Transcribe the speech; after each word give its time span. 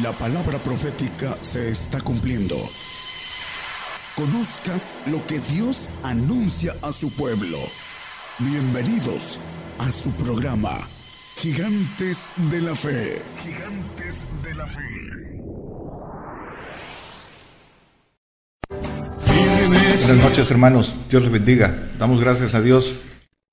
La 0.00 0.10
palabra 0.12 0.56
profética 0.56 1.36
se 1.42 1.68
está 1.68 2.00
cumpliendo. 2.00 2.56
Conozca 4.16 4.72
lo 5.10 5.24
que 5.26 5.38
Dios 5.40 5.90
anuncia 6.02 6.74
a 6.80 6.92
su 6.92 7.14
pueblo. 7.14 7.58
Bienvenidos 8.38 9.38
a 9.78 9.90
su 9.90 10.10
programa, 10.12 10.78
Gigantes 11.36 12.26
de 12.50 12.62
la 12.62 12.74
Fe. 12.74 13.20
Gigantes 13.42 14.24
de 14.42 14.54
la 14.54 14.66
Fe. 14.66 14.80
Buenas 20.06 20.24
noches 20.24 20.50
hermanos, 20.50 20.94
Dios 21.10 21.22
les 21.22 21.32
bendiga. 21.32 21.90
Damos 21.98 22.18
gracias 22.18 22.54
a 22.54 22.62
Dios 22.62 22.94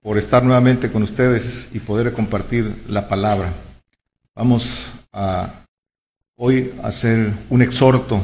por 0.02 0.18
estar 0.18 0.44
nuevamente 0.44 0.90
con 0.90 1.04
ustedes 1.04 1.68
y 1.74 1.80
poder 1.80 2.14
compartir 2.14 2.86
la 2.88 3.10
palabra. 3.10 3.52
Vamos 4.36 4.86
a 5.12 5.66
hoy 6.42 6.72
hacer 6.84 7.34
un 7.50 7.62
exhorto, 7.62 8.24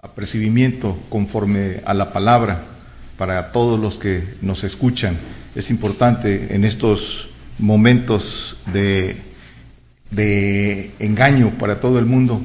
apercibimiento 0.00 0.96
conforme 1.10 1.82
a 1.84 1.92
la 1.92 2.10
palabra 2.10 2.62
para 3.18 3.52
todos 3.52 3.78
los 3.78 3.96
que 3.96 4.24
nos 4.40 4.64
escuchan. 4.64 5.18
Es 5.54 5.68
importante 5.68 6.54
en 6.54 6.64
estos 6.64 7.28
momentos 7.58 8.56
de, 8.72 9.16
de 10.10 10.92
engaño 10.98 11.50
para 11.58 11.78
todo 11.78 11.98
el 11.98 12.06
mundo 12.06 12.40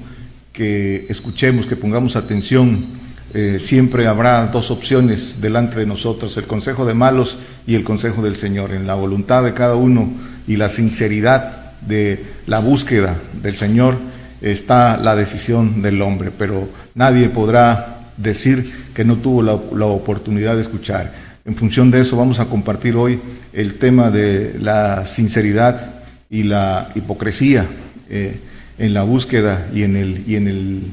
que 0.51 1.05
escuchemos, 1.07 1.67
que 1.67 1.77
pongamos 1.77 2.17
atención 2.17 2.85
eh, 3.33 3.59
siempre 3.61 4.07
habrá 4.07 4.47
dos 4.47 4.71
opciones 4.71 5.39
delante 5.39 5.79
de 5.79 5.85
nosotros, 5.85 6.35
el 6.35 6.47
consejo 6.47 6.85
de 6.85 6.93
malos 6.93 7.37
y 7.65 7.75
el 7.75 7.85
consejo 7.85 8.21
del 8.21 8.35
Señor. 8.35 8.73
En 8.73 8.85
la 8.85 8.95
voluntad 8.95 9.41
de 9.45 9.53
cada 9.53 9.75
uno 9.75 10.11
y 10.47 10.57
la 10.57 10.67
sinceridad 10.67 11.77
de 11.79 12.25
la 12.45 12.59
búsqueda 12.59 13.15
del 13.41 13.55
Señor 13.55 13.95
está 14.41 14.97
la 14.97 15.15
decisión 15.15 15.81
del 15.81 16.01
hombre, 16.01 16.31
pero 16.37 16.67
nadie 16.95 17.29
podrá 17.29 17.99
decir 18.17 18.87
que 18.93 19.03
no 19.03 19.17
tuvo 19.17 19.41
la, 19.41 19.85
oportunidad 19.85 20.55
de 20.55 20.61
escuchar. 20.61 21.13
En 21.45 21.55
función 21.55 21.91
de 21.91 22.01
eso 22.01 22.17
vamos 22.17 22.39
a 22.39 22.45
compartir 22.45 22.95
hoy 22.95 23.19
el 23.53 23.75
tema 23.75 24.09
de 24.09 24.55
la 24.59 25.05
sinceridad 25.05 25.91
y 26.29 26.43
la 26.43 26.89
hipocresía 26.95 27.65
eh, 28.09 28.39
en 28.77 28.93
la 28.93 29.03
búsqueda 29.03 29.67
y 29.73 29.83
en 29.83 29.95
el, 29.95 30.23
y 30.27 30.35
en 30.35 30.47
el 30.47 30.83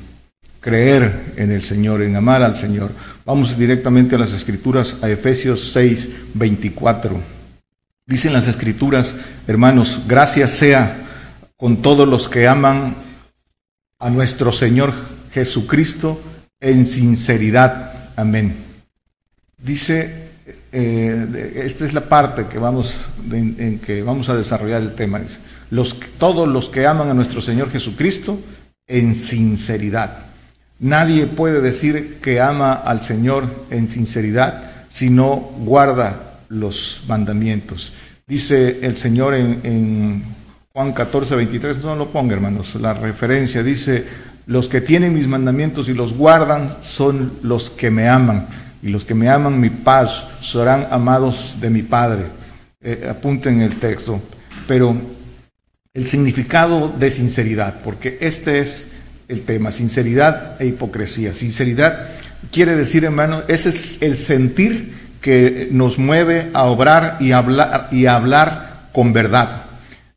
creer 0.65 1.35
en 1.37 1.51
el 1.51 1.61
Señor, 1.61 2.03
en 2.03 2.17
amar 2.17 2.43
al 2.43 2.57
Señor. 2.57 2.91
Vamos 3.27 3.59
directamente 3.59 4.17
a 4.17 4.19
las 4.19 4.33
Escrituras, 4.33 4.97
a 5.03 5.11
Efesios 5.11 5.73
6, 5.73 6.09
24. 6.33 7.21
Dicen 8.07 8.33
las 8.33 8.49
Escrituras, 8.49 9.15
hermanos, 9.47 10.03
gracias 10.09 10.53
sea 10.53 11.03
con 11.57 11.79
todos 11.83 12.09
los 12.09 12.29
que 12.29 12.49
aman 12.49 12.95
a 13.99 14.11
nuestro 14.11 14.53
Señor 14.53 14.93
Jesucristo 15.33 16.21
en 16.61 16.87
sinceridad. 16.87 18.13
Amén. 18.17 18.55
Dice, 19.59 20.29
eh, 20.73 21.63
esta 21.65 21.85
es 21.85 21.93
la 21.93 22.03
parte 22.09 22.47
que 22.47 22.59
vamos, 22.59 22.97
en, 23.31 23.79
que 23.79 24.03
vamos 24.03 24.29
a 24.29 24.37
desarrollar 24.37 24.83
el 24.83 24.95
tema. 24.95 25.21
los, 25.71 25.99
todos 26.19 26.49
los 26.49 26.69
que 26.69 26.87
aman 26.87 27.11
a 27.11 27.15
nuestro 27.15 27.41
Señor 27.41 27.71
Jesucristo 27.71 28.39
en 28.87 29.15
sinceridad. 29.15 30.19
Nadie 30.81 31.27
puede 31.27 31.61
decir 31.61 32.19
que 32.21 32.41
ama 32.41 32.73
al 32.75 33.01
Señor 33.01 33.67
en 33.71 33.89
sinceridad 33.89 34.71
si 34.89 35.11
no 35.11 35.37
guarda 35.59 36.41
los 36.49 37.03
mandamientos. 37.09 37.93
Dice 38.27 38.81
el 38.83 38.97
Señor 38.97 39.35
en, 39.35 40.23
Juan 40.77 40.93
14, 40.93 41.37
23, 41.37 41.85
no 41.85 41.95
lo 41.95 42.09
ponga 42.09 42.35
hermanos, 42.35 42.75
la 42.75 42.95
referencia 42.95 43.63
dice, 43.63 44.05
los 44.47 44.69
que 44.69 44.81
tienen 44.81 45.15
mis 45.15 45.29
mandamientos 45.29 45.89
y 45.89 45.95
los 45.95 46.15
guardan 46.15 46.79
son 46.83 47.33
los 47.45 47.71
que 47.71 47.93
me 47.93 48.09
aman, 48.09 48.49
y 48.83 48.89
los 48.89 49.05
que 49.05 49.15
me 49.15 49.29
aman 49.29 49.61
mi 49.61 49.71
paz 49.71 50.25
serán 50.43 50.89
amados 50.91 51.59
de 51.61 51.71
mi 51.71 51.83
Padre. 51.83 52.25
Eh, 52.83 53.07
apunten 53.09 53.61
el 53.61 53.77
texto, 53.77 54.21
pero 54.67 54.97
el 55.93 56.09
significado 56.09 56.89
de 56.89 57.13
sinceridad, 57.13 57.77
porque 57.85 58.19
este 58.21 58.59
es 58.59 58.91
el 59.29 59.43
tema, 59.43 59.71
sinceridad 59.71 60.61
e 60.61 60.67
hipocresía. 60.67 61.35
Sinceridad 61.35 62.09
quiere 62.51 62.75
decir, 62.75 63.05
hermano, 63.05 63.45
ese 63.47 63.69
es 63.69 64.03
el 64.03 64.17
sentir 64.17 64.93
que 65.21 65.69
nos 65.71 66.01
mueve 66.01 66.51
a 66.53 66.65
obrar 66.65 67.19
y 67.21 67.31
hablar, 67.31 67.91
y 67.93 68.07
hablar 68.07 68.89
con 68.93 69.13
verdad. 69.13 69.64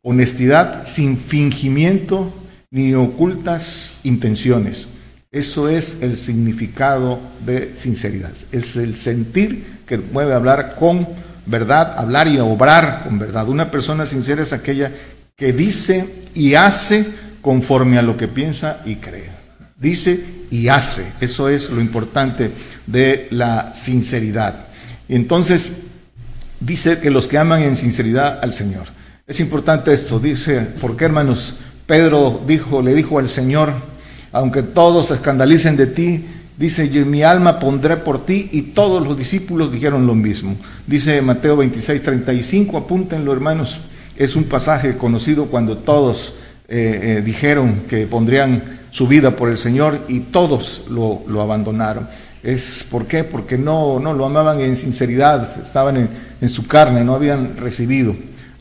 Honestidad 0.02 0.86
sin 0.86 1.16
fingimiento 1.16 2.32
ni 2.70 2.94
ocultas 2.94 3.92
intenciones. 4.04 4.86
Eso 5.30 5.68
es 5.68 6.02
el 6.02 6.16
significado 6.16 7.20
de 7.44 7.76
sinceridad. 7.76 8.32
Es 8.52 8.76
el 8.76 8.96
sentir 8.96 9.64
que 9.86 9.98
mueve 9.98 10.32
a 10.32 10.36
hablar 10.36 10.76
con 10.78 11.06
verdad, 11.46 11.98
hablar 11.98 12.28
y 12.28 12.38
obrar 12.38 13.02
con 13.04 13.18
verdad. 13.18 13.48
Una 13.48 13.70
persona 13.70 14.06
sincera 14.06 14.42
es 14.42 14.52
aquella 14.52 14.92
que 15.36 15.52
dice 15.52 16.08
y 16.34 16.54
hace 16.54 17.06
conforme 17.40 17.98
a 17.98 18.02
lo 18.02 18.16
que 18.16 18.28
piensa 18.28 18.80
y 18.84 18.96
cree. 18.96 19.30
Dice 19.76 20.24
y 20.50 20.68
hace. 20.68 21.06
Eso 21.20 21.48
es 21.48 21.70
lo 21.70 21.80
importante 21.80 22.50
de 22.86 23.28
la 23.30 23.74
sinceridad. 23.74 24.66
Entonces, 25.08 25.72
dice 26.60 26.98
que 26.98 27.10
los 27.10 27.26
que 27.26 27.38
aman 27.38 27.62
en 27.62 27.76
sinceridad 27.76 28.40
al 28.42 28.52
Señor. 28.52 28.97
Es 29.28 29.40
importante 29.40 29.92
esto, 29.92 30.18
dice, 30.18 30.66
porque 30.80 31.04
hermanos, 31.04 31.56
Pedro 31.86 32.40
dijo, 32.46 32.80
le 32.80 32.94
dijo 32.94 33.18
al 33.18 33.28
Señor, 33.28 33.74
aunque 34.32 34.62
todos 34.62 35.08
se 35.08 35.14
escandalicen 35.16 35.76
de 35.76 35.86
ti, 35.86 36.24
dice, 36.56 36.88
mi 37.04 37.22
alma 37.22 37.58
pondré 37.58 37.98
por 37.98 38.24
ti, 38.24 38.48
y 38.52 38.62
todos 38.62 39.06
los 39.06 39.18
discípulos 39.18 39.70
dijeron 39.70 40.06
lo 40.06 40.14
mismo. 40.14 40.56
Dice 40.86 41.20
Mateo 41.20 41.58
26, 41.58 42.02
35, 42.02 42.78
apúntenlo 42.78 43.30
hermanos, 43.30 43.80
es 44.16 44.34
un 44.34 44.44
pasaje 44.44 44.96
conocido 44.96 45.44
cuando 45.44 45.76
todos 45.76 46.32
eh, 46.66 47.18
eh, 47.18 47.22
dijeron 47.22 47.82
que 47.86 48.06
pondrían 48.06 48.62
su 48.90 49.06
vida 49.06 49.32
por 49.32 49.50
el 49.50 49.58
Señor 49.58 50.06
y 50.08 50.20
todos 50.20 50.84
lo, 50.88 51.42
abandonaron. 51.42 52.08
Es 52.42 52.82
¿Por 52.90 53.04
qué? 53.04 53.24
Porque 53.24 53.58
no, 53.58 54.00
no 54.00 54.14
lo 54.14 54.24
amaban 54.24 54.58
en 54.62 54.74
sinceridad, 54.74 55.60
estaban 55.62 55.98
en, 55.98 56.08
en 56.40 56.48
su 56.48 56.66
carne, 56.66 57.04
no 57.04 57.14
habían 57.14 57.58
recibido. 57.58 58.16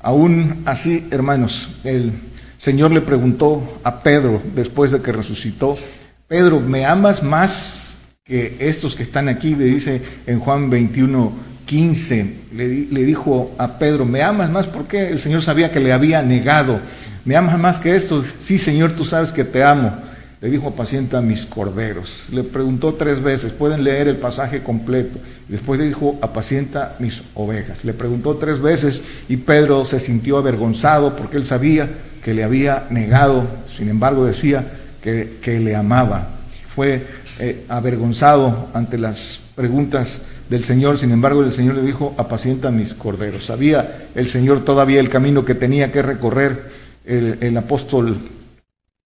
Aún 0.08 0.64
así, 0.64 1.06
hermanos, 1.12 1.68
el 1.84 2.14
Señor 2.60 2.92
le 2.92 3.02
preguntó 3.02 3.82
a 3.84 4.04
Pedro 4.04 4.42
después 4.56 4.92
de 4.92 5.02
que 5.02 5.12
resucitó, 5.12 5.78
Pedro, 6.30 6.62
¿me 6.62 6.86
amas 6.86 7.24
más 7.24 7.98
que 8.24 8.56
estos 8.62 8.96
que 8.96 9.04
están 9.04 9.28
aquí? 9.28 9.54
Le 9.54 9.66
dice 9.66 10.02
en 10.26 10.40
Juan 10.40 10.70
21, 10.70 11.34
15, 11.66 12.36
le, 12.54 12.68
le 12.90 13.04
dijo 13.04 13.52
a 13.58 13.78
Pedro, 13.80 14.06
¿me 14.06 14.24
amas 14.24 14.50
más? 14.50 14.66
Porque 14.66 15.10
el 15.10 15.20
Señor 15.20 15.42
sabía 15.42 15.74
que 15.74 15.82
le 15.82 15.92
había 15.92 16.22
negado 16.22 16.80
¿Me 17.28 17.36
amas 17.36 17.60
más 17.60 17.78
que 17.78 17.94
esto? 17.94 18.24
Sí, 18.40 18.58
Señor, 18.58 18.94
tú 18.94 19.04
sabes 19.04 19.34
que 19.34 19.44
te 19.44 19.62
amo. 19.62 19.92
Le 20.40 20.50
dijo, 20.52 20.68
apacienta 20.68 21.20
mis 21.22 21.46
corderos. 21.46 22.24
Le 22.32 22.44
preguntó 22.44 22.94
tres 22.94 23.24
veces, 23.24 23.52
pueden 23.54 23.84
leer 23.84 24.08
el 24.08 24.18
pasaje 24.18 24.62
completo. 24.62 25.18
Después 25.48 25.80
le 25.80 25.88
dijo, 25.88 26.20
apacienta 26.22 26.96
mis 27.00 27.24
ovejas. 27.34 27.84
Le 27.86 27.94
preguntó 27.94 28.36
tres 28.36 28.62
veces 28.62 29.02
y 29.28 29.38
Pedro 29.38 29.86
se 29.86 30.00
sintió 30.00 30.38
avergonzado 30.38 31.16
porque 31.16 31.38
él 31.38 31.46
sabía 31.46 31.90
que 32.24 32.34
le 32.34 32.44
había 32.44 32.86
negado. 32.92 33.46
Sin 33.68 33.90
embargo, 33.90 34.26
decía 34.26 34.64
que, 35.02 35.60
le 35.60 35.76
amaba. 35.76 36.28
Fue 36.76 37.04
eh, 37.40 37.66
avergonzado 37.70 38.68
ante 38.74 38.98
las 38.98 39.40
preguntas 39.56 40.22
del 40.50 40.64
Señor. 40.64 40.98
Sin 40.98 41.12
embargo, 41.12 41.44
el 41.44 41.54
Señor 41.54 41.76
le 41.76 41.82
dijo, 41.82 42.14
apacienta 42.18 42.70
mis 42.70 42.94
corderos. 42.94 43.46
Sabía 43.46 44.08
el 44.14 44.28
Señor 44.28 44.66
todavía 44.66 45.00
el 45.00 45.10
camino 45.10 45.46
que 45.46 45.56
tenía 45.56 45.92
que 45.92 46.02
recorrer 46.02 46.78
el, 47.06 47.56
apóstol 47.56 48.18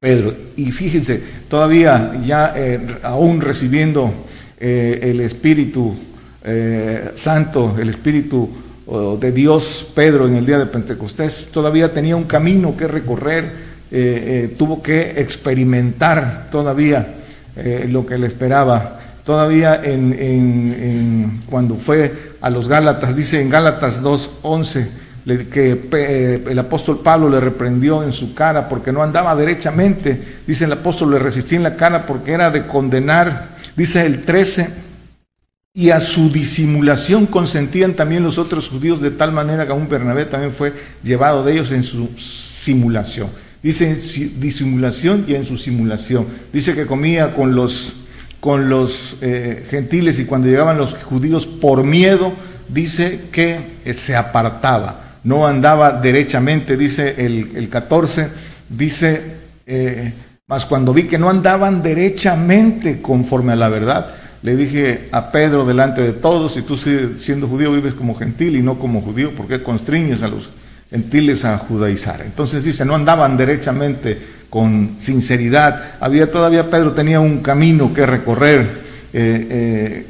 Pedro. 0.02 0.34
Y 0.56 0.72
fíjense, 0.72 1.22
todavía 1.48 2.20
ya 2.26 2.54
eh, 2.56 2.80
aún 3.04 3.40
recibiendo 3.40 4.12
eh, 4.60 4.98
el 5.04 5.22
Espíritu 5.22 5.96
eh, 6.44 7.12
Santo, 7.14 7.76
el 7.80 7.90
Espíritu 7.90 8.50
oh, 8.88 9.16
de 9.18 9.32
Dios, 9.32 9.88
Pedro 9.94 10.28
en 10.28 10.38
el 10.38 10.46
día 10.48 10.58
de 10.58 10.66
Pentecostés, 10.66 11.50
todavía 11.52 11.94
tenía 11.94 12.16
un 12.16 12.24
camino 12.24 12.76
que 12.76 12.88
recorrer, 12.88 13.70
tuvo 14.58 14.82
que 14.82 15.22
experimentar 15.22 16.48
todavía 16.52 17.14
lo 17.88 18.04
que 18.04 18.18
le 18.18 18.26
esperaba. 18.26 19.00
Todavía 19.24 19.82
en, 19.84 21.42
cuando 21.48 21.76
fue 21.76 22.32
a 22.42 22.50
los 22.50 22.68
Gálatas, 22.68 23.16
dice 23.16 23.40
en 23.40 23.52
Gálatas 23.52 24.02
2.11, 24.02 24.88
que 25.26 25.88
eh, 25.92 26.44
el 26.50 26.60
apóstol 26.60 27.02
Pablo 27.04 27.30
le 27.30 27.40
reprendió 27.40 28.04
en 28.04 28.12
su 28.12 28.34
cara 28.34 28.68
porque 28.68 28.92
no 28.92 29.04
andaba 29.04 29.36
derechamente. 29.36 30.20
Dice 30.48 30.66
el 30.66 30.72
apóstol, 30.74 31.12
le 31.12 31.20
resistí 31.20 31.56
en 31.56 31.64
la 31.64 31.76
cara 31.76 32.06
porque 32.06 32.32
era 32.32 32.50
de 32.50 32.66
condenar. 32.66 33.50
Dice 33.76 34.06
el 34.06 34.22
13, 34.22 34.70
y 35.74 35.92
a 35.92 36.02
su 36.02 36.30
disimulación 36.30 37.26
consentían 37.28 37.94
también 37.94 38.24
los 38.24 38.38
otros 38.38 38.68
judíos 38.68 39.00
de 39.02 39.12
tal 39.12 39.32
manera 39.32 39.66
que 39.66 39.72
aún 39.72 39.88
Bernabé 39.88 40.26
también 40.26 40.52
fue 40.52 40.74
llevado 41.02 41.46
de 41.46 41.54
ellos 41.54 41.72
en 41.72 41.84
su 41.84 42.10
simulación. 42.18 43.30
Dice 43.64 43.88
en 43.90 44.42
disimulación 44.42 45.24
y 45.28 45.36
en 45.36 45.46
su 45.46 45.58
simulación. 45.58 46.26
Dice 46.52 46.74
que 46.74 46.86
comía 46.86 47.36
con 47.36 47.56
los, 47.56 47.94
con 48.40 48.70
los 48.70 49.18
eh, 49.22 49.66
gentiles 49.70 50.20
y 50.20 50.26
cuando 50.26 50.48
llegaban 50.48 50.78
los 50.78 50.96
judíos 50.96 51.46
por 51.46 51.84
miedo, 51.84 52.34
dice 52.68 53.22
que 53.32 53.94
se 53.94 54.16
apartaba. 54.16 55.11
No 55.24 55.48
andaba 55.48 55.94
derechamente, 55.94 56.78
dice 56.78 57.16
el, 57.18 57.52
el 57.56 57.70
14, 57.70 58.30
dice, 58.70 59.22
eh, 59.66 60.14
mas 60.48 60.66
cuando 60.66 60.94
vi 60.94 61.04
que 61.04 61.18
no 61.18 61.30
andaban 61.30 61.84
derechamente 61.84 63.02
conforme 63.02 63.54
a 63.54 63.56
la 63.56 63.70
verdad, 63.70 64.08
le 64.44 64.56
dije 64.56 65.10
a 65.12 65.32
Pedro 65.32 65.66
delante 65.66 66.02
de 66.02 66.14
todos, 66.14 66.54
si 66.54 66.64
tú 66.64 66.76
siendo 66.76 67.48
judío 67.48 67.72
vives 67.72 67.94
como 67.94 68.16
gentil 68.16 68.56
y 68.56 68.64
no 68.64 68.80
como 68.80 69.02
judío, 69.02 69.32
¿por 69.32 69.48
qué 69.48 69.62
constriñes 69.62 70.24
a 70.24 70.28
los 70.28 70.50
gentiles 70.90 71.46
a 71.46 71.58
judaizar? 71.60 72.22
Entonces 72.22 72.64
dice, 72.64 72.84
no 72.84 72.96
andaban 72.96 73.38
derechamente 73.38 74.18
con 74.50 74.98
sinceridad. 75.00 75.94
Había 76.00 76.32
todavía, 76.32 76.70
Pedro 76.70 76.94
tenía 76.94 77.20
un 77.20 77.42
camino 77.42 77.94
que 77.94 78.06
recorrer 78.06 78.68
eh, 79.14 80.06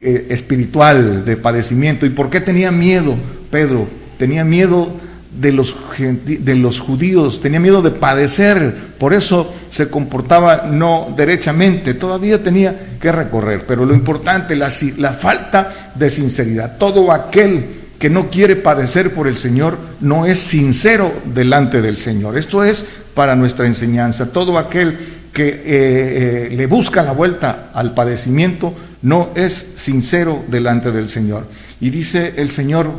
eh, 0.00 0.26
espiritual 0.28 1.24
de 1.24 1.36
padecimiento. 1.38 2.04
¿Y 2.04 2.10
por 2.10 2.28
qué 2.28 2.40
tenía 2.40 2.70
miedo 2.70 3.14
Pedro? 3.50 4.01
Tenía 4.22 4.44
miedo 4.44 4.88
de 5.36 5.50
los, 5.50 5.74
de 5.98 6.54
los 6.54 6.78
judíos, 6.78 7.40
tenía 7.40 7.58
miedo 7.58 7.82
de 7.82 7.90
padecer, 7.90 8.72
por 9.00 9.14
eso 9.14 9.52
se 9.72 9.88
comportaba 9.88 10.68
no 10.70 11.12
derechamente, 11.16 11.94
todavía 11.94 12.40
tenía 12.40 12.98
que 13.00 13.10
recorrer, 13.10 13.64
pero 13.66 13.84
lo 13.84 13.92
importante, 13.94 14.54
la, 14.54 14.70
la 14.98 15.12
falta 15.12 15.92
de 15.96 16.08
sinceridad, 16.08 16.76
todo 16.78 17.10
aquel 17.10 17.64
que 17.98 18.10
no 18.10 18.30
quiere 18.30 18.54
padecer 18.54 19.12
por 19.12 19.26
el 19.26 19.36
Señor 19.36 19.76
no 20.00 20.24
es 20.24 20.38
sincero 20.38 21.12
delante 21.24 21.82
del 21.82 21.96
Señor, 21.96 22.38
esto 22.38 22.62
es 22.62 22.84
para 23.12 23.34
nuestra 23.34 23.66
enseñanza, 23.66 24.32
todo 24.32 24.56
aquel 24.56 24.96
que 25.32 25.48
eh, 25.48 25.62
eh, 25.66 26.48
le 26.56 26.66
busca 26.66 27.02
la 27.02 27.10
vuelta 27.10 27.70
al 27.74 27.92
padecimiento 27.92 28.72
no 29.02 29.30
es 29.34 29.66
sincero 29.74 30.44
delante 30.46 30.92
del 30.92 31.08
Señor. 31.08 31.44
Y 31.82 31.90
dice 31.90 32.34
el 32.36 32.52
Señor, 32.52 32.92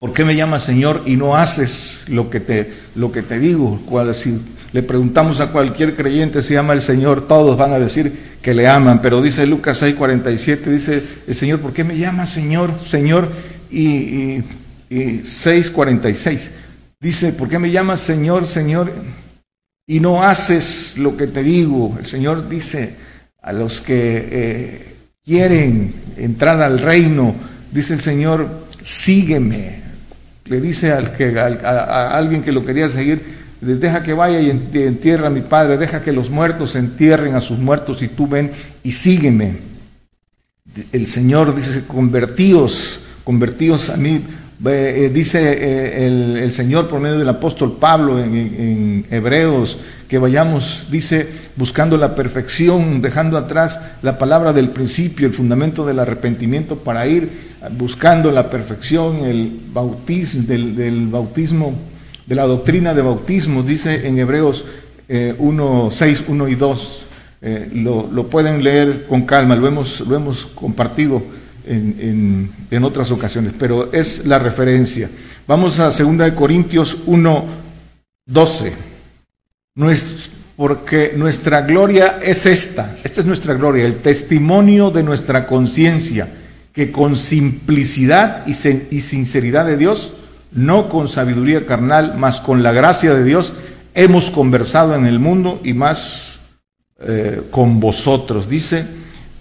¿Por 0.00 0.12
qué 0.12 0.24
me 0.24 0.36
llamas 0.36 0.62
Señor 0.62 1.02
y 1.06 1.16
no 1.16 1.36
haces 1.36 2.04
lo 2.06 2.30
que 2.30 2.38
te, 2.38 2.72
lo 2.94 3.10
que 3.10 3.22
te 3.22 3.40
digo? 3.40 3.80
si 4.14 4.38
le 4.72 4.84
preguntamos 4.84 5.40
a 5.40 5.50
cualquier 5.50 5.96
creyente 5.96 6.40
si 6.42 6.54
ama 6.54 6.72
el 6.72 6.82
Señor, 6.82 7.26
todos 7.26 7.58
van 7.58 7.72
a 7.72 7.80
decir 7.80 8.36
que 8.40 8.54
le 8.54 8.68
aman, 8.68 9.02
pero 9.02 9.20
dice 9.20 9.44
Lucas 9.44 9.82
6:47, 9.82 10.70
dice 10.70 11.02
el 11.26 11.34
Señor, 11.34 11.58
¿por 11.58 11.72
qué 11.72 11.82
me 11.82 11.98
llamas 11.98 12.30
Señor, 12.30 12.78
Señor? 12.80 13.28
Y, 13.70 13.86
y, 13.86 14.44
y 14.88 15.22
6:46, 15.24 16.50
dice, 17.00 17.32
¿por 17.32 17.48
qué 17.48 17.58
me 17.58 17.72
llamas 17.72 17.98
Señor, 17.98 18.46
Señor? 18.46 18.92
Y 19.84 19.98
no 19.98 20.22
haces 20.22 20.96
lo 20.96 21.16
que 21.16 21.26
te 21.26 21.42
digo. 21.42 21.96
El 21.98 22.06
Señor 22.06 22.48
dice 22.48 22.94
a 23.42 23.52
los 23.52 23.80
que 23.80 24.28
eh, 24.30 24.94
quieren 25.24 25.92
entrar 26.16 26.62
al 26.62 26.78
reino, 26.78 27.34
dice 27.72 27.94
el 27.94 28.00
Señor, 28.00 28.48
sígueme, 28.82 29.87
le 30.48 30.60
dice 30.60 30.92
al 30.92 31.12
que, 31.12 31.38
a, 31.38 32.16
alguien 32.16 32.42
que 32.42 32.52
lo 32.52 32.64
quería 32.64 32.88
seguir, 32.88 33.22
deja 33.60 34.02
que 34.02 34.12
vaya 34.12 34.40
y 34.40 34.50
entierra 34.50 35.26
a 35.26 35.30
mi 35.30 35.40
padre, 35.40 35.76
deja 35.76 36.02
que 36.02 36.12
los 36.12 36.30
muertos 36.30 36.76
entierren 36.76 37.34
a 37.34 37.40
sus 37.40 37.58
muertos 37.58 38.02
y 38.02 38.08
tú 38.08 38.26
ven 38.26 38.52
y 38.82 38.92
sígueme. 38.92 39.56
El 40.92 41.06
Señor 41.06 41.54
dice, 41.56 41.84
convertíos, 41.86 43.00
convertíos 43.24 43.90
a 43.90 43.96
mí. 43.96 44.22
Eh, 44.64 45.10
dice 45.14 45.38
eh, 45.52 46.42
el, 46.42 46.52
Señor 46.52 46.88
por 46.88 47.00
medio 47.00 47.18
del 47.18 47.28
apóstol 47.28 47.76
Pablo 47.78 48.18
en 48.18 49.04
Hebreos, 49.10 49.78
que 50.08 50.18
vayamos, 50.18 50.86
dice, 50.90 51.28
buscando 51.56 51.96
la 51.96 52.14
perfección, 52.14 53.00
dejando 53.00 53.36
atrás 53.36 53.80
la 54.02 54.18
palabra 54.18 54.52
del 54.52 54.70
principio, 54.70 55.26
el 55.26 55.34
fundamento 55.34 55.86
del 55.86 55.98
arrepentimiento 55.98 56.76
para 56.76 57.06
ir 57.06 57.30
buscando 57.76 58.32
la 58.32 58.50
perfección, 58.50 59.26
el 59.26 59.52
bautismo, 59.72 60.42
del, 60.46 61.06
bautismo, 61.08 61.74
de 62.26 62.34
la 62.34 62.46
doctrina 62.46 62.94
de 62.94 63.02
bautismo, 63.02 63.62
dice 63.62 64.08
en 64.08 64.18
Hebreos 64.18 64.64
1, 65.08 65.90
6, 65.92 66.24
1 66.26 66.48
y 66.48 66.54
2. 66.54 67.02
Eh, 67.40 67.70
lo, 67.72 68.26
pueden 68.26 68.64
leer 68.64 69.06
con 69.06 69.22
calma, 69.22 69.54
lo 69.54 69.68
hemos, 69.68 70.00
lo 70.00 70.16
hemos 70.16 70.46
compartido 70.46 71.22
en, 71.68 72.84
otras 72.84 73.10
ocasiones, 73.10 73.52
pero 73.58 73.92
es 73.92 74.26
la 74.26 74.38
referencia. 74.38 75.10
Vamos 75.46 75.78
a 75.78 75.90
2 75.90 76.32
Corintios 76.32 76.98
1, 77.06 77.44
12. 78.26 78.72
porque 80.56 81.12
nuestra 81.16 81.62
gloria 81.62 82.18
es 82.22 82.46
esta, 82.46 82.96
esta 83.04 83.20
es 83.20 83.26
nuestra 83.26 83.54
gloria, 83.54 83.84
el 83.84 83.98
testimonio 83.98 84.90
de 84.90 85.02
nuestra 85.02 85.46
conciencia 85.46 86.28
que 86.72 86.92
con 86.92 87.16
simplicidad 87.16 88.46
y, 88.46 88.54
sinceridad 88.54 89.66
de 89.66 89.76
Dios, 89.76 90.14
no 90.52 90.88
con 90.88 91.08
sabiduría 91.08 91.66
carnal, 91.66 92.14
mas 92.16 92.40
con 92.40 92.62
la 92.62 92.72
gracia 92.72 93.14
de 93.14 93.24
Dios, 93.24 93.54
hemos 93.94 94.30
conversado 94.30 94.94
en 94.94 95.06
el 95.06 95.18
mundo 95.18 95.60
y 95.64 95.74
más 95.74 96.38
eh, 97.00 97.42
con 97.50 97.80
vosotros. 97.80 98.48
Dice 98.48 98.86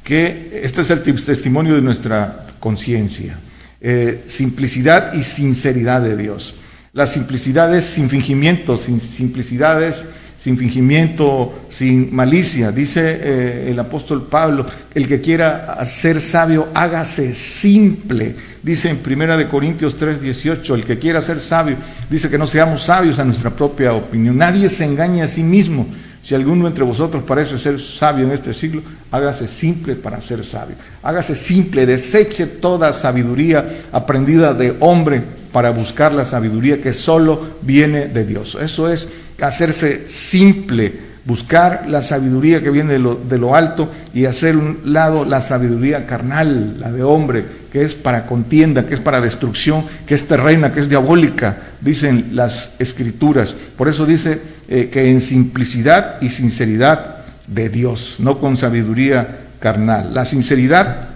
que 0.07 0.62
este 0.63 0.80
es 0.80 0.89
el 0.89 1.04
testimonio 1.04 1.75
de 1.75 1.81
nuestra 1.81 2.45
conciencia. 2.62 3.38
Eh, 3.81 4.24
simplicidad 4.25 5.12
y 5.13 5.21
sinceridad 5.21 6.01
de 6.01 6.15
Dios. 6.15 6.56
La 6.94 7.06
simplicidad 7.06 7.75
es 7.75 7.83
sin 7.83 8.09
fingimiento, 8.09 8.77
sin 8.77 9.01
simplicidad 9.01 9.83
es 9.83 10.06
sin 10.39 10.57
fingimiento, 10.57 11.68
sin 11.69 12.15
malicia. 12.15 12.71
Dice 12.71 13.01
eh, 13.04 13.68
el 13.71 13.80
apóstol 13.80 14.27
Pablo, 14.30 14.65
el 14.95 15.09
que 15.09 15.19
quiera 15.19 15.83
ser 15.83 16.21
sabio, 16.21 16.69
hágase 16.74 17.33
simple. 17.33 18.33
Dice 18.63 18.89
en 18.89 19.00
Primera 19.00 19.36
de 19.36 19.50
Corintios 19.50 19.98
3, 19.98 20.21
18, 20.21 20.74
el 20.74 20.86
que 20.86 21.00
quiera 21.00 21.21
ser 21.21 21.42
sabio, 21.42 21.75
dice 22.09 22.30
que 22.30 22.38
no 22.38 22.48
seamos 22.48 22.83
sabios 22.83 23.19
a 23.19 23.25
nuestra 23.25 23.50
propia 23.50 23.92
opinión. 23.92 24.38
Nadie 24.38 24.69
se 24.69 24.86
engaña 24.86 25.25
a 25.25 25.27
sí 25.27 25.44
mismo. 25.44 25.86
Si 26.27 26.35
alguno 26.35 26.68
entre 26.68 26.83
vosotros 26.83 27.24
parece 27.24 27.57
ser 27.57 27.79
sabio 27.79 28.25
en 28.25 28.33
este 28.33 28.53
siglo, 28.53 28.81
hágase 29.12 29.47
simple 29.47 29.95
para 29.95 30.19
ser 30.19 30.44
sabio. 30.44 30.75
Hágase 31.01 31.38
simple, 31.38 31.85
deseche 31.85 32.47
toda 32.47 32.91
sabiduría 32.91 33.65
aprendida 33.94 34.53
de 34.53 34.75
hombre 34.81 35.21
para 35.53 35.69
buscar 35.69 36.13
la 36.13 36.25
sabiduría 36.25 36.81
que 36.81 36.91
solo 36.91 37.39
viene 37.62 38.09
de 38.09 38.25
Dios. 38.25 38.57
Eso 38.59 38.89
es 38.89 39.07
hacerse 39.39 40.09
simple, 40.09 40.99
buscar 41.23 41.85
la 41.87 42.01
sabiduría 42.01 42.61
que 42.61 42.71
viene 42.71 42.92
de 42.92 42.99
lo, 42.99 43.16
de 43.16 43.37
lo 43.37 43.56
alto 43.56 43.90
y 44.13 44.25
hacer 44.25 44.57
un 44.57 44.80
lado 44.83 45.23
la 45.23 45.40
sabiduría 45.40 46.06
carnal, 46.06 46.78
la 46.78 46.92
de 46.92 47.04
hombre, 47.04 47.45
que 47.71 47.83
es 47.83 47.95
para 47.95 48.26
contienda, 48.26 48.86
que 48.86 48.94
es 48.94 49.00
para 49.00 49.21
destrucción, 49.21 49.86
que 50.06 50.16
es 50.16 50.28
terrena, 50.28 50.74
que 50.74 50.80
es 50.80 50.90
diabólica, 50.90 51.57
dicen 51.81 52.30
las 52.33 52.76
escrituras. 52.80 53.56
Por 53.78 53.88
eso 53.88 54.06
dice 54.06 54.40
eh, 54.68 54.90
que 54.92 55.09
en 55.09 55.21
simplicidad 55.21 56.21
y 56.21 56.30
sinceridad 56.30 57.18
de 57.47 57.69
Dios, 57.69 58.16
no 58.19 58.40
con 58.40 58.57
sabiduría 58.57 59.40
carnal. 59.59 60.14
La 60.14 60.26
sinceridad 60.26 61.07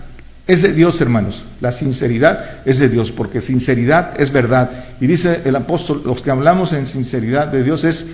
es 0.47 0.61
de 0.61 0.73
Dios, 0.73 0.99
hermanos. 1.01 1.43
La 1.61 1.71
sinceridad 1.71 2.61
es 2.65 2.79
de 2.79 2.89
Dios, 2.89 3.11
porque 3.11 3.41
sinceridad 3.41 4.19
es 4.19 4.31
verdad. 4.31 4.69
Y 4.99 5.07
dice 5.07 5.41
el 5.45 5.55
apóstol, 5.55 6.01
los 6.05 6.21
que 6.21 6.31
hablamos 6.31 6.73
en 6.73 6.87
sinceridad 6.87 7.47
de 7.47 7.63
Dios 7.63 7.83
es 7.83 8.05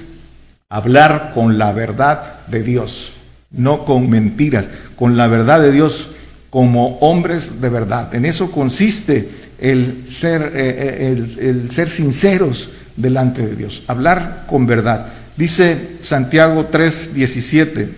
hablar 0.70 1.32
con 1.34 1.58
la 1.58 1.72
verdad 1.72 2.46
de 2.48 2.63
Dios, 2.63 3.13
no 3.51 3.86
con 3.86 4.10
mentiras, 4.10 4.67
con 4.96 5.15
la 5.17 5.27
verdad 5.27 5.62
de 5.62 5.72
Dios 5.72 6.10
como 6.49 6.97
hombres 6.99 7.61
de 7.61 7.69
verdad. 7.69 8.13
En 8.13 8.25
eso 8.25 8.51
consiste 8.51 9.29
el 9.59 10.05
ser, 10.09 10.51
eh, 10.55 11.07
eh, 11.11 11.25
el, 11.39 11.71
ser 11.71 11.89
sinceros 11.89 12.69
delante 12.95 13.45
de 13.45 13.55
Dios, 13.55 13.83
hablar 13.87 14.45
con 14.49 14.65
verdad. 14.65 15.07
Dice 15.35 15.97
Santiago 16.01 16.69
3:17, 16.71 17.89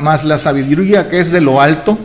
más 0.00 0.24
la 0.24 0.38
sabiduría 0.38 1.08
que 1.08 1.20
es 1.20 1.30
de 1.30 1.40
lo 1.40 1.60
alto, 1.60 1.98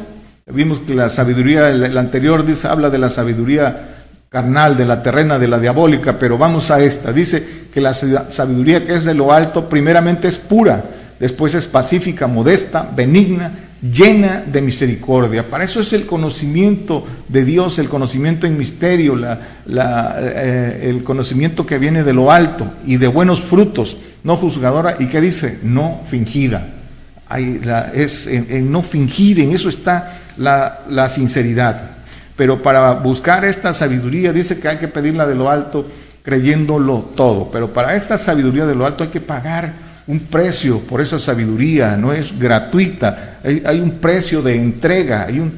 Vimos 0.49 0.79
que 0.87 0.95
la 0.95 1.09
sabiduría, 1.09 1.69
el, 1.69 1.97
anterior 1.97 2.45
dice, 2.45 2.69
habla 2.69 2.89
de 2.89 2.97
la 2.97 3.09
sabiduría 3.09 3.95
carnal, 4.29 4.77
de 4.77 4.85
la 4.85 5.03
terrena, 5.03 5.37
de 5.37 5.49
la 5.49 5.59
diabólica, 5.59 6.17
pero 6.17 6.37
vamos 6.37 6.71
a 6.71 6.79
esta. 6.79 7.11
Dice 7.11 7.45
que 7.73 7.81
la 7.81 7.93
sabiduría 7.93 8.85
que 8.85 8.95
es 8.95 9.03
de 9.03 9.13
lo 9.13 9.33
alto, 9.33 9.67
primeramente 9.67 10.29
es 10.29 10.37
pura, 10.37 10.81
después 11.19 11.53
es 11.53 11.67
pacífica, 11.67 12.27
modesta, 12.27 12.87
benigna, 12.95 13.51
llena 13.81 14.43
de 14.45 14.61
misericordia. 14.61 15.49
Para 15.49 15.63
eso 15.63 15.81
es 15.81 15.93
el 15.93 16.05
conocimiento 16.05 17.05
de 17.27 17.45
Dios, 17.45 17.79
el 17.79 17.89
conocimiento 17.89 18.47
en 18.47 18.57
misterio, 18.57 19.15
eh, 19.19 20.79
el 20.83 21.03
conocimiento 21.03 21.65
que 21.65 21.77
viene 21.77 22.03
de 22.03 22.13
lo 22.13 22.31
alto 22.31 22.65
y 22.85 22.97
de 22.97 23.07
buenos 23.07 23.41
frutos, 23.41 23.97
no 24.23 24.37
juzgadora, 24.37 24.97
y 24.99 25.07
que 25.07 25.21
dice, 25.21 25.59
no 25.63 26.01
fingida. 26.05 26.67
es 27.93 28.27
en 28.27 28.71
no 28.71 28.81
fingir, 28.81 29.39
en 29.39 29.53
eso 29.53 29.69
está 29.69 30.21
la, 30.37 31.09
sinceridad. 31.09 31.81
Pero 32.35 32.61
para 32.61 32.93
buscar 32.93 33.45
esta 33.45 33.73
sabiduría 33.73 34.31
dice 34.31 34.59
que 34.59 34.67
hay 34.67 34.77
que 34.77 34.87
pedirla 34.87 35.25
de 35.25 35.35
lo 35.35 35.49
alto, 35.49 35.85
creyéndolo 36.23 37.09
todo. 37.15 37.49
Pero 37.51 37.73
para 37.73 37.95
esta 37.95 38.17
sabiduría 38.17 38.65
de 38.65 38.75
lo 38.75 38.85
alto 38.85 39.03
hay 39.03 39.09
que 39.09 39.21
pagar 39.21 39.86
un 40.07 40.19
precio 40.19 40.79
por 40.79 41.01
esa 41.01 41.19
sabiduría, 41.19 41.97
no 41.97 42.13
es 42.13 42.39
gratuita, 42.39 43.39
hay, 43.43 43.79
un 43.79 43.91
precio 43.91 44.41
de 44.41 44.55
entrega, 44.55 45.25
hay 45.27 45.39
un, 45.39 45.53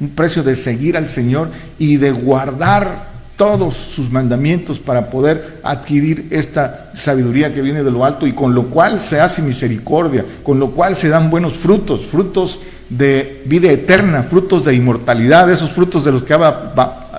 un 0.00 0.08
precio 0.10 0.42
de 0.42 0.54
seguir 0.54 0.96
al 0.96 1.08
Señor 1.08 1.48
y 1.78 1.96
de 1.96 2.10
guardar 2.10 3.16
todos 3.36 3.74
sus 3.74 4.10
mandamientos 4.10 4.78
para 4.78 5.10
poder 5.10 5.60
adquirir 5.62 6.28
esta 6.30 6.90
sabiduría 6.94 7.52
que 7.52 7.60
viene 7.60 7.82
de 7.82 7.90
lo 7.90 8.04
alto 8.04 8.26
y 8.26 8.32
con 8.32 8.54
lo 8.54 8.64
cual 8.64 9.00
se 9.00 9.20
hace 9.20 9.42
misericordia, 9.42 10.24
con 10.42 10.58
lo 10.58 10.70
cual 10.70 10.96
se 10.96 11.08
dan 11.08 11.30
buenos 11.30 11.54
frutos, 11.54 12.06
frutos 12.06 12.60
de 12.88 13.42
vida 13.46 13.70
eterna, 13.70 14.22
frutos 14.22 14.64
de 14.64 14.74
inmortalidad, 14.74 15.50
esos 15.50 15.72
frutos 15.72 16.04
de 16.04 16.12
los 16.12 16.22
que 16.22 16.32
habla, 16.32 16.72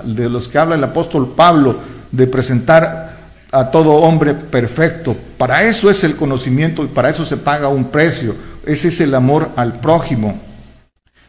de 0.04 0.30
los 0.30 0.48
que 0.48 0.58
habla 0.58 0.76
el 0.76 0.84
apóstol 0.84 1.34
Pablo, 1.36 1.78
de 2.12 2.26
presentar 2.26 3.16
a 3.52 3.70
todo 3.70 3.94
hombre 3.94 4.34
perfecto. 4.34 5.16
Para 5.38 5.64
eso 5.64 5.90
es 5.90 6.04
el 6.04 6.16
conocimiento 6.16 6.84
y 6.84 6.88
para 6.88 7.10
eso 7.10 7.26
se 7.26 7.38
paga 7.38 7.68
un 7.68 7.86
precio. 7.92 8.36
Ese 8.66 8.88
es 8.88 9.00
el 9.02 9.14
amor 9.14 9.52
al 9.56 9.80
prójimo. 9.80 10.40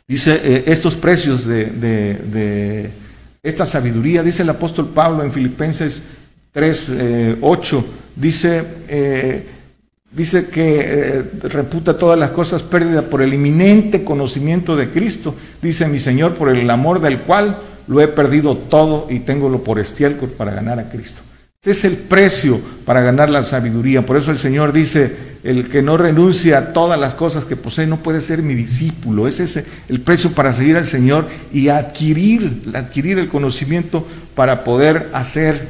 Dice 0.07 0.41
eh, 0.43 0.65
estos 0.69 0.97
precios 0.97 1.45
de, 1.47 2.91
esta 3.43 3.67
sabiduría, 3.67 4.23
dice 4.23 4.43
el 4.43 4.49
apóstol 4.49 4.89
Pablo 4.89 5.23
en 5.23 5.33
Filipenses 5.33 6.01
3, 6.53 6.93
8, 7.43 7.79
eh, 7.79 7.83
dice, 8.17 8.65
eh, 8.89 9.47
dice 10.11 10.47
que 10.47 11.25
reputa 11.43 11.99
todas 11.99 12.19
las 12.19 12.31
cosas 12.31 12.63
pérdidas 12.63 13.05
por 13.05 13.21
el 13.21 13.35
inminente 13.35 14.03
conocimiento 14.03 14.75
de 14.75 14.89
Cristo. 14.89 15.35
Dice 15.61 15.87
mi 15.87 15.99
Señor, 15.99 16.37
por 16.37 16.49
el 16.49 16.71
amor 16.71 17.03
del 17.03 17.19
cual 17.21 17.59
lo 17.87 18.01
he 18.01 18.09
perdido 18.09 18.57
todo 18.57 19.07
y 19.11 19.21
tengo 19.21 19.51
lo 19.51 19.63
por 19.63 19.79
estiércol 19.79 20.31
para 20.31 20.53
ganar 20.53 20.79
a 20.79 20.89
Cristo. 20.89 21.21
Este 21.61 21.73
es 21.73 21.85
el 21.85 21.97
precio 21.97 22.61
para 22.85 23.01
ganar 23.01 23.31
la 23.31 23.43
sabiduría. 23.43 24.07
Por 24.07 24.17
eso 24.17 24.31
el 24.31 24.39
Señor 24.39 24.73
dice, 24.73 25.13
el 25.43 25.69
que 25.69 25.83
no 25.83 25.97
renuncia 25.97 26.57
a 26.57 26.73
todas 26.73 27.01
las 27.01 27.15
cosas 27.15 27.47
que 27.47 27.57
posee 27.57 27.85
no 27.85 27.97
puede 27.97 28.21
ser 28.21 28.45
mi 28.45 28.55
discípulo. 28.55 29.27
Ese 29.27 29.43
es 29.43 29.65
el 29.89 30.01
precio 30.01 30.31
para 30.31 30.53
seguir 30.53 30.77
al 30.77 30.87
Señor 30.87 31.27
y 31.53 31.67
adquirir, 31.67 32.63
adquirir 32.75 33.19
el 33.19 33.27
conocimiento 33.27 34.07
para 34.37 34.63
poder 34.63 35.09
hacer 35.13 35.67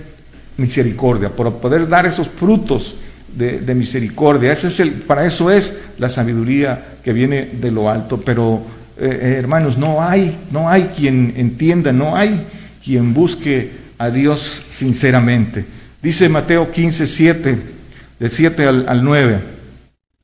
misericordia, 0.58 1.30
para 1.30 1.52
poder 1.52 1.88
dar 1.88 2.04
esos 2.04 2.28
frutos 2.28 2.96
de, 3.34 3.74
misericordia. 3.74 4.52
Ese 4.52 4.68
es 4.68 4.80
el, 4.80 4.90
para 4.90 5.24
eso 5.24 5.50
es 5.50 5.74
la 5.96 6.10
sabiduría 6.10 6.98
que 7.02 7.14
viene 7.14 7.48
de 7.58 7.70
lo 7.70 7.88
alto. 7.88 8.20
Pero 8.20 8.60
eh, 8.98 9.20
eh, 9.22 9.36
hermanos, 9.38 9.78
no 9.78 10.02
hay, 10.02 10.36
no 10.50 10.68
hay 10.68 10.90
quien 10.94 11.32
entienda, 11.38 11.92
no 11.92 12.14
hay 12.14 12.42
quien 12.84 13.14
busque 13.14 13.70
a 13.96 14.10
Dios 14.10 14.64
sinceramente. 14.68 15.77
Dice 16.02 16.28
Mateo 16.28 16.70
15, 16.70 17.06
7, 17.06 17.58
del 18.20 18.30
7 18.30 18.66
al, 18.66 19.04
9. 19.04 19.40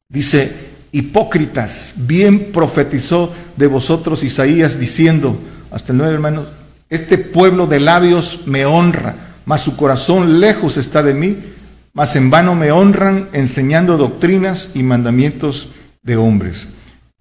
Dice, 0.08 0.52
hipócritas, 0.92 1.94
bien 1.96 2.52
profetizó 2.52 3.32
de 3.56 3.66
vosotros 3.66 4.22
Isaías 4.22 4.78
diciendo, 4.78 5.38
hasta 5.72 5.92
el 5.92 5.98
9 5.98 6.14
hermanos, 6.14 6.48
este 6.90 7.18
pueblo 7.18 7.66
de 7.66 7.80
labios 7.80 8.42
me 8.46 8.66
honra, 8.66 9.16
mas 9.46 9.62
su 9.62 9.76
corazón 9.76 10.38
lejos 10.38 10.76
está 10.76 11.02
de 11.02 11.14
mí, 11.14 11.38
mas 11.92 12.14
en 12.14 12.30
vano 12.30 12.54
me 12.54 12.70
honran 12.70 13.28
enseñando 13.32 13.96
doctrinas 13.96 14.70
y 14.74 14.84
mandamientos 14.84 15.68
de 16.02 16.16
hombres. 16.16 16.68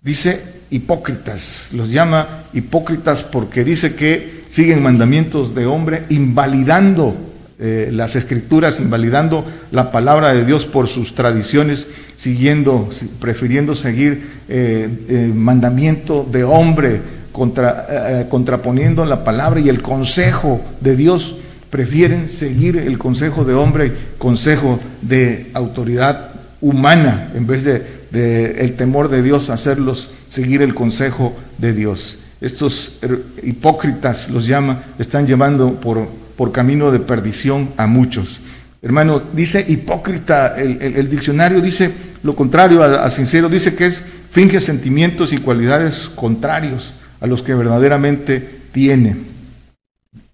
Dice 0.02 0.44
hipócritas, 0.70 1.70
los 1.72 1.90
llama 1.90 2.44
hipócritas 2.54 3.24
porque 3.24 3.64
dice 3.64 3.96
que 3.96 4.44
siguen 4.50 4.84
mandamientos 4.84 5.56
de 5.56 5.66
hombre 5.66 6.04
invalidando 6.10 7.33
eh, 7.60 7.90
las 7.94 8.16
escrituras, 8.16 8.80
invalidando 8.80 9.46
la 9.72 9.92
palabra 9.92 10.34
de 10.34 10.44
Dios 10.44 10.66
por 10.66 10.88
sus 10.88 11.14
tradiciones, 11.14 11.86
siguiendo, 12.18 12.90
prefiriendo 13.20 13.76
seguir 13.76 14.28
eh, 14.50 14.90
el 15.08 15.36
mandamiento 15.36 16.28
de 16.30 16.44
hombre, 16.44 17.02
contra, 17.32 17.86
eh, 17.90 18.28
contraponiendo 18.30 19.06
la 19.06 19.24
palabra 19.24 19.60
y 19.60 19.70
el 19.70 19.82
consejo 19.82 20.62
de 20.82 20.96
Dios, 20.96 21.36
prefieren 21.70 22.30
seguir 22.30 22.78
el 22.78 22.98
consejo 22.98 23.44
de 23.44 23.54
hombre, 23.54 23.92
consejo 24.18 24.80
de 25.02 25.52
autoridad 25.54 26.32
humana, 26.60 27.32
en 27.36 27.46
vez 27.46 27.64
de, 27.64 27.84
de 28.12 28.62
el 28.62 28.76
temor 28.76 29.10
de 29.10 29.22
Dios, 29.22 29.50
hacerlos 29.50 30.12
seguir 30.30 30.62
el 30.62 30.74
consejo 30.74 31.36
de 31.60 31.74
Dios. 31.74 32.18
Estos 32.42 33.00
hipócritas 33.42 34.30
los 34.30 34.48
llama, 34.48 34.84
están 35.00 35.26
llevando 35.26 35.76
por 35.76 36.23
por 36.44 36.52
camino 36.52 36.92
de 36.92 37.00
perdición 37.00 37.70
a 37.78 37.88
muchos. 37.88 38.42
Hermano, 38.82 39.22
dice 39.32 39.64
hipócrita, 39.66 40.58
el, 40.58 41.10
diccionario 41.10 41.62
dice 41.62 41.90
lo 42.22 42.36
contrario 42.36 42.84
a, 42.84 43.10
sincero, 43.10 43.48
dice 43.48 43.76
que 43.76 43.86
es 43.86 44.02
finge 44.30 44.60
sentimientos 44.60 45.32
y 45.32 45.38
cualidades 45.38 46.10
contrarios 46.14 46.96
a 47.22 47.28
los 47.28 47.44
que 47.44 47.54
verdaderamente 47.54 48.46
tiene. 48.74 49.16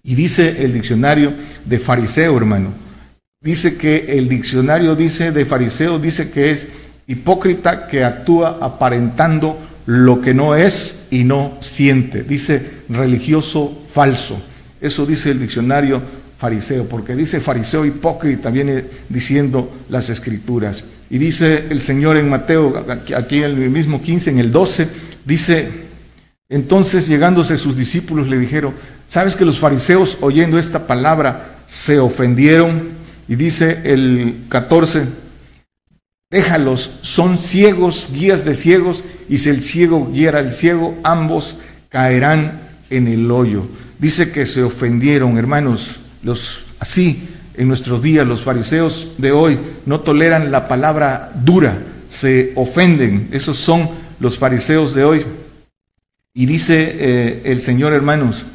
Y 0.02 0.16
dice 0.16 0.64
el 0.64 0.72
diccionario 0.72 1.32
de 1.64 1.78
fariseo, 1.78 2.36
hermano. 2.36 2.72
Dice 3.40 3.76
que 3.76 4.18
el 4.18 4.28
diccionario 4.28 4.96
dice 4.96 5.30
de 5.30 5.46
fariseo, 5.46 6.00
dice 6.00 6.32
que 6.32 6.50
es 6.50 6.66
hipócrita 7.06 7.86
que 7.86 8.02
actúa 8.02 8.58
aparentando 8.60 9.56
lo 9.86 10.20
que 10.20 10.34
no 10.34 10.56
es 10.56 11.06
y 11.12 11.22
no 11.22 11.56
siente. 11.60 12.24
Dice 12.24 12.68
religioso 12.88 13.86
falso. 13.92 14.42
Eso 14.80 15.04
dice 15.06 15.30
el 15.30 15.40
diccionario 15.40 16.00
fariseo, 16.38 16.86
porque 16.86 17.14
dice 17.14 17.40
fariseo 17.40 17.84
hipócrita, 17.84 18.50
viene 18.50 18.84
diciendo 19.08 19.70
las 19.90 20.08
escrituras. 20.08 20.84
Y 21.10 21.18
dice 21.18 21.66
el 21.70 21.80
Señor 21.80 22.16
en 22.16 22.30
Mateo, 22.30 22.84
aquí 23.16 23.38
en 23.38 23.44
el 23.44 23.70
mismo 23.70 24.00
15, 24.00 24.30
en 24.30 24.38
el 24.38 24.50
12, 24.50 24.88
dice, 25.26 25.68
entonces 26.48 27.08
llegándose 27.08 27.56
sus 27.56 27.76
discípulos 27.76 28.28
le 28.28 28.38
dijeron, 28.38 28.74
¿sabes 29.08 29.36
que 29.36 29.44
los 29.44 29.58
fariseos 29.58 30.18
oyendo 30.20 30.58
esta 30.58 30.86
palabra 30.86 31.56
se 31.66 31.98
ofendieron? 31.98 32.88
Y 33.28 33.34
dice 33.36 33.80
el 33.84 34.44
14, 34.48 35.04
déjalos, 36.30 37.00
son 37.02 37.38
ciegos, 37.38 38.08
guías 38.12 38.44
de 38.44 38.54
ciegos, 38.54 39.04
y 39.28 39.38
si 39.38 39.50
el 39.50 39.62
ciego 39.62 40.10
guiara 40.12 40.38
al 40.38 40.54
ciego, 40.54 40.96
ambos 41.02 41.58
caerán 41.88 42.60
en 42.88 43.08
el 43.08 43.30
hoyo. 43.30 43.64
Dice 44.00 44.32
que 44.32 44.46
se 44.46 44.62
ofendieron, 44.62 45.36
hermanos, 45.36 46.00
los 46.22 46.60
así 46.78 47.28
en 47.54 47.68
nuestros 47.68 48.02
días 48.02 48.26
los 48.26 48.42
fariseos 48.42 49.12
de 49.18 49.32
hoy 49.32 49.58
no 49.84 50.00
toleran 50.00 50.50
la 50.50 50.68
palabra 50.68 51.30
dura, 51.44 51.76
se 52.08 52.52
ofenden. 52.56 53.28
Esos 53.32 53.58
son 53.58 53.90
los 54.18 54.38
fariseos 54.38 54.94
de 54.94 55.04
hoy. 55.04 55.24
Y 56.32 56.46
dice 56.46 56.96
eh, 56.98 57.42
el 57.44 57.60
Señor, 57.60 57.92
hermanos, 57.92 58.46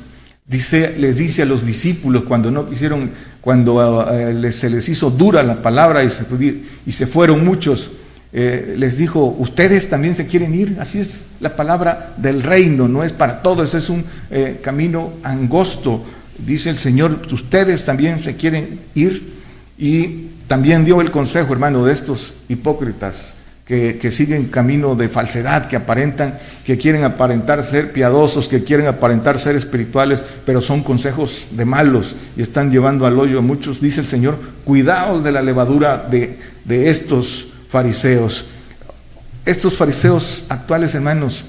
dice, 0.48 0.96
les 0.98 1.18
dice 1.18 1.44
a 1.44 1.46
los 1.46 1.64
discípulos 1.64 2.24
cuando 2.24 2.50
no 2.50 2.68
quisieron, 2.68 3.12
cuando 3.42 4.08
eh, 4.12 4.52
se 4.52 4.72
les 4.72 4.90
hizo 4.90 5.12
dura 5.12 5.44
la 5.44 5.62
palabra 5.62 6.04
y 6.04 6.10
se, 6.10 6.26
y 6.88 6.92
se 6.92 7.06
fueron 7.06 7.46
muchos, 7.46 7.92
eh, 8.34 8.76
les 8.78 8.98
dijo, 8.98 9.36
ustedes 9.40 9.90
también 9.90 10.14
se 10.14 10.28
quieren 10.28 10.54
ir, 10.54 10.78
así 10.80 11.00
es 11.00 11.28
la 11.40 11.56
palabra 11.56 12.14
del 12.18 12.44
reino, 12.44 12.88
no 12.88 13.04
es 13.04 13.14
para 13.14 13.42
todos, 13.42 13.74
es 13.74 13.90
un 13.90 14.04
eh, 14.30 14.60
camino 14.62 15.14
angosto, 15.24 16.04
dice 16.46 16.70
el 16.70 16.78
Señor, 16.78 17.22
ustedes 17.32 17.86
también 17.86 18.20
se 18.20 18.36
quieren 18.36 18.80
ir 18.94 19.36
y 19.78 20.28
también 20.48 20.84
dio 20.84 21.00
el 21.02 21.12
consejo, 21.12 21.54
hermano, 21.54 21.86
de 21.86 21.94
estos 21.94 22.34
hipócritas 22.50 23.36
que, 23.66 23.98
que, 23.98 24.12
siguen 24.12 24.46
camino 24.48 24.96
de 24.96 25.10
falsedad, 25.10 25.68
que 25.68 25.76
aparentan, 25.76 26.38
que 26.66 26.78
quieren 26.78 27.04
aparentar 27.04 27.64
ser 27.64 27.94
piadosos, 27.94 28.48
que 28.48 28.64
quieren 28.64 28.88
aparentar 28.88 29.40
ser 29.40 29.56
espirituales, 29.56 30.20
pero 30.46 30.62
son 30.62 30.84
consejos 30.84 31.48
de 31.52 31.66
malos 31.66 32.16
y 32.38 32.42
están 32.44 32.70
llevando 32.70 33.08
al 33.08 33.18
hoyo 33.18 33.40
a 33.40 33.42
muchos. 33.42 33.82
Dice 33.82 34.02
el 34.02 34.08
Señor, 34.08 34.38
cuidaos 34.66 35.24
de 35.24 35.32
la 35.32 35.42
levadura 35.42 35.98
de, 35.98 36.38
de 36.64 36.90
estos 36.90 37.48
fariseos. 37.76 38.46
Estos 39.46 39.76
fariseos 39.76 40.46
actuales, 40.48 40.96
hermanos, 40.96 41.44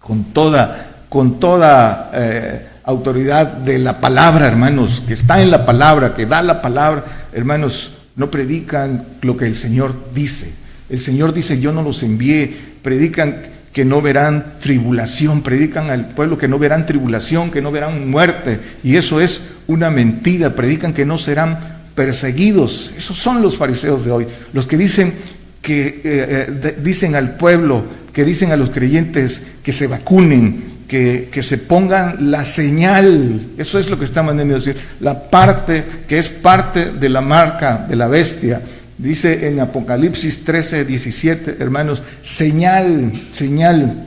con 0.00 0.24
toda, 0.24 1.04
con 1.08 1.38
toda 1.38 2.10
eh, 2.12 2.66
autoridad 2.82 3.46
de 3.46 3.78
la 3.78 4.00
palabra, 4.00 4.48
hermanos, 4.48 5.00
que 5.06 5.14
está 5.14 5.40
en 5.40 5.52
la 5.52 5.64
palabra, 5.64 6.16
que 6.16 6.26
da 6.26 6.42
la 6.42 6.60
palabra, 6.60 7.04
hermanos, 7.32 7.92
no 8.16 8.32
predican 8.32 9.04
lo 9.22 9.36
que 9.36 9.46
el 9.46 9.54
Señor 9.54 9.94
dice. 10.12 10.52
El 10.90 10.98
Señor 10.98 11.32
dice, 11.32 11.60
yo 11.60 11.70
no 11.70 11.82
los 11.82 12.02
envié, 12.02 12.56
predican 12.82 13.36
que 13.72 13.84
no 13.84 14.02
verán 14.02 14.54
tribulación, 14.58 15.42
predican 15.42 15.90
al 15.90 16.08
pueblo 16.08 16.36
que 16.36 16.48
no 16.48 16.58
verán 16.58 16.84
tribulación, 16.84 17.52
que 17.52 17.62
no 17.62 17.70
verán 17.70 18.10
muerte, 18.10 18.58
y 18.82 18.96
eso 18.96 19.20
es 19.20 19.42
una 19.68 19.88
mentira, 19.88 20.56
predican 20.56 20.92
que 20.92 21.06
no 21.06 21.16
serán 21.16 21.77
perseguidos. 21.98 22.92
Esos 22.96 23.18
son 23.18 23.42
los 23.42 23.56
fariseos 23.56 24.04
de 24.04 24.12
hoy, 24.12 24.26
los 24.52 24.68
que 24.68 24.76
dicen 24.76 25.14
que 25.60 25.88
eh, 25.88 26.00
eh, 26.04 26.76
dicen 26.80 27.16
al 27.16 27.36
pueblo, 27.36 27.82
que 28.12 28.24
dicen 28.24 28.52
a 28.52 28.56
los 28.56 28.70
creyentes 28.70 29.42
que 29.64 29.72
se 29.72 29.88
vacunen 29.88 30.78
que, 30.86 31.28
que, 31.32 31.42
se 31.42 31.58
pongan 31.58 32.30
la 32.30 32.44
señal, 32.44 33.40
eso 33.58 33.80
es 33.80 33.90
lo 33.90 33.98
que 33.98 34.04
está 34.04 34.22
mandando 34.22 34.54
decir, 34.54 34.76
la 35.00 35.28
parte 35.28 35.82
que 36.06 36.18
es 36.18 36.28
parte 36.28 36.92
de 36.92 37.08
la 37.08 37.20
marca 37.20 37.84
de 37.88 37.96
la 37.96 38.06
bestia. 38.06 38.62
Dice 38.96 39.48
en 39.48 39.58
Apocalipsis 39.58 40.44
13, 40.44 40.84
17, 40.84 41.56
hermanos, 41.58 42.04
señal, 42.22 43.12
señal, 43.32 44.06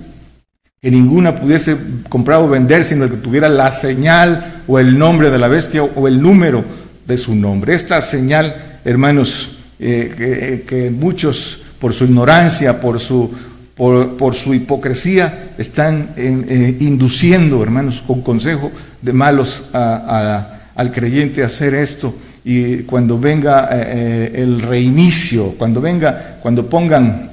que 0.82 0.90
ninguna 0.90 1.36
pudiese 1.36 1.76
comprar 2.08 2.42
o 2.42 2.48
vender, 2.48 2.86
sino 2.86 3.10
que 3.10 3.18
tuviera 3.18 3.50
la 3.50 3.70
señal 3.70 4.62
o 4.66 4.80
el 4.80 4.98
nombre 4.98 5.30
de 5.30 5.38
la 5.38 5.50
bestia 5.50 5.84
o 5.84 6.08
el 6.08 6.22
número 6.22 6.64
de 7.06 7.18
su 7.18 7.36
nombre. 7.36 7.76
Esta 7.76 8.02
señal, 8.02 8.80
hermanos, 8.86 9.50
eh, 9.84 10.64
que, 10.68 10.92
muchos 10.92 11.64
por 11.80 11.96
su 11.96 12.04
ignorancia, 12.04 12.80
por 12.80 13.00
su, 13.00 13.32
por, 13.76 14.36
su 14.36 14.54
hipocresía, 14.54 15.54
están 15.58 16.10
eh, 16.16 16.78
induciendo, 16.80 17.64
hermanos, 17.64 18.04
con 18.06 18.22
consejo 18.22 18.72
de 19.02 19.12
malos 19.12 19.64
al 19.74 20.92
creyente 20.92 21.42
a 21.42 21.48
hacer 21.48 21.74
esto. 21.74 22.14
Y 22.44 22.84
cuando 22.84 23.20
venga 23.20 23.70
eh, 23.72 24.34
el 24.36 24.62
reinicio, 24.62 25.56
cuando 25.58 25.82
venga, 25.82 26.38
cuando 26.44 26.68
pongan 26.70 27.32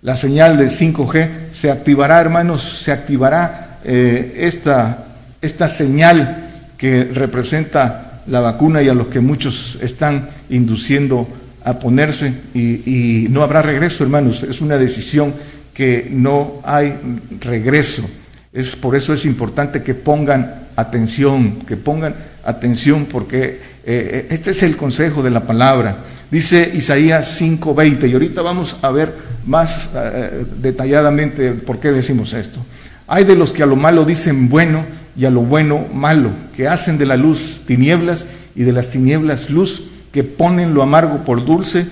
la 0.00 0.16
señal 0.16 0.56
de 0.56 0.66
5G, 0.68 1.28
se 1.52 1.70
activará, 1.70 2.18
hermanos, 2.22 2.80
se 2.82 2.90
activará 2.90 3.80
esta, 3.84 5.04
esta 5.42 5.68
señal 5.68 6.39
que 6.80 7.04
representa 7.04 8.22
la 8.26 8.40
vacuna 8.40 8.80
y 8.80 8.88
a 8.88 8.94
los 8.94 9.08
que 9.08 9.20
muchos 9.20 9.78
están 9.82 10.30
induciendo 10.48 11.28
a 11.62 11.78
ponerse 11.78 12.32
y, 12.54 13.26
no 13.28 13.42
habrá 13.42 13.60
regreso, 13.60 14.02
hermanos. 14.02 14.42
Es 14.42 14.62
una 14.62 14.78
decisión 14.78 15.34
que 15.74 16.08
no 16.10 16.54
hay 16.64 16.94
regreso. 17.38 18.08
Es 18.50 18.76
por 18.76 18.96
eso 18.96 19.12
es 19.12 19.26
importante 19.26 19.82
que 19.82 19.92
pongan 19.92 20.68
atención, 20.74 21.58
que 21.66 21.76
pongan 21.76 22.14
atención 22.46 23.04
porque 23.04 23.44
eh, 23.44 23.58
eh, 23.84 24.26
este 24.30 24.52
es 24.52 24.62
el 24.62 24.78
consejo 24.78 25.22
de 25.22 25.30
la 25.30 25.42
palabra. 25.42 25.98
Dice 26.30 26.72
Isaías 26.74 27.38
5:20 27.38 28.08
y 28.08 28.14
ahorita 28.14 28.40
vamos 28.40 28.78
a 28.80 28.90
ver 28.90 29.14
más 29.44 29.90
eh, 29.94 30.46
detalladamente 30.62 31.52
por 31.52 31.78
qué 31.78 31.92
decimos 31.92 32.32
esto. 32.32 32.64
Hay 33.06 33.24
de 33.24 33.36
los 33.36 33.52
que 33.52 33.62
a 33.62 33.66
lo 33.66 33.76
malo 33.76 34.06
dicen 34.06 34.48
bueno 34.48 34.99
y 35.20 35.26
a 35.26 35.30
lo 35.30 35.42
bueno 35.42 35.84
malo, 35.92 36.30
que 36.56 36.66
hacen 36.66 36.96
de 36.96 37.04
la 37.04 37.18
luz 37.18 37.60
tinieblas 37.66 38.24
y 38.56 38.62
de 38.62 38.72
las 38.72 38.88
tinieblas 38.88 39.50
luz, 39.50 39.82
que 40.12 40.24
ponen 40.24 40.72
lo 40.72 40.82
amargo 40.82 41.24
por 41.24 41.44
dulce 41.44 41.86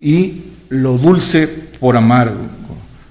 y 0.00 0.42
lo 0.68 0.98
dulce 0.98 1.46
por 1.78 1.96
amargo. 1.96 2.40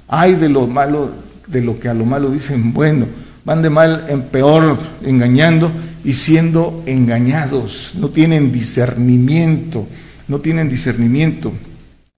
Hay 0.09 0.35
de 0.35 0.49
lo 0.49 0.67
malo, 0.67 1.11
de 1.47 1.61
lo 1.61 1.79
que 1.79 1.87
a 1.87 1.93
lo 1.93 2.03
malo 2.03 2.31
dicen 2.31 2.73
bueno, 2.73 3.05
van 3.45 3.61
de 3.61 3.69
mal 3.69 4.07
en 4.09 4.23
peor, 4.23 4.77
engañando 5.05 5.71
y 6.03 6.15
siendo 6.15 6.83
engañados, 6.85 7.93
no 7.95 8.09
tienen 8.09 8.51
discernimiento, 8.51 9.87
no 10.27 10.39
tienen 10.39 10.67
discernimiento. 10.67 11.53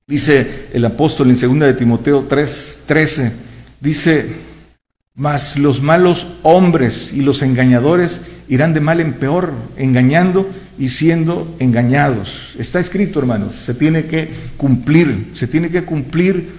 Dice 0.07 0.69
el 0.73 0.83
apóstol 0.85 1.29
en 1.29 1.39
2 1.39 1.59
de 1.59 1.73
Timoteo 1.75 2.27
3:13, 2.27 3.31
dice, 3.79 4.52
mas 5.15 5.57
los 5.57 5.81
malos 5.81 6.27
hombres 6.41 7.13
y 7.13 7.21
los 7.21 7.41
engañadores 7.41 8.21
irán 8.49 8.73
de 8.73 8.81
mal 8.81 8.99
en 8.99 9.13
peor, 9.13 9.51
engañando 9.77 10.49
y 10.79 10.89
siendo 10.89 11.55
engañados. 11.59 12.55
Está 12.57 12.79
escrito, 12.79 13.19
hermanos, 13.19 13.55
se 13.55 13.73
tiene 13.73 14.05
que 14.05 14.29
cumplir, 14.57 15.31
se 15.35 15.47
tiene 15.47 15.69
que 15.69 15.83
cumplir, 15.83 16.49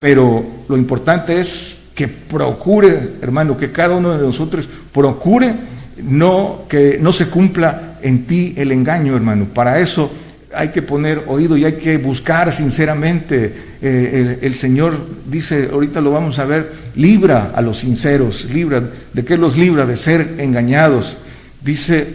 pero 0.00 0.44
lo 0.68 0.76
importante 0.76 1.38
es 1.38 1.78
que 1.94 2.08
procure, 2.08 3.10
hermano, 3.22 3.56
que 3.56 3.70
cada 3.70 3.96
uno 3.96 4.16
de 4.16 4.26
nosotros 4.26 4.68
procure 4.92 5.54
no 6.02 6.62
que 6.68 6.98
no 7.00 7.12
se 7.12 7.28
cumpla 7.28 7.98
en 8.02 8.26
ti 8.26 8.54
el 8.56 8.72
engaño, 8.72 9.14
hermano. 9.14 9.44
Para 9.44 9.78
eso 9.78 10.10
hay 10.54 10.68
que 10.68 10.82
poner 10.82 11.24
oído 11.26 11.56
y 11.56 11.64
hay 11.64 11.74
que 11.74 11.98
buscar 11.98 12.52
sinceramente. 12.52 13.72
Eh, 13.80 14.38
el, 14.42 14.54
Señor 14.54 14.94
dice, 15.26 15.70
ahorita 15.72 16.00
lo 16.00 16.12
vamos 16.12 16.38
a 16.38 16.44
ver, 16.44 16.72
libra 16.94 17.52
a 17.54 17.62
los 17.62 17.78
sinceros, 17.78 18.44
libra, 18.46 18.82
¿de 19.12 19.24
qué 19.24 19.36
los 19.36 19.56
libra? 19.56 19.86
De 19.86 19.96
ser 19.96 20.36
engañados. 20.38 21.16
Dice, 21.62 22.06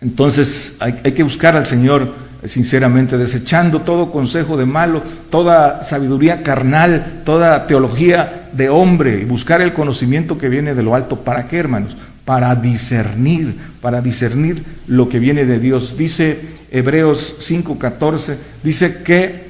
entonces 0.00 0.72
hay, 0.78 1.00
hay 1.04 1.12
que 1.12 1.22
buscar 1.22 1.56
al 1.56 1.66
Señor 1.66 2.22
sinceramente, 2.46 3.18
desechando 3.18 3.82
todo 3.82 4.10
consejo 4.10 4.56
de 4.56 4.66
malo, 4.66 5.02
toda 5.30 5.84
sabiduría 5.84 6.42
carnal, 6.42 7.22
toda 7.24 7.66
teología 7.66 8.48
de 8.52 8.68
hombre 8.68 9.20
y 9.20 9.24
buscar 9.24 9.60
el 9.60 9.72
conocimiento 9.72 10.38
que 10.38 10.48
viene 10.48 10.74
de 10.74 10.82
lo 10.82 10.94
alto. 10.94 11.16
¿Para 11.16 11.46
qué, 11.46 11.58
hermanos? 11.58 11.96
Para 12.24 12.54
discernir, 12.54 13.56
para 13.80 14.00
discernir 14.00 14.62
lo 14.86 15.08
que 15.08 15.18
viene 15.18 15.44
de 15.44 15.58
Dios. 15.58 15.96
Dice 15.96 16.38
Hebreos 16.70 17.36
5:14, 17.40 18.36
dice 18.62 19.02
que 19.02 19.42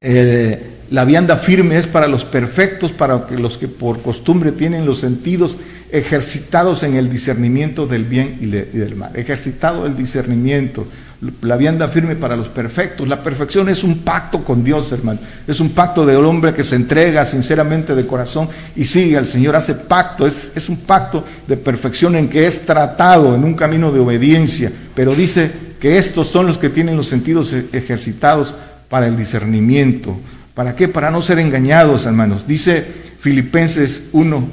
eh, 0.00 0.62
la 0.90 1.04
vianda 1.04 1.36
firme 1.36 1.76
es 1.76 1.86
para 1.86 2.08
los 2.08 2.24
perfectos, 2.24 2.92
para 2.92 3.26
los 3.36 3.58
que 3.58 3.68
por 3.68 4.00
costumbre 4.00 4.52
tienen 4.52 4.86
los 4.86 5.00
sentidos 5.00 5.58
ejercitados 5.90 6.82
en 6.82 6.94
el 6.94 7.10
discernimiento 7.10 7.86
del 7.86 8.04
bien 8.04 8.38
y 8.40 8.46
del 8.46 8.96
mal. 8.96 9.14
Ejercitado 9.14 9.86
el 9.86 9.96
discernimiento. 9.96 10.86
La 11.20 11.56
vianda 11.56 11.88
firme 11.88 12.14
para 12.14 12.36
los 12.36 12.48
perfectos. 12.48 13.08
La 13.08 13.22
perfección 13.22 13.68
es 13.68 13.82
un 13.82 13.98
pacto 13.98 14.44
con 14.44 14.62
Dios, 14.62 14.92
hermano. 14.92 15.18
Es 15.48 15.58
un 15.58 15.70
pacto 15.70 16.06
del 16.06 16.24
hombre 16.24 16.54
que 16.54 16.62
se 16.62 16.76
entrega 16.76 17.24
sinceramente 17.24 17.96
de 17.96 18.06
corazón 18.06 18.48
y 18.76 18.84
sigue 18.84 19.16
al 19.16 19.26
Señor. 19.26 19.56
Hace 19.56 19.74
pacto. 19.74 20.26
Es, 20.26 20.52
es 20.54 20.68
un 20.68 20.76
pacto 20.76 21.24
de 21.48 21.56
perfección 21.56 22.14
en 22.14 22.28
que 22.28 22.46
es 22.46 22.64
tratado 22.64 23.34
en 23.34 23.42
un 23.42 23.54
camino 23.54 23.90
de 23.90 23.98
obediencia. 23.98 24.70
Pero 24.94 25.14
dice 25.14 25.50
que 25.80 25.98
estos 25.98 26.28
son 26.28 26.46
los 26.46 26.58
que 26.58 26.68
tienen 26.70 26.96
los 26.96 27.08
sentidos 27.08 27.52
e-, 27.52 27.66
ejercitados 27.72 28.54
para 28.88 29.08
el 29.08 29.16
discernimiento. 29.16 30.16
¿Para 30.54 30.76
qué? 30.76 30.86
Para 30.86 31.10
no 31.10 31.20
ser 31.20 31.40
engañados, 31.40 32.06
hermanos. 32.06 32.46
Dice 32.46 32.86
Filipenses 33.20 34.04
1, 34.12 34.48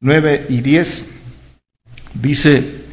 9 0.00 0.46
y 0.48 0.60
10. 0.60 1.06
Dice, 2.14 2.84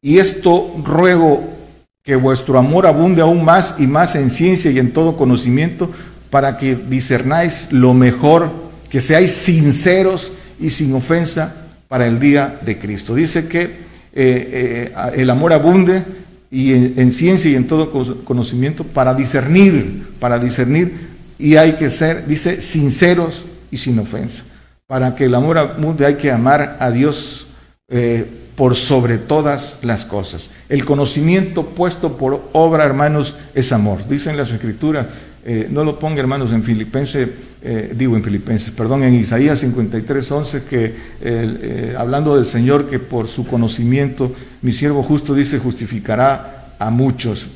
y 0.00 0.18
esto 0.18 0.74
ruego 0.82 1.61
que 2.02 2.16
vuestro 2.16 2.58
amor 2.58 2.86
abunde 2.86 3.22
aún 3.22 3.44
más 3.44 3.76
y 3.78 3.86
más 3.86 4.16
en 4.16 4.30
ciencia 4.30 4.70
y 4.70 4.78
en 4.78 4.92
todo 4.92 5.16
conocimiento, 5.16 5.90
para 6.30 6.58
que 6.58 6.74
discernáis 6.74 7.68
lo 7.70 7.94
mejor, 7.94 8.50
que 8.90 9.00
seáis 9.00 9.30
sinceros 9.30 10.32
y 10.58 10.70
sin 10.70 10.94
ofensa 10.94 11.54
para 11.88 12.06
el 12.06 12.18
día 12.18 12.58
de 12.64 12.78
Cristo. 12.78 13.14
Dice 13.14 13.46
que 13.46 13.62
eh, 13.62 13.70
eh, 14.14 14.92
el 15.14 15.30
amor 15.30 15.52
abunde 15.52 16.02
y 16.50 16.72
en, 16.72 17.12
ciencia 17.12 17.50
y 17.50 17.54
en 17.54 17.66
todo 17.66 17.90
conocimiento 18.24 18.84
para 18.84 19.14
discernir, 19.14 20.08
para 20.18 20.38
discernir, 20.38 21.12
y 21.38 21.56
hay 21.56 21.72
que 21.74 21.88
ser, 21.88 22.26
dice, 22.26 22.60
sinceros 22.60 23.44
y 23.70 23.78
sin 23.78 23.98
ofensa. 23.98 24.42
Para 24.86 25.14
que 25.14 25.24
el 25.26 25.34
amor 25.34 25.56
abunde 25.56 26.04
hay 26.04 26.16
que 26.16 26.30
amar 26.30 26.76
a 26.78 26.90
Dios 26.90 27.46
eh, 27.88 28.26
por 28.56 28.76
sobre 28.76 29.18
todas 29.18 29.78
las 29.82 30.04
cosas. 30.04 30.50
El 30.68 30.84
conocimiento 30.84 31.66
puesto 31.66 32.16
por 32.16 32.42
obra, 32.52 32.84
hermanos, 32.84 33.36
es 33.54 33.72
amor. 33.72 34.06
Dicen 34.08 34.36
las 34.36 34.50
escrituras, 34.50 35.06
eh, 35.44 35.68
no 35.70 35.84
lo 35.84 35.98
ponga, 35.98 36.20
hermanos, 36.20 36.52
en 36.52 36.62
Filipenses, 36.62 37.28
eh, 37.62 37.92
digo 37.96 38.16
en 38.16 38.22
Filipenses, 38.22 38.70
perdón, 38.70 39.02
en 39.04 39.14
Isaías 39.14 39.60
53, 39.60 40.30
11, 40.30 40.62
que 40.64 41.94
hablando 41.96 42.36
del 42.36 42.46
Señor, 42.46 42.88
que 42.88 42.98
por 42.98 43.28
su 43.28 43.46
conocimiento 43.46 44.32
mi 44.62 44.72
siervo 44.72 45.02
justo 45.02 45.34
dice 45.34 45.58
justificará 45.58 46.74
a 46.78 46.90
muchos. 46.90 47.48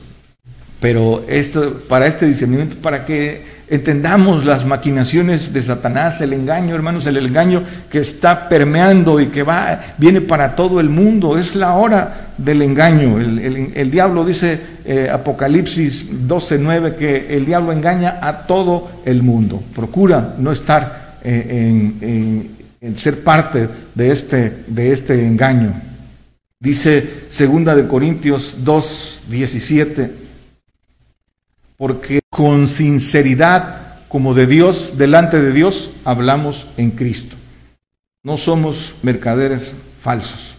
Pero 0.80 1.24
esto, 1.28 1.82
para 1.88 2.06
este 2.06 2.26
discernimiento, 2.26 2.76
para 2.76 3.04
que 3.04 3.55
entendamos 3.68 4.44
las 4.44 4.64
maquinaciones 4.64 5.52
de 5.52 5.62
Satanás, 5.62 6.20
el 6.20 6.32
engaño, 6.32 6.74
hermanos, 6.74 7.06
el 7.06 7.16
engaño 7.16 7.62
que 7.90 7.98
está 7.98 8.48
permeando 8.48 9.20
y 9.20 9.26
que 9.26 9.42
va, 9.42 9.80
viene 9.98 10.20
para 10.20 10.54
todo 10.54 10.80
el 10.80 10.88
mundo. 10.88 11.36
Es 11.36 11.54
la 11.56 11.74
hora 11.74 12.28
del 12.38 12.62
engaño. 12.62 13.18
El, 13.18 13.90
diablo 13.90 14.24
dice 14.24 14.60
eh, 14.84 15.10
Apocalipsis 15.12 16.10
12:9 16.28 16.94
que 16.96 17.36
el 17.36 17.44
diablo 17.44 17.72
engaña 17.72 18.18
a 18.22 18.46
todo 18.46 18.90
el 19.04 19.22
mundo. 19.22 19.62
Procura 19.74 20.34
no 20.38 20.52
estar 20.52 21.18
eh, 21.24 21.92
en, 22.00 22.56
en, 22.80 22.98
ser 22.98 23.24
parte 23.24 23.68
de 23.94 24.12
este, 24.12 24.52
de 24.68 24.92
este 24.92 25.26
engaño. 25.26 25.72
Dice 26.60 27.26
segunda 27.30 27.74
de 27.74 27.86
Corintios 27.86 28.58
2:17, 28.64 30.25
porque 31.76 32.20
con 32.30 32.66
sinceridad 32.66 33.82
como 34.08 34.34
de 34.34 34.46
Dios, 34.46 34.94
delante 34.96 35.40
de 35.40 35.52
Dios, 35.52 35.90
hablamos 36.04 36.68
en 36.76 36.90
Cristo. 36.90 37.36
No 38.22 38.38
somos 38.38 38.94
mercaderes 39.02 39.72
falsos. 40.00 40.54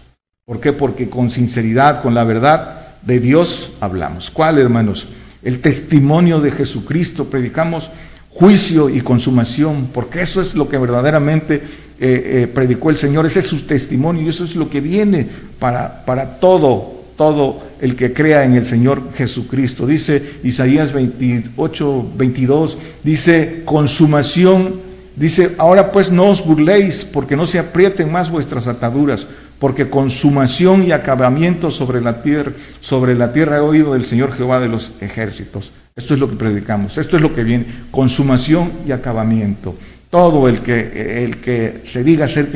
¿Por 0.45 0.59
qué? 0.59 0.73
Porque 0.73 1.09
con 1.09 1.31
sinceridad, 1.31 2.01
con 2.01 2.13
la 2.13 2.23
verdad 2.23 2.97
de 3.01 3.19
Dios 3.19 3.71
hablamos. 3.79 4.29
¿Cuál, 4.29 4.57
hermanos? 4.57 5.07
El 5.43 5.59
testimonio 5.59 6.39
de 6.39 6.51
Jesucristo. 6.51 7.25
Predicamos 7.25 7.89
juicio 8.29 8.89
y 8.89 9.01
consumación, 9.01 9.89
porque 9.93 10.21
eso 10.21 10.41
es 10.41 10.53
lo 10.53 10.69
que 10.69 10.77
verdaderamente 10.77 11.55
eh, 11.55 11.61
eh, 11.99 12.47
predicó 12.53 12.91
el 12.91 12.97
Señor, 12.97 13.25
ese 13.25 13.39
es 13.39 13.47
su 13.47 13.65
testimonio 13.65 14.21
y 14.21 14.29
eso 14.29 14.43
es 14.43 14.55
lo 14.55 14.69
que 14.69 14.81
viene 14.81 15.27
para, 15.57 16.05
para 16.05 16.39
todo, 16.39 16.96
todo 17.17 17.61
el 17.81 17.95
que 17.95 18.13
crea 18.13 18.45
en 18.45 18.53
el 18.53 18.65
Señor 18.65 19.01
Jesucristo. 19.15 19.87
Dice 19.87 20.21
Isaías 20.43 20.93
28, 20.93 22.11
22, 22.15 22.77
dice, 23.03 23.63
consumación, 23.65 24.75
dice, 25.15 25.55
ahora 25.57 25.91
pues 25.91 26.11
no 26.11 26.29
os 26.29 26.45
burléis, 26.45 27.03
porque 27.03 27.35
no 27.35 27.47
se 27.47 27.59
aprieten 27.59 28.11
más 28.11 28.29
vuestras 28.29 28.67
ataduras, 28.67 29.27
porque 29.59 29.89
consumación 29.89 30.83
y 30.83 30.91
acabamiento 30.91 31.71
sobre 31.71 32.01
la 32.01 32.21
tierra, 32.21 32.51
sobre 32.79 33.15
la 33.15 33.33
tierra 33.33 33.57
he 33.57 33.61
oído 33.61 33.93
del 33.93 34.05
Señor 34.05 34.33
Jehová 34.37 34.59
de 34.59 34.67
los 34.67 34.91
ejércitos. 35.01 35.71
Esto 35.95 36.13
es 36.13 36.19
lo 36.19 36.29
que 36.29 36.35
predicamos, 36.35 36.99
esto 36.99 37.15
es 37.15 37.23
lo 37.23 37.33
que 37.33 37.43
viene, 37.43 37.65
consumación 37.89 38.71
y 38.87 38.91
acabamiento. 38.91 39.75
Todo 40.11 40.47
el 40.47 40.59
que, 40.59 41.23
el 41.25 41.37
que 41.37 41.81
se 41.83 42.03
diga 42.03 42.27
ser 42.27 42.47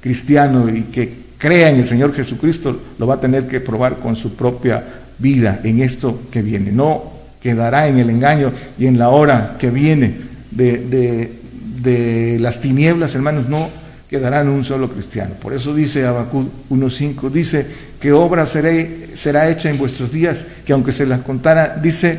cristiano 0.00 0.68
y 0.68 0.82
que 0.82 1.29
crea 1.40 1.70
en 1.70 1.76
el 1.76 1.86
Señor 1.86 2.14
Jesucristo 2.14 2.78
lo 2.98 3.06
va 3.06 3.14
a 3.14 3.20
tener 3.20 3.48
que 3.48 3.60
probar 3.60 3.96
con 3.96 4.14
su 4.14 4.34
propia 4.34 4.84
vida 5.18 5.60
en 5.64 5.80
esto 5.80 6.20
que 6.30 6.42
viene. 6.42 6.70
No 6.70 7.02
quedará 7.40 7.88
en 7.88 7.98
el 7.98 8.10
engaño 8.10 8.52
y 8.78 8.86
en 8.86 8.98
la 8.98 9.08
hora 9.08 9.56
que 9.58 9.70
viene 9.70 10.14
de, 10.50 11.30
de, 11.82 12.38
las 12.38 12.60
tinieblas, 12.60 13.14
hermanos, 13.14 13.48
no 13.48 13.70
quedará 14.08 14.42
en 14.42 14.48
un 14.48 14.64
solo 14.64 14.90
cristiano. 14.90 15.34
Por 15.40 15.54
eso 15.54 15.74
dice 15.74 16.04
Habacuc 16.04 16.46
1.5, 16.68 17.30
dice 17.30 17.66
que 17.98 18.12
obra 18.12 18.44
será 18.44 19.48
hecha 19.48 19.70
en 19.70 19.78
vuestros 19.78 20.12
días, 20.12 20.44
que 20.66 20.74
aunque 20.74 20.92
se 20.92 21.06
las 21.06 21.20
contara, 21.20 21.78
dice, 21.82 22.18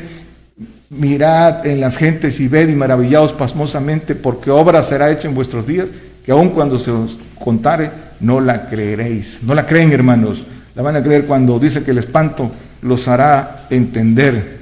mirad 0.89 1.65
en 1.67 1.79
las 1.79 1.97
gentes 1.97 2.39
y 2.39 2.47
ved 2.47 2.69
y 2.69 2.75
maravillaos 2.75 3.33
pasmosamente, 3.33 4.15
porque 4.15 4.49
obra 4.49 4.81
será 4.81 5.11
hecha 5.11 5.27
en 5.27 5.35
vuestros 5.35 5.67
días, 5.67 5.87
que 6.25 6.31
aun 6.31 6.49
cuando 6.49 6.79
se 6.79 6.89
os 6.89 7.19
contare, 7.37 7.91
no 8.21 8.39
la 8.39 8.69
creeréis. 8.69 9.39
No 9.43 9.53
la 9.53 9.65
creen, 9.65 9.91
hermanos. 9.91 10.43
La 10.75 10.81
van 10.81 10.95
a 10.95 11.03
creer 11.03 11.25
cuando 11.25 11.59
dice 11.59 11.83
que 11.83 11.91
el 11.91 11.97
espanto 11.97 12.51
los 12.81 13.07
hará 13.07 13.67
entender. 13.69 14.59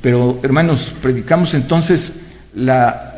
Pero, 0.00 0.38
hermanos, 0.42 0.92
predicamos 1.02 1.54
entonces 1.54 2.12
la 2.54 3.08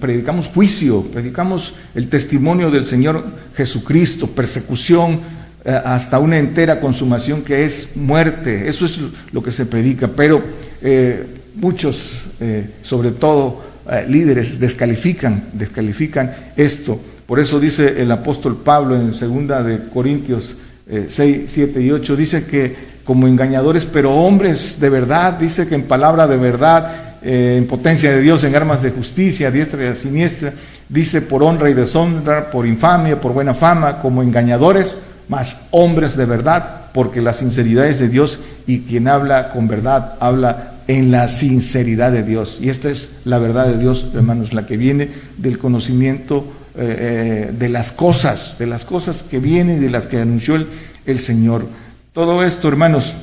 predicamos 0.00 0.48
juicio, 0.48 1.02
predicamos 1.02 1.74
el 1.94 2.08
testimonio 2.08 2.70
del 2.70 2.86
Señor 2.86 3.24
Jesucristo, 3.56 4.28
persecución 4.28 5.20
eh, 5.64 5.70
hasta 5.84 6.18
una 6.18 6.38
entera 6.38 6.80
consumación 6.80 7.42
que 7.42 7.64
es 7.64 7.96
muerte. 7.96 8.68
Eso 8.68 8.86
es 8.86 8.98
lo 9.32 9.42
que 9.42 9.52
se 9.52 9.66
predica. 9.66 10.08
Pero 10.08 10.42
eh, 10.82 11.24
muchos, 11.54 12.12
eh, 12.40 12.70
sobre 12.82 13.10
todo 13.10 13.66
líderes, 14.06 14.60
descalifican, 14.60 15.44
descalifican 15.54 16.34
esto. 16.56 17.00
Por 17.28 17.40
eso 17.40 17.60
dice 17.60 18.00
el 18.00 18.10
apóstol 18.10 18.56
Pablo 18.56 18.96
en 18.96 19.12
segunda 19.12 19.62
de 19.62 19.90
Corintios 19.92 20.56
6, 20.88 21.20
eh, 21.20 21.44
7 21.46 21.82
y 21.82 21.90
8, 21.90 22.16
dice 22.16 22.46
que 22.46 22.74
como 23.04 23.28
engañadores, 23.28 23.84
pero 23.84 24.14
hombres 24.14 24.80
de 24.80 24.88
verdad, 24.88 25.34
dice 25.34 25.68
que 25.68 25.74
en 25.74 25.82
palabra 25.82 26.26
de 26.26 26.38
verdad, 26.38 27.18
eh, 27.20 27.56
en 27.58 27.66
potencia 27.66 28.10
de 28.12 28.22
Dios, 28.22 28.44
en 28.44 28.56
armas 28.56 28.82
de 28.82 28.92
justicia, 28.92 29.50
diestra 29.50 29.90
y 29.90 29.94
siniestra, 29.94 30.54
dice 30.88 31.20
por 31.20 31.42
honra 31.42 31.68
y 31.68 31.74
deshonra, 31.74 32.50
por 32.50 32.66
infamia, 32.66 33.20
por 33.20 33.34
buena 33.34 33.52
fama, 33.52 34.00
como 34.00 34.22
engañadores, 34.22 34.96
más 35.28 35.66
hombres 35.70 36.16
de 36.16 36.24
verdad, 36.24 36.86
porque 36.94 37.20
la 37.20 37.34
sinceridad 37.34 37.88
es 37.88 37.98
de 37.98 38.08
Dios 38.08 38.38
y 38.66 38.80
quien 38.80 39.06
habla 39.06 39.50
con 39.50 39.68
verdad 39.68 40.14
habla 40.18 40.76
en 40.86 41.10
la 41.10 41.28
sinceridad 41.28 42.10
de 42.10 42.22
Dios. 42.22 42.56
Y 42.62 42.70
esta 42.70 42.88
es 42.88 43.18
la 43.24 43.38
verdad 43.38 43.66
de 43.66 43.76
Dios, 43.76 44.06
hermanos, 44.14 44.54
la 44.54 44.64
que 44.64 44.78
viene 44.78 45.10
del 45.36 45.58
conocimiento 45.58 46.46
eh, 46.80 47.50
de 47.52 47.68
las 47.68 47.90
cosas, 47.90 48.56
de 48.56 48.66
las 48.66 48.84
cosas 48.84 49.24
que 49.28 49.40
vienen 49.40 49.78
y 49.78 49.80
de 49.80 49.90
las 49.90 50.06
que 50.06 50.20
anunció 50.20 50.64
el, 51.06 51.18
Señor. 51.18 51.66
Todo 52.12 52.44
esto, 52.44 52.68
hermanos, 52.68 53.14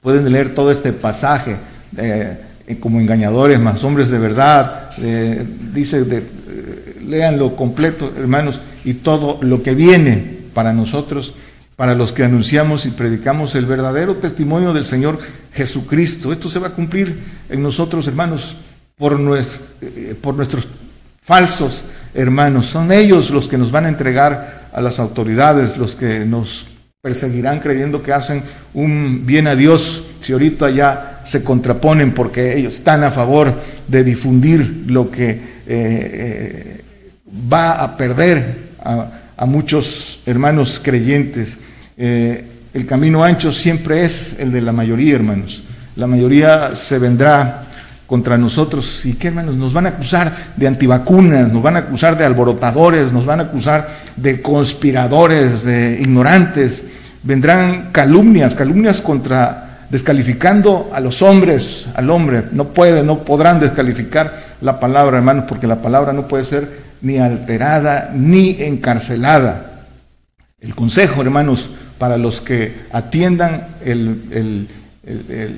pueden 0.00 0.30
leer 0.30 0.54
todo 0.54 0.70
este 0.70 0.92
pasaje 0.92 1.56
eh, 1.96 2.38
como 2.78 3.00
engañadores, 3.00 3.58
más 3.58 3.82
hombres 3.82 4.08
de 4.08 4.18
verdad, 4.20 4.90
eh, 4.98 5.44
dice, 5.72 6.04
de, 6.04 6.22
léanlo 7.04 7.56
completo, 7.56 8.12
hermanos, 8.16 8.60
y 8.84 8.94
todo 8.94 9.38
lo 9.42 9.64
que 9.64 9.74
viene 9.74 10.24
para 10.54 10.72
nosotros, 10.72 11.34
para 11.74 11.96
los 11.96 12.12
que 12.12 12.22
anunciamos 12.22 12.86
y 12.86 12.90
predicamos 12.90 13.56
el 13.56 13.66
verdadero 13.66 14.14
testimonio 14.14 14.72
del 14.72 14.84
Señor 14.84 15.18
Jesucristo. 15.52 16.30
Esto 16.30 16.48
se 16.48 16.60
va 16.60 16.68
a 16.68 16.74
cumplir 16.74 17.18
en 17.48 17.64
nosotros, 17.64 18.06
hermanos, 18.06 18.54
por, 18.96 19.18
por 20.22 20.34
nuestros 20.36 20.68
falsos 21.20 21.82
hermanos. 22.14 22.66
Son 22.66 22.92
ellos 22.92 23.30
los 23.30 23.48
que 23.48 23.58
nos 23.58 23.70
van 23.70 23.86
a 23.86 23.88
entregar 23.88 24.68
a 24.72 24.80
las 24.80 24.98
autoridades, 24.98 25.76
los 25.76 25.94
que 25.94 26.24
nos 26.24 26.66
perseguirán 27.00 27.60
creyendo 27.60 28.02
que 28.02 28.12
hacen 28.12 28.42
un 28.72 29.26
bien 29.26 29.46
a 29.46 29.54
Dios 29.54 30.04
si 30.22 30.32
ahorita 30.32 30.70
ya 30.70 31.20
se 31.26 31.44
contraponen 31.44 32.12
porque 32.14 32.56
ellos 32.56 32.74
están 32.74 33.04
a 33.04 33.10
favor 33.10 33.52
de 33.86 34.04
difundir 34.04 34.84
lo 34.86 35.10
que 35.10 35.30
eh, 35.30 35.40
eh, 35.66 36.80
va 37.52 37.82
a 37.82 37.96
perder 37.96 38.64
a, 38.82 39.44
muchos 39.46 40.20
hermanos 40.24 40.80
creyentes. 40.82 41.58
Eh, 41.98 42.44
el 42.72 42.86
camino 42.86 43.22
ancho 43.22 43.52
siempre 43.52 44.04
es 44.04 44.36
el 44.38 44.50
de 44.50 44.62
la 44.62 44.72
mayoría, 44.72 45.16
hermanos. 45.16 45.62
La 45.96 46.06
mayoría 46.06 46.74
se 46.74 46.98
vendrá 46.98 47.66
contra 48.06 48.36
nosotros. 48.36 49.04
¿Y 49.04 49.14
qué 49.14 49.28
hermanos? 49.28 49.56
Nos 49.56 49.72
van 49.72 49.86
a 49.86 49.90
acusar 49.90 50.32
de 50.56 50.66
antivacunas, 50.66 51.52
nos 51.52 51.62
van 51.62 51.76
a 51.76 51.80
acusar 51.80 52.18
de 52.18 52.24
alborotadores, 52.24 53.12
nos 53.12 53.26
van 53.26 53.40
a 53.40 53.44
acusar 53.44 53.88
de 54.16 54.42
conspiradores, 54.42 55.64
de 55.64 55.98
ignorantes. 56.00 56.82
Vendrán 57.22 57.90
calumnias, 57.92 58.54
calumnias 58.54 59.00
contra, 59.00 59.86
descalificando 59.90 60.90
a 60.92 61.00
los 61.00 61.22
hombres, 61.22 61.88
al 61.94 62.10
hombre. 62.10 62.44
No 62.52 62.64
puede, 62.68 63.02
no 63.02 63.20
podrán 63.20 63.60
descalificar 63.60 64.54
la 64.60 64.78
palabra, 64.78 65.18
hermanos, 65.18 65.46
porque 65.48 65.66
la 65.66 65.80
palabra 65.82 66.12
no 66.12 66.28
puede 66.28 66.44
ser 66.44 66.84
ni 67.00 67.18
alterada 67.18 68.10
ni 68.14 68.56
encarcelada. 68.62 69.70
El 70.60 70.74
consejo, 70.74 71.22
hermanos, 71.22 71.68
para 71.98 72.18
los 72.18 72.40
que 72.40 72.74
atiendan 72.92 73.68
el 73.84 74.68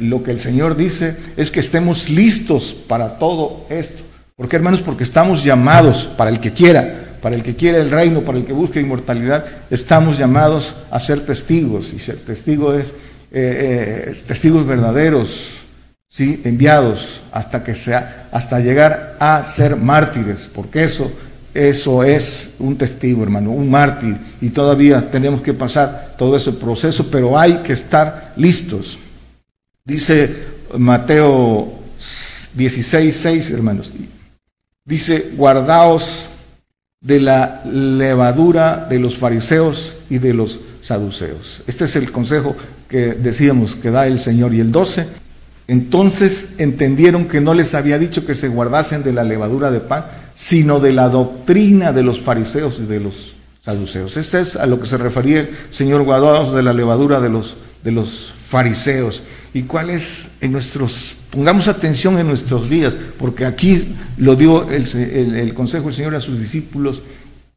lo 0.00 0.22
que 0.22 0.32
el 0.32 0.40
Señor 0.40 0.76
dice 0.76 1.16
es 1.37 1.50
que 1.50 1.61
estemos 1.61 2.09
listos 2.09 2.74
para 2.88 3.18
todo 3.18 3.66
esto. 3.70 4.02
¿Por 4.37 4.48
qué, 4.48 4.56
hermanos? 4.56 4.82
Porque 4.82 5.04
estamos 5.04 5.42
llamados, 5.44 6.11
para 6.16 6.30
el 6.30 6.40
que 6.40 6.52
quiera, 6.52 7.06
para 7.22 7.37
el 7.37 7.42
que 7.42 7.56
quiera 7.56 7.78
el 7.78 7.90
reino, 7.90 8.20
para 8.20 8.38
el 8.38 8.44
que 8.44 8.52
busque 8.52 8.80
inmortalidad, 8.80 9.46
estamos 9.70 10.18
llamados 10.18 10.74
a 10.90 11.00
ser 11.00 11.24
testigos. 11.24 11.92
Y 11.94 12.00
ser 12.00 12.16
testigo 12.16 12.74
es, 12.74 12.88
eh, 13.32 14.11
eh, 14.12 14.16
testigos 14.26 14.66
verdaderos, 14.66 15.59
¿sí? 16.11 16.42
enviados 16.44 17.22
hasta, 17.32 17.64
que 17.64 17.74
sea, 17.74 18.28
hasta 18.30 18.61
llegar 18.61 19.16
a 19.18 19.42
ser 19.44 19.76
mártires, 19.76 20.48
porque 20.54 20.85
eso, 20.85 21.11
eso 21.54 22.04
es 22.04 22.56
un 22.59 22.76
testigo, 22.76 23.22
hermano, 23.22 23.52
un 23.52 23.70
mártir. 23.70 24.16
Y 24.40 24.50
todavía 24.50 25.11
tenemos 25.11 25.40
que 25.40 25.54
pasar 25.54 26.14
todo 26.18 26.37
ese 26.37 26.52
proceso, 26.52 27.09
pero 27.11 27.38
hay 27.38 27.54
que 27.64 27.72
estar 27.72 28.35
listos. 28.37 28.98
Dice 29.87 30.35
Mateo 30.77 31.72
16, 32.55 33.16
6, 33.16 33.51
hermanos. 33.51 33.92
Dice, 34.85 35.31
guardaos 35.37 36.27
de 37.01 37.20
la 37.20 37.62
levadura 37.64 38.87
de 38.90 38.99
los 38.99 39.16
fariseos 39.16 39.94
y 40.11 40.18
de 40.18 40.35
los 40.35 40.59
saduceos. 40.83 41.62
Este 41.68 41.85
es 41.85 41.94
el 41.94 42.11
consejo 42.11 42.57
que 42.88 43.14
decíamos 43.14 43.77
que 43.77 43.92
da 43.92 44.09
el 44.09 44.18
Señor. 44.18 44.55
Y 44.55 44.61
el 44.61 44.72
12, 44.72 45.07
entonces 45.68 46.55
entendieron 46.59 47.27
que 47.27 47.40
no 47.40 47.55
les 47.55 47.75
había 47.75 47.99
dicho 47.99 48.27
que 48.27 48.35
se 48.35 48.49
guardasen 48.49 49.05
de 49.05 49.12
la 49.12 49.22
levadura 49.22 49.70
de 49.70 49.81
pan, 49.81 50.05
sino 50.35 50.81
de 50.81 50.92
la 50.92 51.09
doctrina 51.09 51.92
de 51.92 52.03
los 52.03 52.20
fariseos 52.20 52.79
y 52.81 52.87
de 52.87 52.99
los 52.99 53.37
saduceos. 53.64 54.16
Este 54.16 54.40
es 54.40 54.57
a 54.57 54.66
lo 54.66 54.81
que 54.81 54.87
se 54.87 54.96
refería 54.96 55.40
el 55.40 55.49
Señor, 55.70 56.03
guardaos 56.03 56.57
de 56.57 56.62
la 56.62 56.72
levadura 56.72 57.20
de 57.20 57.29
los, 57.29 57.55
de 57.85 57.92
los 57.92 58.36
fariseos 58.48 59.22
y 59.52 59.62
cuál 59.62 59.90
es 59.90 60.28
en 60.40 60.52
nuestros, 60.52 61.16
pongamos 61.30 61.68
atención 61.68 62.18
en 62.18 62.26
nuestros 62.26 62.68
días, 62.68 62.96
porque 63.18 63.44
aquí 63.44 63.96
lo 64.18 64.37
dio 64.37 64.68
el, 64.70 65.54
consejo 65.54 65.87
del 65.87 65.94
Señor 65.94 66.14
a 66.14 66.20
sus 66.20 66.38
discípulos 66.38 67.02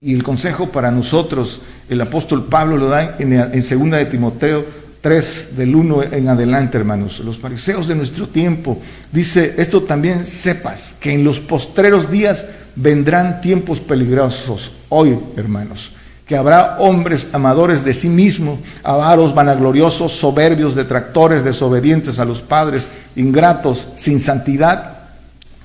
y 0.01 0.13
el 0.13 0.23
consejo 0.23 0.69
para 0.69 0.91
nosotros, 0.91 1.61
el 1.89 1.99
apóstol 2.01 2.45
Pablo 2.45 2.77
lo 2.77 2.89
da 2.89 3.17
en, 3.19 3.33
en 3.33 3.63
segunda 3.63 3.97
de 3.97 4.05
Timoteo 4.05 4.65
3 5.01 5.55
del 5.55 5.75
1 5.75 6.03
en 6.11 6.29
adelante, 6.29 6.77
hermanos. 6.77 7.19
Los 7.19 7.37
fariseos 7.37 7.87
de 7.87 7.95
nuestro 7.95 8.27
tiempo, 8.27 8.81
dice, 9.11 9.55
esto 9.57 9.83
también 9.83 10.25
sepas, 10.25 10.95
que 10.99 11.13
en 11.13 11.23
los 11.23 11.39
postreros 11.39 12.09
días 12.11 12.47
vendrán 12.75 13.41
tiempos 13.41 13.79
peligrosos. 13.79 14.71
Hoy, 14.89 15.17
hermanos, 15.37 15.91
que 16.29 16.37
habrá 16.37 16.77
hombres 16.77 17.29
amadores 17.33 17.83
de 17.83 17.95
sí 17.95 18.07
mismos, 18.07 18.59
avaros, 18.83 19.33
vanagloriosos, 19.33 20.11
soberbios, 20.11 20.75
detractores, 20.75 21.43
desobedientes 21.43 22.19
a 22.19 22.25
los 22.25 22.39
padres, 22.39 22.85
ingratos, 23.15 23.87
sin 23.95 24.19
santidad, 24.19 24.99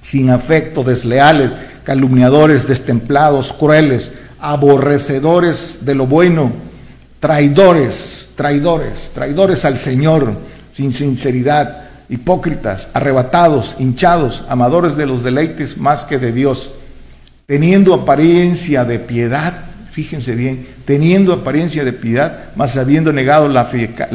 sin 0.00 0.30
afecto, 0.30 0.82
desleales, 0.82 1.54
calumniadores, 1.84 2.66
destemplados, 2.66 3.52
crueles, 3.52 4.12
aborrecedores 4.40 5.84
de 5.84 5.94
lo 5.96 6.06
bueno, 6.06 6.50
traidores, 7.20 8.30
traidores, 8.34 9.10
traidores 9.12 9.66
al 9.66 9.76
Señor, 9.76 10.32
sin 10.72 10.94
sinceridad, 10.94 11.88
hipócritas, 12.08 12.88
arrebatados, 12.94 13.76
hinchados, 13.78 14.44
amadores 14.48 14.96
de 14.96 15.04
los 15.04 15.24
deleites 15.24 15.76
más 15.76 16.06
que 16.06 16.16
de 16.16 16.32
Dios, 16.32 16.70
teniendo 17.44 17.92
apariencia 17.92 18.86
de 18.86 18.98
piedad, 18.98 19.73
fíjense 19.94 20.34
bien, 20.34 20.66
teniendo 20.84 21.32
apariencia 21.32 21.84
de 21.84 21.92
piedad, 21.92 22.46
mas 22.56 22.76
habiendo 22.76 23.12
negado 23.12 23.48
la, 23.48 23.70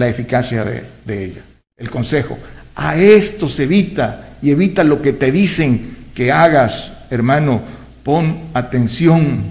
eficacia 0.10 0.66
de, 0.66 0.84
de 1.06 1.24
ella. 1.24 1.42
El 1.78 1.90
consejo, 1.90 2.38
a 2.76 2.98
esto 2.98 3.48
se 3.48 3.64
evita 3.64 4.28
y 4.42 4.52
evita 4.52 4.84
lo 4.84 5.02
que 5.02 5.14
te 5.14 5.32
dicen 5.32 5.96
que 6.14 6.34
hagas, 6.34 6.92
hermano, 7.10 7.62
pon 8.04 8.40
atención 8.54 9.42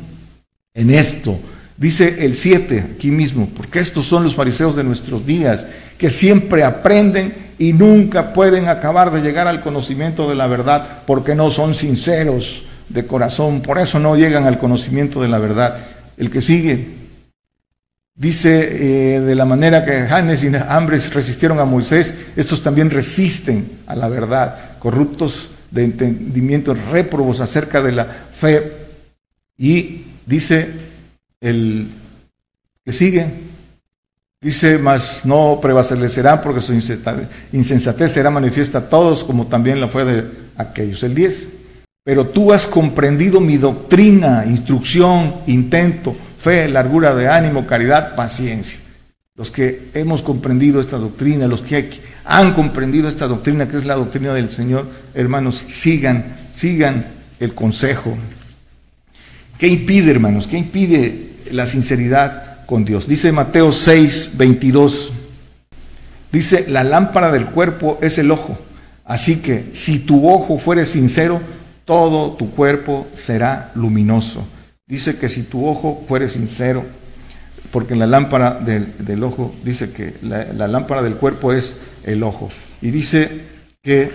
en 0.75 0.91
esto. 0.91 1.39
Dice 1.79 2.27
el 2.27 2.35
7 2.35 2.85
aquí 2.97 3.11
mismo, 3.11 3.49
porque 3.57 3.81
estos 3.81 4.05
son 4.05 4.25
los 4.25 4.35
fariseos 4.35 4.77
de 4.77 4.85
nuestros 4.85 5.25
días, 5.25 5.65
que 5.97 6.11
siempre 6.11 6.63
aprenden 6.63 7.33
y 7.59 7.73
nunca 7.73 8.35
pueden 8.35 8.69
acabar 8.69 9.11
de 9.13 9.23
llegar 9.23 9.47
al 9.49 9.63
conocimiento 9.63 10.29
de 10.29 10.35
la 10.35 10.47
verdad 10.47 11.03
porque 11.07 11.35
no 11.35 11.51
son 11.51 11.75
sinceros 11.75 12.65
de 12.91 13.07
corazón, 13.07 13.63
por 13.63 13.79
eso 13.79 13.99
no 13.99 14.17
llegan 14.17 14.47
al 14.47 14.59
conocimiento 14.59 15.23
de 15.23 15.29
la 15.29 15.39
verdad. 15.39 15.79
El 16.19 16.31
que 16.31 16.41
sigue 16.41 16.87
dice 18.19 19.15
eh, 19.15 19.21
de 19.21 19.35
la 19.37 19.45
manera 19.45 19.85
que 19.85 19.93
Hannes 19.93 20.43
y 20.43 20.51
Hambres 20.55 21.15
resistieron 21.15 21.61
a 21.61 21.65
Moisés, 21.65 22.15
estos 22.35 22.63
también 22.63 22.91
resisten 22.91 23.71
a 23.87 23.95
la 23.95 24.09
verdad, 24.09 24.79
corruptos 24.81 25.53
de 25.71 25.85
entendimiento, 25.85 26.75
réprobos 26.75 27.41
acerca 27.41 27.81
de 27.81 27.93
la 27.93 28.05
fe. 28.05 28.73
Y 29.57 30.05
dice 30.27 30.69
el 31.41 31.89
que 32.85 32.93
sigue, 32.93 33.27
dice, 34.41 34.79
mas 34.79 35.25
no 35.25 35.61
prevalecerán 35.63 36.43
porque 36.43 36.61
su 36.61 36.73
insensatez 37.53 38.13
será 38.13 38.31
manifiesta 38.31 38.79
a 38.79 38.89
todos, 38.89 39.23
como 39.23 39.47
también 39.47 39.81
la 39.81 39.87
fue 39.87 40.05
de 40.05 40.25
aquellos. 40.57 41.03
El 41.05 41.15
10, 41.15 41.49
pero 42.09 42.27
tú 42.27 42.55
has 42.55 42.67
comprendido 42.67 43.39
mi 43.39 43.59
doctrina, 43.59 44.47
instrucción, 44.47 45.35
intento, 45.47 46.17
fe, 46.39 46.67
largura 46.67 47.15
de 47.15 47.29
ánimo, 47.29 47.67
caridad, 47.67 48.15
paciencia. 48.15 48.81
Los 49.37 49.51
que 49.51 49.91
hemos 49.93 50.23
comprendido 50.23 50.81
esta 50.81 50.97
doctrina, 50.97 51.47
los 51.47 51.61
que 51.61 52.01
han 52.25 52.55
comprendido 52.55 53.11
esta 53.11 53.27
doctrina, 53.27 53.69
que 53.69 53.77
es 53.77 53.85
la 53.85 53.97
doctrina 53.97 54.33
del 54.33 54.49
Señor, 54.49 54.87
hermanos, 55.13 55.63
sigan, 55.67 56.25
sigan 56.51 57.05
el 57.41 57.53
consejo. 57.53 58.17
¿Qué 59.59 59.69
impide, 59.69 60.11
hermanos? 60.11 60.47
¿Qué 60.47 60.57
impide 60.57 61.33
la 61.51 61.67
sinceridad 61.67 62.65
con 62.65 62.87
Dios? 62.87 63.07
Dice 63.07 63.33
Mateo 63.33 63.71
6, 63.71 64.31
22. 64.39 65.13
Dice, 66.33 66.65
la 66.69 66.85
lámpara 66.85 67.31
del 67.31 67.45
cuerpo 67.45 67.99
es 68.01 68.17
el 68.17 68.31
ojo. 68.31 68.59
Así 69.05 69.37
que 69.37 69.67
si 69.75 69.99
tu 69.99 70.27
ojo 70.31 70.59
fuere 70.59 70.87
sincero, 70.87 71.43
todo 71.89 72.33
tu 72.33 72.51
cuerpo 72.51 73.07
será 73.15 73.73
luminoso. 73.75 74.47
Dice 74.87 75.17
que 75.17 75.31
si 75.31 75.43
tu 75.43 75.67
ojo 75.67 76.05
fuere 76.07 76.29
sincero, 76.29 76.85
porque 77.71 77.97
la 77.97 78.07
lámpara 78.07 78.61
del, 78.61 79.25
ojo 79.25 79.55
dice 79.65 79.91
que 79.91 80.13
la, 80.21 80.69
lámpara 80.69 81.03
del 81.03 81.15
cuerpo 81.15 81.51
es 81.55 81.77
el 82.05 82.23
ojo. 82.23 82.51
Y 82.83 82.91
dice 82.91 83.31
que, 83.83 84.11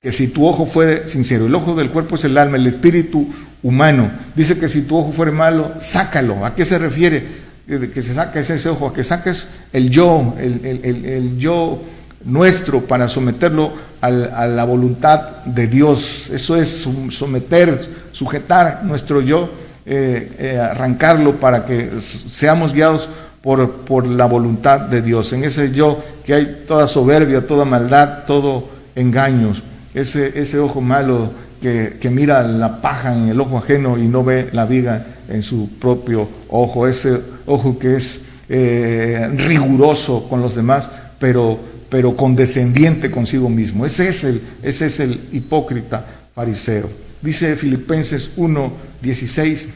que 0.00 0.10
si 0.10 0.28
tu 0.28 0.46
ojo 0.46 0.64
fuere 0.64 1.06
sincero, 1.06 1.46
el 1.46 1.54
ojo 1.54 1.74
del 1.74 1.90
cuerpo 1.90 2.16
es 2.16 2.24
el 2.24 2.38
alma, 2.38 2.56
el 2.56 2.66
espíritu 2.66 3.28
humano. 3.62 4.10
Dice 4.34 4.58
que 4.58 4.68
si 4.68 4.80
tu 4.80 4.96
ojo 4.96 5.12
fuere 5.12 5.32
malo, 5.32 5.72
sácalo. 5.80 6.46
¿A 6.46 6.54
qué 6.54 6.64
se 6.64 6.78
refiere? 6.78 7.26
Que 7.66 8.00
se 8.00 8.14
saque 8.14 8.40
ese 8.40 8.68
ojo, 8.70 8.88
a 8.88 8.94
que 8.94 9.04
saques 9.04 9.48
el 9.74 9.90
yo, 9.90 10.34
el, 10.38 11.36
yo 11.36 11.82
nuestro 12.24 12.82
para 12.82 13.08
someterlo 13.08 13.72
a 14.00 14.10
la 14.10 14.64
voluntad 14.64 15.44
de 15.44 15.66
Dios. 15.66 16.26
Eso 16.32 16.56
es 16.56 16.86
someter, 17.10 17.78
sujetar 18.12 18.82
nuestro 18.84 19.20
yo 19.20 19.48
eh, 19.86 20.32
eh, 20.38 20.58
arrancarlo 20.58 21.36
para 21.36 21.64
que 21.64 21.90
seamos 22.00 22.72
guiados 22.72 23.08
por, 23.42 23.70
por 23.82 24.06
la 24.06 24.26
voluntad 24.26 24.80
de 24.80 25.02
Dios. 25.02 25.32
En 25.32 25.44
ese 25.44 25.72
yo 25.72 26.02
que 26.24 26.34
hay 26.34 26.64
toda 26.68 26.86
soberbia, 26.86 27.46
toda 27.46 27.64
maldad, 27.64 28.24
todo 28.26 28.68
engaños. 28.94 29.62
Ese, 29.94 30.38
ese 30.40 30.58
ojo 30.58 30.80
malo 30.80 31.30
que, 31.60 31.96
que, 32.00 32.10
mira 32.10 32.42
la 32.42 32.80
paja 32.80 33.16
en 33.16 33.28
el 33.28 33.40
ojo 33.40 33.58
ajeno 33.58 33.98
y 33.98 34.06
no 34.06 34.22
ve 34.22 34.48
la 34.52 34.64
viga 34.64 35.04
en 35.28 35.42
su 35.42 35.70
propio 35.78 36.28
ojo. 36.48 36.86
Ese 36.86 37.20
ojo 37.46 37.78
que 37.78 37.96
es 37.96 38.20
eh, 38.48 39.30
riguroso 39.36 40.26
con 40.28 40.42
los 40.42 40.54
demás, 40.54 40.90
pero, 41.18 41.58
pero 41.90 42.16
condescendiente 42.16 43.10
consigo 43.10 43.50
mismo. 43.50 43.84
Ese 43.84 44.08
es 44.08 44.24
el, 44.24 44.40
ese 44.62 44.86
es 44.86 45.00
el 45.00 45.20
hipócrita 45.32 46.06
fariseo. 46.34 46.88
Dice 47.20 47.56
Filipenses 47.56 48.30
1, 48.36 48.72
16. 49.02 49.66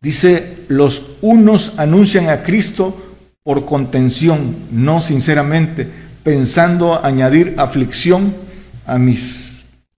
Dice, 0.00 0.56
los 0.68 1.02
unos 1.20 1.78
anuncian 1.78 2.28
a 2.28 2.42
Cristo 2.42 2.96
por 3.42 3.64
contención, 3.64 4.54
no 4.70 5.00
sinceramente, 5.00 5.88
pensando 6.22 7.04
añadir 7.04 7.54
aflicción 7.56 8.34
a 8.86 8.98
mis 8.98 9.52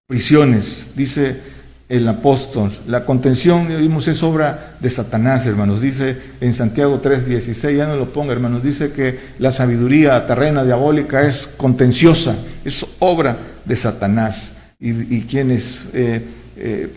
prisiones. 0.06 0.86
Dice 0.94 1.53
el 1.88 2.08
apóstol, 2.08 2.72
la 2.86 3.04
contención, 3.04 3.68
vimos, 3.68 4.08
es 4.08 4.22
obra 4.22 4.76
de 4.80 4.88
Satanás, 4.88 5.44
hermanos. 5.46 5.82
Dice 5.82 6.16
en 6.40 6.54
Santiago 6.54 7.00
3:16, 7.02 7.76
ya 7.76 7.86
no 7.86 7.96
lo 7.96 8.06
ponga, 8.12 8.32
hermanos, 8.32 8.62
dice 8.62 8.92
que 8.92 9.18
la 9.38 9.52
sabiduría 9.52 10.26
terrena, 10.26 10.64
diabólica, 10.64 11.26
es 11.26 11.46
contenciosa, 11.46 12.36
es 12.64 12.84
obra 13.00 13.36
de 13.64 13.76
Satanás. 13.76 14.50
Y, 14.80 15.22
quienes 15.22 15.88
eh, 15.94 16.22
eh, 16.56 16.90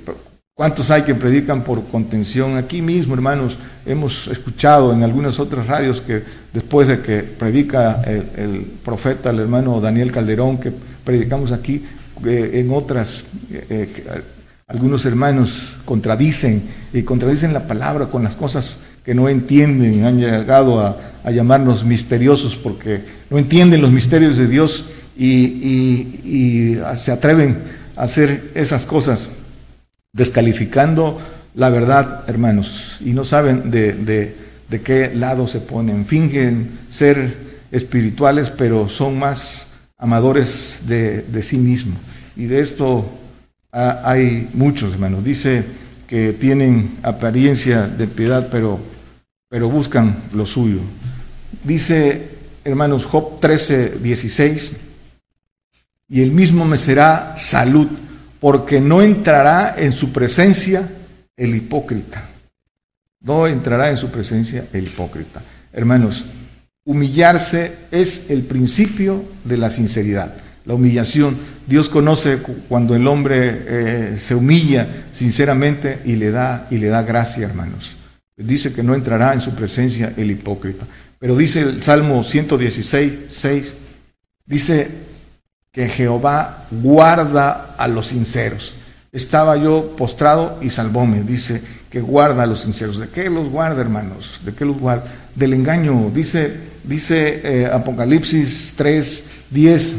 ¿Cuántos 0.58 0.89
hay 0.89 1.04
que 1.04 1.13
predican 1.13 1.63
por 1.63 1.84
contención? 1.86 2.58
Aquí 2.58 2.82
mismo, 2.82 3.13
hermanos, 3.13 3.60
hemos 3.86 4.28
escuchado 4.28 4.91
en 4.91 5.04
algunas 5.04 5.39
otras 5.39 5.67
radios 5.67 6.02
que 6.02 6.23
después 6.52 6.88
de 6.88 7.00
que 7.00 7.19
predica 7.19 8.02
el, 8.02 8.65
profeta, 8.84 9.30
el 9.30 9.39
hermano 9.41 9.80
Daniel 9.80 10.12
Calderón, 10.12 10.58
que 10.58 10.73
predicamos 11.04 11.52
aquí, 11.52 11.86
eh, 12.26 12.52
en 12.56 12.73
otras, 12.73 13.26
algunos 14.67 15.06
hermanos 15.06 15.77
contradicen 15.86 16.62
y 16.93 17.03
contradicen 17.03 17.53
la 17.53 17.67
palabra 17.67 18.08
con 18.08 18.23
las 18.23 18.36
cosas 18.36 18.77
que 19.03 19.15
no 19.15 19.30
entienden, 19.30 20.06
han 20.06 20.19
llegado 20.19 20.80
a, 20.80 20.97
llamarnos 21.32 21.84
misteriosos 21.84 22.56
porque 22.56 23.01
no 23.30 23.38
entienden 23.38 23.82
los 23.82 23.91
misterios 23.91 24.38
de 24.38 24.47
Dios 24.47 24.86
y 25.17 26.77
se 26.97 27.12
atreven 27.12 27.58
a 27.97 28.03
hacer 28.03 28.51
esas 28.56 28.86
cosas 28.86 29.27
descalificando 30.13 31.19
la 31.58 31.69
verdad, 31.71 32.23
hermanos, 32.27 32.97
y 33.03 33.13
no 33.13 33.25
saben 33.25 33.71
de, 33.71 34.36
qué 34.84 35.12
lado 35.15 35.47
se 35.47 35.60
ponen. 35.60 36.06
Fingen 36.06 36.69
ser 36.91 37.36
espirituales, 37.71 38.51
pero 38.51 38.88
son 38.89 39.17
más 39.17 39.65
amadores 39.97 40.82
de, 40.86 41.25
sí 41.41 41.58
mismos. 41.58 41.97
Y 42.36 42.45
de 42.45 42.62
esto 42.62 43.10
hay 43.78 44.50
muchos, 44.54 44.94
hermanos. 44.94 45.24
Dice 45.24 45.63
que 46.08 46.34
tienen 46.34 46.98
apariencia 47.04 47.88
de 47.88 48.08
piedad, 48.08 48.48
pero, 48.52 48.80
pero 49.50 49.70
buscan 49.70 50.16
lo 50.34 50.46
suyo. 50.46 50.80
Dice, 51.63 52.30
hermanos, 52.63 53.06
Job 53.06 53.40
13, 53.40 54.00
16, 54.02 54.74
y 56.10 56.22
el 56.22 56.32
mismo 56.32 56.66
me 56.66 56.78
será 56.78 57.36
salud 57.38 57.88
porque 58.40 58.80
no 58.80 59.02
entrará 59.02 59.76
en 59.78 59.92
su 59.92 60.12
presencia 60.12 60.88
el 61.36 61.56
hipócrita. 61.56 62.24
No 63.20 63.48
entrará 63.48 63.90
en 63.90 63.98
su 63.98 64.10
presencia 64.10 64.66
el 64.72 64.86
hipócrita. 64.86 65.42
Hermanos, 65.74 66.26
humillarse 66.86 67.74
es 67.92 68.30
el 68.30 68.44
principio 68.44 69.24
de 69.44 69.58
la 69.58 69.70
sinceridad. 69.70 70.34
La 70.67 70.75
humillación, 70.75 71.38
Dios 71.65 71.89
conoce 71.89 72.38
cuando 72.67 72.95
el 72.95 73.08
hombre 73.08 73.63
eh, 73.67 74.17
se 74.19 74.36
humilla 74.36 74.88
sinceramente 75.15 76.01
y 76.06 76.17
le 76.17 76.30
da 76.30 76.67
y 76.69 76.77
le 76.77 76.89
da 76.89 77.01
gracia, 77.01 77.47
hermanos. 77.47 77.95
Dice 78.36 78.71
que 78.73 78.84
no 78.84 78.93
entrará 78.93 79.34
en 79.34 79.41
su 79.41 79.56
presencia 79.56 80.13
el 80.15 80.30
hipócrita. 80.30 80.86
Pero 81.17 81.36
dice 81.36 81.62
el 81.62 81.82
Salmo 81.82 82.23
116, 82.23 83.13
6, 83.30 83.73
dice, 84.45 84.88
que 85.77 85.89
Jehová 85.89 86.65
guarda 86.71 87.75
a 87.77 87.88
los 87.88 88.08
sinceros. 88.08 88.73
Estaba 89.12 89.58
yo 89.58 89.93
postrado 89.95 90.58
y 90.60 90.71
salvóme. 90.71 91.21
Dice 91.21 91.62
que 91.91 92.01
guarda 92.01 92.41
a 92.41 92.45
los 92.47 92.62
sinceros. 92.62 92.97
¿De 92.97 93.10
qué 93.10 93.30
los 93.30 93.49
guarda, 93.49 93.80
hermanos? 93.80 94.41
¿De 94.43 94.53
qué 94.56 94.65
los 94.65 94.80
guarda? 94.80 95.06
Del 95.36 95.53
engaño. 95.53 96.10
Dice, 96.10 96.51
dice 96.84 97.41
eh, 97.43 97.69
Apocalipsis 97.71 98.73
3, 98.75 99.25
10. 99.51 99.95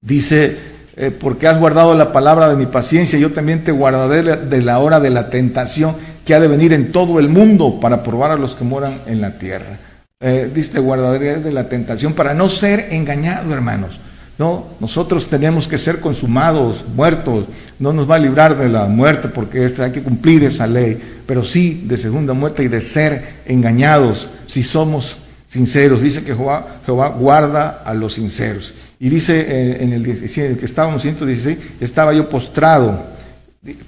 Dice, 0.00 0.56
eh, 0.96 1.10
porque 1.10 1.46
has 1.46 1.58
guardado 1.58 1.94
la 1.94 2.12
palabra 2.12 2.48
de 2.48 2.56
mi 2.56 2.66
paciencia, 2.66 3.18
yo 3.18 3.32
también 3.32 3.64
te 3.64 3.72
guardaré 3.72 4.36
de 4.36 4.62
la 4.62 4.78
hora 4.78 5.00
de 5.00 5.10
la 5.10 5.30
tentación. 5.30 5.96
que 6.24 6.34
ha 6.34 6.40
de 6.40 6.48
venir 6.48 6.74
en 6.74 6.92
todo 6.92 7.20
el 7.20 7.30
mundo 7.30 7.80
para 7.80 8.02
probar 8.02 8.32
a 8.32 8.36
los 8.36 8.54
que 8.54 8.62
moran 8.62 9.00
en 9.06 9.22
la 9.22 9.38
tierra. 9.38 9.78
Eh, 10.20 10.50
dice 10.54 10.78
guardaría 10.78 11.38
de 11.38 11.50
la 11.50 11.70
tentación 11.70 12.12
para 12.12 12.34
no 12.34 12.50
ser 12.50 12.88
engañado, 12.90 13.50
hermanos. 13.54 13.98
No, 14.36 14.66
nosotros 14.78 15.28
tenemos 15.28 15.66
que 15.66 15.78
ser 15.78 16.00
consumados, 16.00 16.84
muertos. 16.94 17.46
No 17.78 17.92
nos 17.92 18.08
va 18.08 18.16
a 18.16 18.18
librar 18.18 18.58
de 18.58 18.68
la 18.68 18.84
muerte 18.84 19.28
porque 19.28 19.72
hay 19.78 19.90
que 19.90 20.02
cumplir 20.02 20.44
esa 20.44 20.66
ley, 20.66 21.00
pero 21.26 21.44
sí 21.44 21.84
de 21.86 21.96
segunda 21.96 22.34
muerte 22.34 22.62
y 22.62 22.68
de 22.68 22.80
ser 22.80 23.42
engañados 23.46 24.28
si 24.46 24.62
somos 24.62 25.16
sinceros. 25.48 26.02
Dice 26.02 26.22
que 26.22 26.34
Jehová, 26.34 26.80
Jehová 26.84 27.08
guarda 27.08 27.82
a 27.84 27.94
los 27.94 28.14
sinceros. 28.14 28.74
Y 29.00 29.08
dice 29.08 29.40
eh, 29.40 29.84
en 29.84 29.92
el 29.92 30.02
17, 30.02 30.58
que 30.58 30.64
estábamos 30.64 31.02
116, 31.02 31.58
estaba 31.80 32.12
yo 32.12 32.28
postrado 32.28 33.18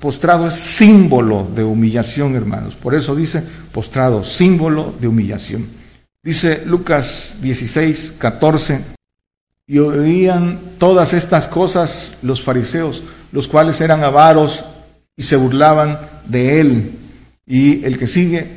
Postrado 0.00 0.48
es 0.48 0.54
símbolo 0.54 1.48
de 1.54 1.62
humillación, 1.62 2.34
hermanos. 2.34 2.74
Por 2.74 2.94
eso 2.94 3.14
dice 3.14 3.42
postrado, 3.72 4.24
símbolo 4.24 4.92
de 5.00 5.08
humillación. 5.08 5.68
Dice 6.22 6.62
Lucas 6.66 7.36
16, 7.40 8.16
14. 8.18 8.80
Y 9.68 9.78
oían 9.78 10.58
todas 10.78 11.12
estas 11.12 11.46
cosas 11.46 12.16
los 12.22 12.42
fariseos, 12.42 13.04
los 13.30 13.46
cuales 13.46 13.80
eran 13.80 14.02
avaros 14.02 14.64
y 15.16 15.22
se 15.22 15.36
burlaban 15.36 16.00
de 16.26 16.60
él. 16.60 16.90
Y 17.46 17.84
el 17.84 17.96
que 17.96 18.08
sigue, 18.08 18.48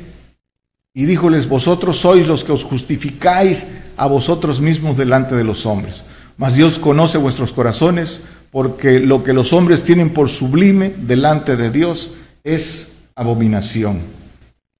y 0.92 1.04
díjoles, 1.04 1.48
vosotros 1.48 1.98
sois 1.98 2.26
los 2.26 2.42
que 2.42 2.52
os 2.52 2.64
justificáis 2.64 3.68
a 3.96 4.06
vosotros 4.06 4.60
mismos 4.60 4.96
delante 4.96 5.36
de 5.36 5.44
los 5.44 5.64
hombres. 5.64 6.02
Mas 6.36 6.56
Dios 6.56 6.78
conoce 6.78 7.18
vuestros 7.18 7.52
corazones, 7.52 8.20
porque 8.50 9.00
lo 9.00 9.24
que 9.24 9.32
los 9.32 9.52
hombres 9.52 9.82
tienen 9.82 10.10
por 10.10 10.28
sublime 10.28 10.92
delante 10.96 11.56
de 11.56 11.70
Dios 11.70 12.10
es 12.42 12.92
abominación. 13.14 14.00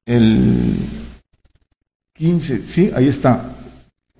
El 0.07 0.77
15, 2.15 2.63
sí, 2.63 2.91
ahí 2.95 3.09
está. 3.09 3.51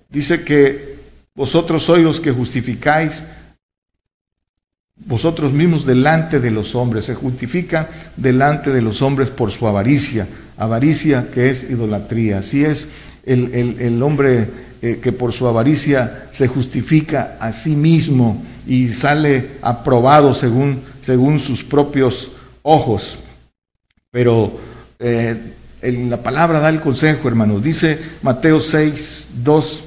Dice 0.09 0.43
que 0.43 0.95
vosotros 1.35 1.83
sois 1.83 2.03
los 2.03 2.19
que 2.19 2.31
justificáis 2.31 3.23
vosotros 4.95 5.51
mismos 5.51 5.85
delante 5.85 6.39
de 6.39 6.51
los 6.51 6.73
hombres. 6.75 7.05
Se 7.05 7.15
justifica 7.15 7.89
delante 8.15 8.71
de 8.71 8.81
los 8.81 9.01
hombres 9.01 9.29
por 9.29 9.51
su 9.51 9.67
avaricia. 9.67 10.27
Avaricia 10.57 11.29
que 11.33 11.49
es 11.49 11.63
idolatría. 11.63 12.39
Así 12.39 12.63
es 12.63 12.87
el, 13.25 13.53
el 13.79 14.01
hombre 14.01 14.47
eh, 14.81 14.99
que 15.01 15.11
por 15.11 15.31
su 15.31 15.47
avaricia 15.47 16.27
se 16.31 16.47
justifica 16.47 17.37
a 17.39 17.53
sí 17.53 17.75
mismo 17.75 18.43
y 18.67 18.89
sale 18.89 19.51
aprobado 19.61 20.33
según, 20.33 20.81
según 21.01 21.39
sus 21.39 21.63
propios 21.63 22.31
ojos. 22.61 23.19
Pero 24.11 24.59
eh, 24.99 25.53
la 25.81 26.17
palabra 26.17 26.59
da 26.59 26.69
el 26.69 26.81
consejo, 26.81 27.27
hermanos. 27.27 27.63
Dice 27.63 27.99
Mateo 28.21 28.59
6, 28.59 29.29
2. 29.43 29.83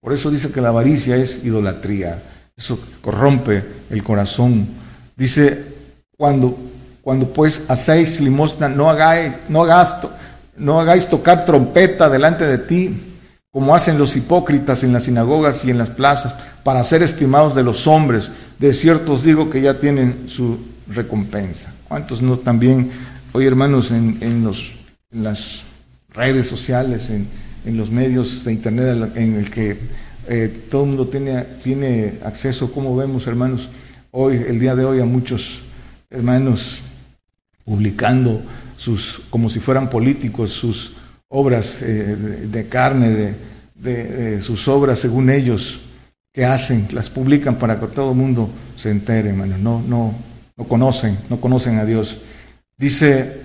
Por 0.00 0.12
eso 0.12 0.30
dice 0.30 0.50
que 0.50 0.60
la 0.60 0.68
avaricia 0.68 1.16
es 1.16 1.44
idolatría. 1.44 2.22
Eso 2.56 2.78
corrompe 3.00 3.64
el 3.90 4.02
corazón. 4.02 4.68
Dice, 5.16 5.64
cuando, 6.16 6.56
cuando 7.02 7.26
pues 7.28 7.64
hacéis 7.68 8.20
limosna, 8.20 8.68
no 8.68 8.88
hagáis, 8.88 9.32
no 9.48 9.62
hagáis, 9.62 9.96
no 10.56 10.80
hagáis 10.80 11.06
tocar 11.06 11.44
trompeta 11.44 12.08
delante 12.08 12.46
de 12.46 12.58
ti 12.58 13.09
como 13.50 13.74
hacen 13.74 13.98
los 13.98 14.16
hipócritas 14.16 14.84
en 14.84 14.92
las 14.92 15.04
sinagogas 15.04 15.64
y 15.64 15.70
en 15.70 15.78
las 15.78 15.90
plazas, 15.90 16.34
para 16.62 16.84
ser 16.84 17.02
estimados 17.02 17.54
de 17.54 17.64
los 17.64 17.86
hombres. 17.86 18.30
De 18.58 18.72
cierto 18.72 19.14
os 19.14 19.24
digo 19.24 19.50
que 19.50 19.60
ya 19.60 19.80
tienen 19.80 20.28
su 20.28 20.58
recompensa. 20.86 21.74
¿Cuántos 21.88 22.22
no 22.22 22.38
también, 22.38 22.90
hoy 23.32 23.46
hermanos, 23.46 23.90
en 23.90 24.44
las 25.10 25.64
redes 26.12 26.46
sociales, 26.46 27.10
en, 27.10 27.28
los 27.76 27.90
medios 27.90 28.42
de 28.44 28.52
internet 28.54 29.12
en 29.16 29.34
el 29.34 29.50
que 29.50 29.78
eh, 30.28 30.64
todo 30.70 30.84
el 30.84 30.88
mundo 30.88 31.08
tiene, 31.08 31.42
tiene 31.62 32.14
acceso, 32.24 32.72
como 32.72 32.96
vemos 32.96 33.26
hermanos, 33.26 33.68
hoy, 34.10 34.36
el 34.48 34.58
día 34.58 34.74
de 34.74 34.84
hoy, 34.84 35.00
a 35.00 35.04
muchos 35.04 35.60
hermanos 36.08 36.78
publicando 37.64 38.40
sus, 38.78 39.22
como 39.28 39.50
si 39.50 39.60
fueran 39.60 39.90
políticos, 39.90 40.52
sus 40.52 40.92
obras 41.30 41.76
eh, 41.82 42.16
de, 42.50 42.68
carne, 42.68 43.34
de, 43.74 44.42
sus 44.42 44.66
obras 44.68 44.98
según 44.98 45.30
ellos 45.30 45.80
que 46.32 46.44
hacen, 46.44 46.88
las 46.92 47.08
publican 47.08 47.56
para 47.56 47.78
que 47.80 47.86
todo 47.86 48.10
el 48.10 48.16
mundo 48.16 48.50
se 48.76 48.90
entere, 48.90 49.30
hermano. 49.30 49.56
No, 49.58 49.82
no, 49.86 50.14
no 50.56 50.64
conocen, 50.64 51.16
no 51.28 51.40
conocen 51.40 51.78
a 51.78 51.84
Dios. 51.84 52.18
Dice 52.76 53.40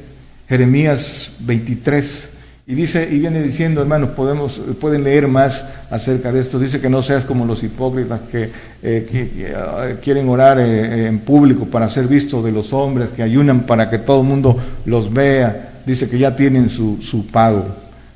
Jeremías 0.49 1.31
23, 1.39 2.29
y 2.67 2.73
dice, 2.73 3.07
y 3.11 3.19
viene 3.19 3.43
diciendo, 3.43 3.81
hermanos, 3.81 4.09
podemos, 4.11 4.59
pueden 4.81 5.03
leer 5.03 5.27
más 5.27 5.65
acerca 5.91 6.31
de 6.31 6.41
esto. 6.41 6.57
Dice 6.57 6.81
que 6.81 6.89
no 6.89 7.03
seas 7.03 7.23
como 7.23 7.45
los 7.45 7.63
hipócritas 7.63 8.21
que, 8.31 8.43
eh, 8.43 8.51
eh, 8.81 9.97
quieren 10.03 10.27
orar 10.29 10.59
en 10.59 11.19
público 11.19 11.65
para 11.65 11.87
ser 11.89 12.07
vistos 12.07 12.43
de 12.43 12.51
los 12.51 12.73
hombres, 12.73 13.09
que 13.09 13.21
ayunan 13.21 13.61
para 13.61 13.89
que 13.89 13.99
todo 13.99 14.21
el 14.21 14.27
mundo 14.27 14.59
los 14.85 15.13
vea 15.13 15.74
dice 15.85 16.09
que 16.09 16.17
ya 16.17 16.35
tienen 16.35 16.69
su, 16.69 16.99
su 17.01 17.27
pago. 17.27 17.65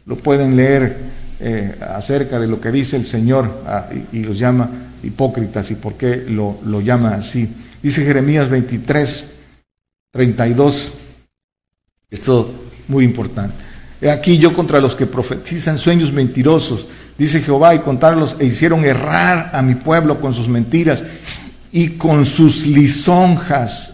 Lo 0.05 0.15
pueden 0.15 0.55
leer 0.55 0.97
eh, 1.39 1.75
acerca 1.95 2.39
de 2.39 2.47
lo 2.47 2.60
que 2.60 2.71
dice 2.71 2.97
el 2.97 3.05
Señor 3.05 3.62
ah, 3.65 3.88
y, 4.12 4.23
los 4.23 4.38
llama 4.38 4.69
hipócritas 5.03 5.71
y 5.71 5.75
por 5.75 5.93
qué 5.93 6.25
lo, 6.27 6.60
lo 6.65 6.82
llama 6.82 7.15
así. 7.15 7.47
Dice 7.82 8.03
Jeremías 8.03 8.49
23, 8.49 9.25
32, 10.12 10.91
esto 12.10 12.51
muy 12.88 13.05
importante. 13.05 13.55
He 14.01 14.10
aquí 14.10 14.38
yo 14.38 14.53
contra 14.53 14.79
los 14.79 14.95
que 14.95 15.05
profetizan 15.05 15.77
sueños 15.77 16.12
mentirosos, 16.12 16.88
dice 17.17 17.41
Jehová, 17.41 17.75
y 17.75 17.79
contarlos 17.79 18.38
e 18.39 18.45
hicieron 18.45 18.86
errar 18.86 19.51
a 19.53 19.62
mi 19.62 19.75
pueblo 19.75 20.19
con 20.19 20.34
sus 20.34 20.47
mentiras 20.47 21.03
y 21.71 21.89
con 21.89 22.25
sus 22.25 22.65
lisonjas 22.65 23.93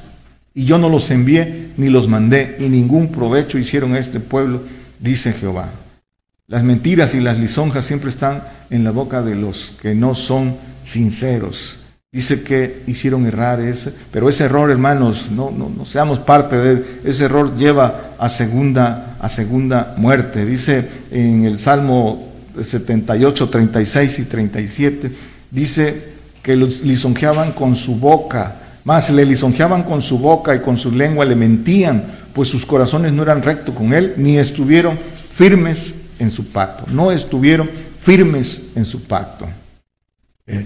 y 0.55 0.63
yo 0.65 0.77
no 0.77 0.89
los 0.89 1.11
envié 1.11 1.67
ni 1.77 1.89
los 1.89 2.07
mandé, 2.07 2.55
y 2.59 2.69
ningún 2.69 3.11
provecho 3.11 3.59
hicieron 3.59 3.93
a 3.93 3.99
este 3.99 4.21
pueblo, 4.21 4.61
dice 4.99 5.33
Jehová. 5.33 5.69
Las 6.47 6.63
mentiras 6.63 7.13
y 7.13 7.19
las 7.19 7.37
lisonjas 7.37 7.85
siempre 7.85 8.09
están 8.09 8.41
en 8.69 8.85
la 8.85 8.91
boca 8.91 9.21
de 9.21 9.35
los 9.35 9.75
que 9.81 9.93
no 9.93 10.15
son 10.15 10.55
sinceros. 10.85 11.75
Dice 12.11 12.43
que 12.43 12.83
hicieron 12.87 13.25
errar 13.25 13.59
ese, 13.59 13.93
pero 14.11 14.29
ese 14.29 14.45
error, 14.45 14.71
hermanos, 14.71 15.27
no, 15.31 15.51
no, 15.51 15.69
no 15.69 15.85
seamos 15.85 16.19
parte 16.19 16.55
de 16.55 16.71
él. 16.71 16.85
Ese 17.03 17.25
error 17.25 17.57
lleva 17.57 18.11
a 18.17 18.29
segunda, 18.29 19.17
a 19.19 19.27
segunda 19.27 19.95
muerte. 19.97 20.45
Dice 20.45 20.87
en 21.11 21.43
el 21.43 21.59
Salmo 21.59 22.31
78, 22.63 23.49
36 23.49 24.19
y 24.19 24.23
37, 24.23 25.11
dice 25.51 26.15
que 26.41 26.55
los 26.55 26.81
lisonjeaban 26.81 27.51
con 27.51 27.75
su 27.75 27.95
boca 27.95 28.61
más 28.85 29.09
le 29.09 29.25
lisonjeaban 29.25 29.83
con 29.83 30.01
su 30.01 30.19
boca 30.19 30.55
y 30.55 30.59
con 30.59 30.77
su 30.77 30.91
lengua 30.91 31.25
le 31.25 31.35
mentían, 31.35 32.03
pues 32.33 32.47
sus 32.47 32.65
corazones 32.65 33.11
no 33.11 33.23
eran 33.23 33.41
rectos 33.41 33.75
con 33.75 33.93
él, 33.93 34.13
ni 34.15 34.37
estuvieron 34.37 34.97
firmes 35.33 35.93
en 36.19 36.31
su 36.31 36.45
pacto. 36.45 36.85
No 36.91 37.11
estuvieron 37.11 37.69
firmes 37.99 38.61
en 38.75 38.85
su 38.85 39.03
pacto. 39.03 39.47
Eh, 40.45 40.65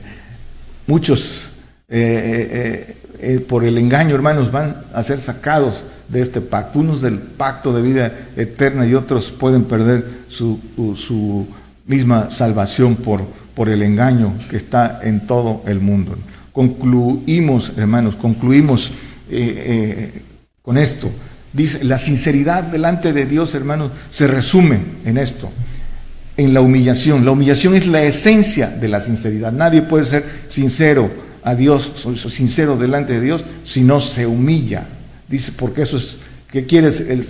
muchos 0.85 1.43
eh, 1.87 2.97
eh, 3.19 3.39
por 3.39 3.63
el 3.63 3.77
engaño, 3.77 4.15
hermanos, 4.15 4.51
van 4.51 4.75
a 4.93 5.01
ser 5.01 5.21
sacados 5.21 5.81
de 6.09 6.21
este 6.21 6.41
pacto. 6.41 6.79
Unos 6.79 7.01
del 7.01 7.19
pacto 7.19 7.71
de 7.71 7.81
vida 7.81 8.13
eterna 8.35 8.85
y 8.85 8.95
otros 8.95 9.31
pueden 9.31 9.63
perder 9.63 10.05
su, 10.27 10.59
su 10.97 11.47
misma 11.87 12.29
salvación 12.31 12.97
por, 12.97 13.21
por 13.55 13.69
el 13.69 13.81
engaño 13.81 14.33
que 14.49 14.57
está 14.57 14.99
en 15.03 15.25
todo 15.25 15.63
el 15.65 15.79
mundo 15.79 16.17
concluimos, 16.53 17.71
hermanos, 17.77 18.15
concluimos 18.15 18.91
eh, 19.29 19.63
eh, 19.65 20.21
con 20.61 20.77
esto. 20.77 21.09
Dice, 21.53 21.83
la 21.83 21.97
sinceridad 21.97 22.63
delante 22.63 23.13
de 23.13 23.25
Dios, 23.25 23.55
hermanos, 23.55 23.91
se 24.11 24.27
resume 24.27 24.79
en 25.05 25.17
esto, 25.17 25.51
en 26.37 26.53
la 26.53 26.61
humillación. 26.61 27.25
La 27.25 27.31
humillación 27.31 27.75
es 27.75 27.87
la 27.87 28.03
esencia 28.03 28.67
de 28.67 28.87
la 28.87 28.99
sinceridad. 28.99 29.51
Nadie 29.51 29.81
puede 29.81 30.05
ser 30.05 30.25
sincero 30.47 31.09
a 31.43 31.55
Dios, 31.55 31.91
sincero 32.27 32.77
delante 32.77 33.13
de 33.13 33.21
Dios, 33.21 33.45
si 33.63 33.81
no 33.81 34.01
se 34.01 34.27
humilla. 34.27 34.85
Dice, 35.27 35.51
porque 35.55 35.83
eso 35.83 35.97
es, 35.97 36.17
que 36.51 36.65
quieres 36.65 37.01
el 37.01 37.25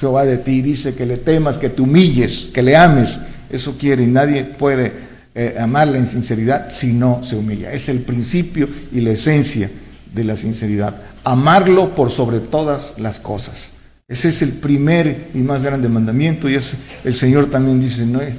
Jehová 0.00 0.24
de 0.24 0.38
ti? 0.38 0.62
Dice 0.62 0.94
que 0.94 1.06
le 1.06 1.16
temas, 1.16 1.58
que 1.58 1.70
te 1.70 1.82
humilles, 1.82 2.48
que 2.52 2.62
le 2.62 2.76
ames. 2.76 3.18
Eso 3.50 3.76
quiere 3.78 4.02
y 4.02 4.06
nadie 4.06 4.44
puede 4.44 4.92
eh, 5.34 5.56
amarla 5.58 5.98
en 5.98 6.06
sinceridad 6.06 6.70
si 6.70 6.92
no 6.92 7.22
se 7.24 7.36
humilla. 7.36 7.72
Es 7.72 7.88
el 7.88 8.00
principio 8.00 8.68
y 8.92 9.00
la 9.00 9.10
esencia 9.10 9.70
de 10.12 10.24
la 10.24 10.36
sinceridad. 10.36 10.94
Amarlo 11.24 11.94
por 11.94 12.10
sobre 12.10 12.40
todas 12.40 12.94
las 12.98 13.18
cosas. 13.18 13.68
Ese 14.06 14.28
es 14.28 14.42
el 14.42 14.52
primer 14.52 15.28
y 15.34 15.38
más 15.38 15.62
grande 15.62 15.88
mandamiento 15.88 16.48
y 16.48 16.58
el 17.04 17.14
Señor 17.14 17.50
también 17.50 17.80
dice, 17.80 18.04
no 18.04 18.20
es, 18.20 18.36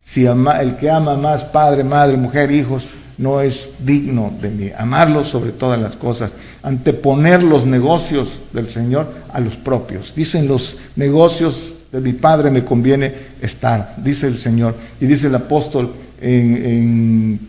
si 0.00 0.26
ama, 0.26 0.60
el 0.60 0.76
que 0.76 0.90
ama 0.90 1.16
más 1.16 1.44
padre, 1.44 1.84
madre, 1.84 2.16
mujer, 2.16 2.50
hijos, 2.50 2.84
no 3.16 3.40
es 3.40 3.70
digno 3.78 4.32
de 4.42 4.50
mí. 4.50 4.70
Amarlo 4.76 5.24
sobre 5.24 5.52
todas 5.52 5.80
las 5.80 5.96
cosas, 5.96 6.32
anteponer 6.62 7.42
los 7.42 7.64
negocios 7.64 8.40
del 8.52 8.68
Señor 8.68 9.08
a 9.32 9.40
los 9.40 9.56
propios. 9.56 10.14
Dicen 10.14 10.48
los 10.48 10.78
negocios 10.96 11.72
de 11.92 12.00
mi 12.00 12.12
Padre 12.12 12.50
me 12.50 12.64
conviene 12.64 13.14
estar, 13.40 13.94
dice 13.98 14.26
el 14.26 14.36
Señor. 14.36 14.74
Y 15.00 15.06
dice 15.06 15.28
el 15.28 15.34
apóstol 15.36 15.94
en, 16.24 17.40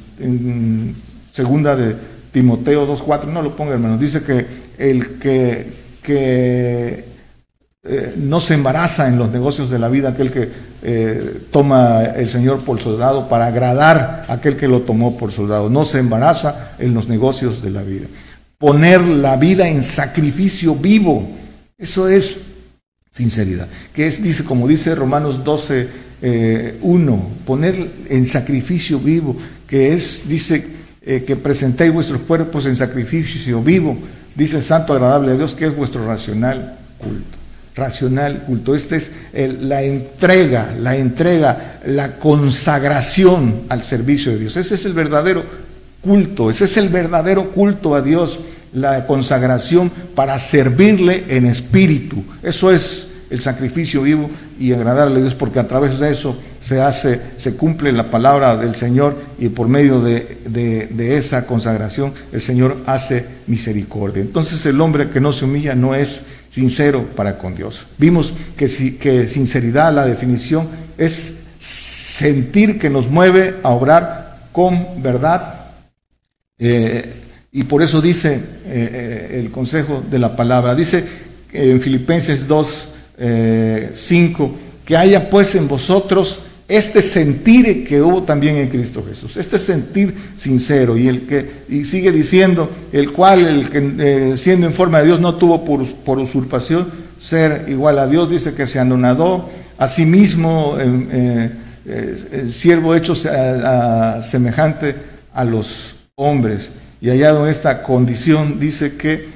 segunda 1.31 1.75
de 1.75 1.95
Timoteo 2.31 2.87
2.4, 2.87 3.25
no 3.25 3.41
lo 3.41 3.55
ponga 3.55 3.73
hermano, 3.73 3.97
dice 3.97 4.21
que 4.21 4.45
el 4.77 5.17
que, 5.19 5.71
que 6.01 7.05
eh, 7.87 8.13
no 8.17 8.41
se 8.41 8.55
embaraza 8.55 9.07
en 9.07 9.17
los 9.17 9.31
negocios 9.31 9.69
de 9.69 9.79
la 9.79 9.89
vida 9.89 10.09
aquel 10.09 10.31
que 10.31 10.49
eh, 10.81 11.41
toma 11.51 12.03
el 12.03 12.29
Señor 12.29 12.61
por 12.61 12.81
soldado 12.81 13.29
para 13.29 13.47
agradar 13.47 14.25
a 14.27 14.33
aquel 14.33 14.57
que 14.57 14.67
lo 14.67 14.81
tomó 14.81 15.17
por 15.17 15.31
soldado. 15.31 15.69
No 15.69 15.85
se 15.85 15.99
embaraza 15.99 16.73
en 16.79 16.93
los 16.93 17.07
negocios 17.07 17.61
de 17.61 17.69
la 17.69 17.83
vida. 17.83 18.07
Poner 18.57 19.01
la 19.01 19.35
vida 19.35 19.67
en 19.67 19.83
sacrificio 19.83 20.75
vivo, 20.75 21.29
eso 21.77 22.09
es 22.09 22.37
sinceridad. 23.11 23.67
Que 23.93 24.07
es, 24.07 24.21
dice, 24.21 24.43
como 24.43 24.67
dice 24.67 24.95
Romanos 24.95 25.43
12, 25.43 25.87
1, 26.81 27.13
eh, 27.13 27.19
poner 27.45 27.91
en 28.09 28.25
sacrificio 28.25 28.99
vivo, 28.99 29.35
que 29.67 29.93
es, 29.93 30.27
dice, 30.27 30.67
eh, 31.05 31.23
que 31.25 31.35
presentéis 31.35 31.93
vuestros 31.93 32.21
cuerpos 32.21 32.65
en 32.65 32.75
sacrificio 32.75 33.61
vivo, 33.61 33.97
dice 34.35 34.61
santo 34.61 34.93
agradable 34.93 35.33
a 35.33 35.35
Dios, 35.35 35.53
que 35.53 35.67
es 35.67 35.75
vuestro 35.75 36.05
racional 36.05 36.77
culto. 36.97 37.37
Racional 37.75 38.43
culto. 38.45 38.73
Esta 38.73 38.95
es 38.95 39.11
la 39.61 39.83
entrega, 39.83 40.73
la 40.79 40.95
entrega, 40.95 41.79
la 41.85 42.15
consagración 42.17 43.63
al 43.67 43.83
servicio 43.83 44.31
de 44.31 44.39
Dios. 44.39 44.55
Ese 44.55 44.75
es 44.75 44.85
el 44.85 44.93
verdadero 44.93 45.43
culto, 46.01 46.49
ese 46.49 46.65
es 46.65 46.77
el 46.77 46.89
verdadero 46.89 47.49
culto 47.51 47.95
a 47.95 48.01
Dios 48.01 48.39
la 48.75 49.07
consagración 49.07 49.89
para 50.15 50.37
servirle 50.37 51.23
en 51.29 51.45
espíritu. 51.45 52.23
Eso 52.43 52.71
es 52.71 53.07
el 53.29 53.41
sacrificio 53.41 54.01
vivo 54.01 54.29
y 54.59 54.73
agradarle 54.73 55.19
a 55.19 55.21
Dios, 55.23 55.35
porque 55.35 55.59
a 55.59 55.67
través 55.67 55.99
de 55.99 56.11
eso 56.11 56.37
se 56.61 56.81
hace, 56.81 57.19
se 57.37 57.55
cumple 57.55 57.91
la 57.91 58.09
palabra 58.09 58.57
del 58.57 58.75
Señor 58.75 59.15
y 59.39 59.49
por 59.49 59.67
medio 59.67 60.01
de, 60.01 61.17
esa 61.17 61.45
consagración 61.45 62.13
el 62.31 62.41
Señor 62.41 62.77
hace 62.85 63.25
misericordia. 63.47 64.21
Entonces 64.21 64.65
el 64.65 64.79
hombre 64.81 65.09
que 65.09 65.19
no 65.19 65.33
se 65.33 65.45
humilla 65.45 65.75
no 65.75 65.95
es 65.95 66.21
sincero 66.49 67.05
para 67.15 67.37
con 67.37 67.55
Dios. 67.55 67.85
Vimos 67.97 68.33
que, 68.57 68.67
que 68.97 69.27
sinceridad, 69.27 69.93
la 69.93 70.05
definición, 70.05 70.67
es 70.97 71.43
sentir 71.59 72.79
que 72.79 72.89
nos 72.89 73.09
mueve 73.09 73.55
a 73.63 73.69
obrar 73.69 74.47
con 74.51 75.01
verdad. 75.01 75.55
Eh, 76.57 77.13
y 77.51 77.63
por 77.63 77.83
eso 77.83 78.01
dice 78.01 78.35
eh, 78.35 78.39
eh, 78.65 79.39
el 79.39 79.51
consejo 79.51 80.03
de 80.09 80.19
la 80.19 80.35
palabra. 80.35 80.75
Dice 80.75 81.03
en 81.51 81.79
Filipenses 81.81 82.47
2, 82.47 82.87
5, 83.17 83.19
eh, 83.19 84.49
que 84.85 84.97
haya 84.97 85.29
pues 85.29 85.55
en 85.55 85.67
vosotros 85.67 86.43
este 86.67 87.01
sentir 87.01 87.85
que 87.85 88.01
hubo 88.01 88.23
también 88.23 88.55
en 88.57 88.69
Cristo 88.69 89.03
Jesús, 89.07 89.37
este 89.37 89.59
sentir 89.59 90.15
sincero 90.37 90.97
y 90.97 91.07
el 91.07 91.21
que 91.27 91.47
y 91.69 91.85
sigue 91.85 92.11
diciendo 92.11 92.69
el 92.91 93.11
cual 93.11 93.45
el 93.45 93.69
que 93.69 94.35
siendo 94.37 94.65
en 94.65 94.73
forma 94.73 94.99
de 94.99 95.05
Dios 95.05 95.19
no 95.19 95.35
tuvo 95.35 95.63
por, 95.63 95.85
por, 95.85 96.17
usurpación 96.17 96.87
ser 97.19 97.65
igual 97.67 97.99
a 97.99 98.07
Dios, 98.07 98.31
dice 98.31 98.55
que 98.55 98.65
se 98.65 98.79
anonadó 98.79 99.49
a 99.77 99.87
sí 99.87 100.05
mismo, 100.05 100.77
el 100.79 102.51
siervo 102.51 102.95
hecho 102.95 103.13
semejante 103.15 104.95
a 105.33 105.43
los 105.43 105.95
hombres 106.15 106.69
y 107.01 107.09
hallado 107.09 107.45
en 107.45 107.51
esta 107.51 107.83
condición, 107.83 108.59
dice 108.59 108.95
que 108.95 109.13
eh, 109.13 109.27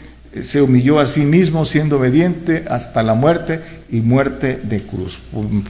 se 0.44 0.62
humilló 0.62 1.00
a 1.00 1.08
sí 1.08 1.22
mismo 1.22 1.66
siendo 1.66 1.98
obediente 1.98 2.66
hasta 2.70 3.04
la 3.04 3.14
muerte 3.14 3.60
y 3.92 4.02
muerte 4.02 4.60
de 4.62 4.82
cruz, 4.82 5.18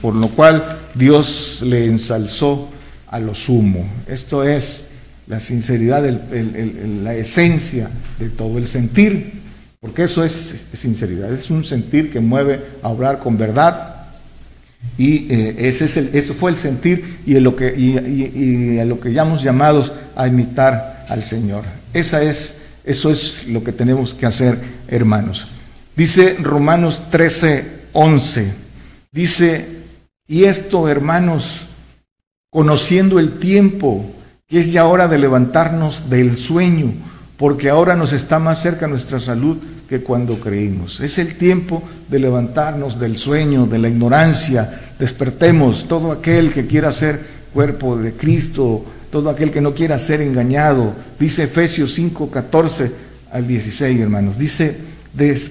por, 0.00 0.14
lo 0.14 0.28
cual 0.28 0.78
Dios 0.94 1.62
le 1.64 1.86
ensalzó 1.86 2.68
a 3.08 3.18
lo 3.18 3.34
sumo. 3.34 3.86
Esto 4.06 4.44
es 4.44 4.82
la 5.26 5.40
sinceridad, 5.40 6.04
la 7.02 7.14
esencia 7.14 7.90
de 8.18 8.28
todo 8.28 8.58
el 8.58 8.66
sentir, 8.66 9.40
porque 9.80 10.04
eso 10.04 10.24
es 10.24 10.66
sinceridad, 10.74 11.32
es 11.32 11.50
un 11.50 11.64
sentir 11.64 12.12
que 12.12 12.20
mueve 12.20 12.60
a 12.82 12.88
obrar 12.88 13.18
con 13.18 13.38
verdad. 13.38 13.96
Y 14.96 15.32
eh, 15.32 15.56
ese 15.58 15.84
es 15.84 15.96
eso 15.96 16.34
fue 16.34 16.50
el 16.50 16.56
sentir 16.56 17.18
y, 17.26 17.38
lo 17.38 17.54
que, 17.54 17.74
y, 17.76 18.78
a 18.78 18.84
lo 18.84 18.98
que 18.98 19.12
llamamos 19.12 19.42
llamados 19.42 19.92
a 20.16 20.26
imitar 20.26 21.06
al 21.08 21.24
Señor. 21.24 21.64
Esa 21.92 22.22
es, 22.22 22.59
eso 22.84 23.10
es 23.10 23.46
lo 23.46 23.62
que 23.62 23.72
tenemos 23.72 24.14
que 24.14 24.26
hacer, 24.26 24.58
hermanos. 24.88 25.46
Dice 25.96 26.36
Romanos 26.40 27.10
13, 27.10 27.80
11. 27.92 28.52
Dice, 29.12 29.66
y 30.26 30.44
esto, 30.44 30.88
hermanos, 30.88 31.62
conociendo 32.50 33.18
el 33.18 33.38
tiempo, 33.38 34.10
que 34.46 34.60
es 34.60 34.72
ya 34.72 34.86
hora 34.86 35.08
de 35.08 35.18
levantarnos 35.18 36.08
del 36.10 36.38
sueño, 36.38 36.92
porque 37.36 37.70
ahora 37.70 37.96
nos 37.96 38.12
está 38.12 38.38
más 38.38 38.60
cerca 38.62 38.86
nuestra 38.86 39.18
salud 39.18 39.58
que 39.88 40.00
cuando 40.00 40.38
creímos. 40.38 41.00
Es 41.00 41.18
el 41.18 41.36
tiempo 41.36 41.82
de 42.08 42.18
levantarnos 42.18 43.00
del 43.00 43.16
sueño, 43.16 43.66
de 43.66 43.78
la 43.78 43.88
ignorancia. 43.88 44.80
Despertemos 44.98 45.88
todo 45.88 46.12
aquel 46.12 46.52
que 46.52 46.66
quiera 46.66 46.92
ser 46.92 47.20
cuerpo 47.52 47.96
de 47.96 48.12
Cristo, 48.12 48.84
todo 49.10 49.30
aquel 49.30 49.50
que 49.50 49.60
no 49.60 49.74
quiera 49.74 49.98
ser 49.98 50.20
engañado. 50.20 50.94
Dice 51.18 51.44
Efesios 51.44 51.94
5, 51.94 52.30
14 52.30 52.92
al 53.32 53.46
16, 53.46 54.00
hermanos. 54.00 54.38
Dice, 54.38 54.76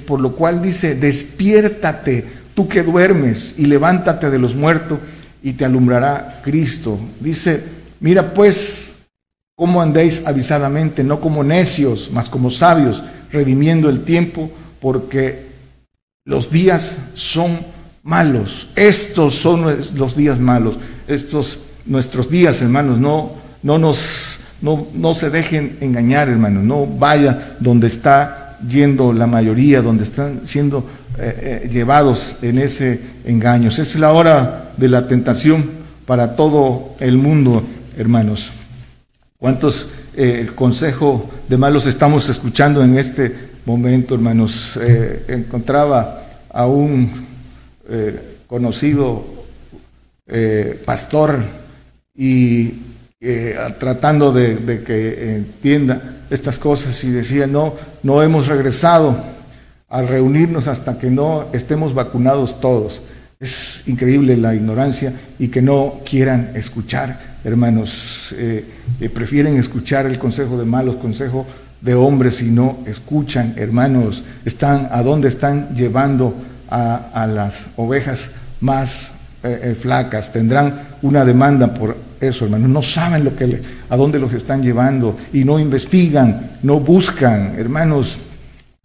por 0.08 0.22
lo 0.22 0.36
cual 0.36 0.62
dice, 0.62 0.96
despiértate 0.96 2.26
tú 2.56 2.68
que 2.68 2.84
duermes 2.84 3.56
y 3.58 3.66
levántate 3.66 4.30
de 4.30 4.40
los 4.40 4.56
muertos 4.56 5.00
y 5.44 5.54
te 5.54 5.66
alumbrará 5.66 6.42
Cristo. 6.44 7.00
Dice, 7.20 7.64
mira 8.00 8.34
pues 8.34 8.94
cómo 9.56 9.82
andéis 9.82 10.26
avisadamente, 10.26 11.04
no 11.04 11.20
como 11.20 11.44
necios, 11.44 12.10
mas 12.14 12.30
como 12.30 12.50
sabios, 12.50 13.04
redimiendo 13.32 13.90
el 13.90 14.04
tiempo, 14.04 14.50
porque 14.80 15.48
los 16.24 16.50
días 16.50 16.96
son 17.14 17.60
malos. 18.04 18.70
Estos 18.76 19.36
son 19.36 19.78
los 19.96 20.16
días 20.16 20.40
malos. 20.40 20.78
Estos 21.08 21.60
nuestros 21.86 22.30
días, 22.30 22.62
hermanos, 22.62 23.00
no 23.00 23.34
no 23.64 23.78
nos, 23.78 24.40
no, 24.62 24.88
no 24.94 25.14
se 25.14 25.30
dejen 25.30 25.78
engañar, 25.82 26.30
hermano, 26.30 26.62
no 26.62 26.86
vaya 26.86 27.56
donde 27.60 27.88
está 27.88 28.58
yendo 28.68 29.14
la 29.14 29.28
mayoría, 29.28 29.82
donde 29.82 30.04
están 30.04 30.42
siendo 30.46 30.86
eh, 31.18 31.62
eh, 31.64 31.70
llevados 31.70 32.38
en 32.42 32.58
ese 32.58 33.00
engaño. 33.26 33.70
Es 33.70 33.96
la 33.96 34.14
hora 34.14 34.72
de 34.78 34.88
la 34.88 35.08
tentación 35.08 35.70
para 36.06 36.36
todo 36.36 36.96
el 37.00 37.18
mundo, 37.18 37.64
hermanos. 37.98 38.52
¿Cuántos 39.38 39.88
eh, 40.16 40.48
consejo 40.56 41.30
de 41.48 41.58
malos 41.58 41.86
estamos 41.86 42.28
escuchando 42.30 42.84
en 42.84 42.98
este 42.98 43.50
momento, 43.66 44.16
hermanos? 44.16 44.80
encontraba 45.28 46.24
a 46.52 46.66
un 46.66 47.12
conocido 48.48 49.26
pastor 50.86 51.44
y 52.16 52.74
eh, 53.22 53.54
tratando 53.78 54.32
de, 54.32 54.82
que 54.86 55.36
entienda 55.36 56.02
estas 56.30 56.58
cosas 56.58 57.04
y 57.04 57.10
decía, 57.10 57.48
no, 57.48 57.74
no 58.02 58.24
hemos 58.24 58.48
regresado 58.48 59.14
a 59.90 60.02
reunirnos 60.04 60.68
hasta 60.68 60.98
que 60.98 61.10
no 61.10 61.48
estemos 61.52 61.94
vacunados 61.94 62.62
todos. 62.62 63.02
Es 63.38 63.84
increíble 63.88 64.38
la 64.38 64.56
ignorancia 64.56 65.12
y 65.38 65.50
que 65.50 65.62
no 65.62 66.00
quieran 66.10 66.52
escuchar, 66.56 67.20
hermanos. 67.44 68.34
Eh, 68.38 68.64
eh, 69.02 69.10
prefieren 69.10 69.58
escuchar 69.58 70.06
el 70.06 70.18
consejo 70.18 70.58
de 70.58 70.64
malos, 70.64 70.96
consejo 70.96 71.46
de 71.82 71.96
hombres 71.96 72.42
y 72.42 72.46
no 72.46 72.78
escuchan, 72.86 73.54
hermanos. 73.58 74.24
Están, 74.46 74.88
¿A 74.94 75.04
dónde 75.04 75.28
están 75.28 75.76
llevando 75.76 76.34
a, 76.70 77.10
a 77.14 77.28
las 77.28 77.66
ovejas 77.76 78.32
más 78.62 79.12
flacas? 79.82 80.32
Tendrán 80.32 80.84
una 81.02 81.26
demanda 81.26 81.74
por 81.74 82.09
eso, 82.22 82.46
hermanos. 82.46 82.70
No 82.70 82.82
saben 82.82 83.24
lo 83.24 83.36
que 83.36 83.62
a 83.90 83.96
dónde 83.96 84.20
los 84.20 84.34
están 84.34 84.62
llevando 84.64 85.18
y 85.34 85.44
no 85.44 85.60
investigan, 85.60 86.52
no 86.64 86.80
buscan, 86.80 87.56
hermanos. 87.58 88.18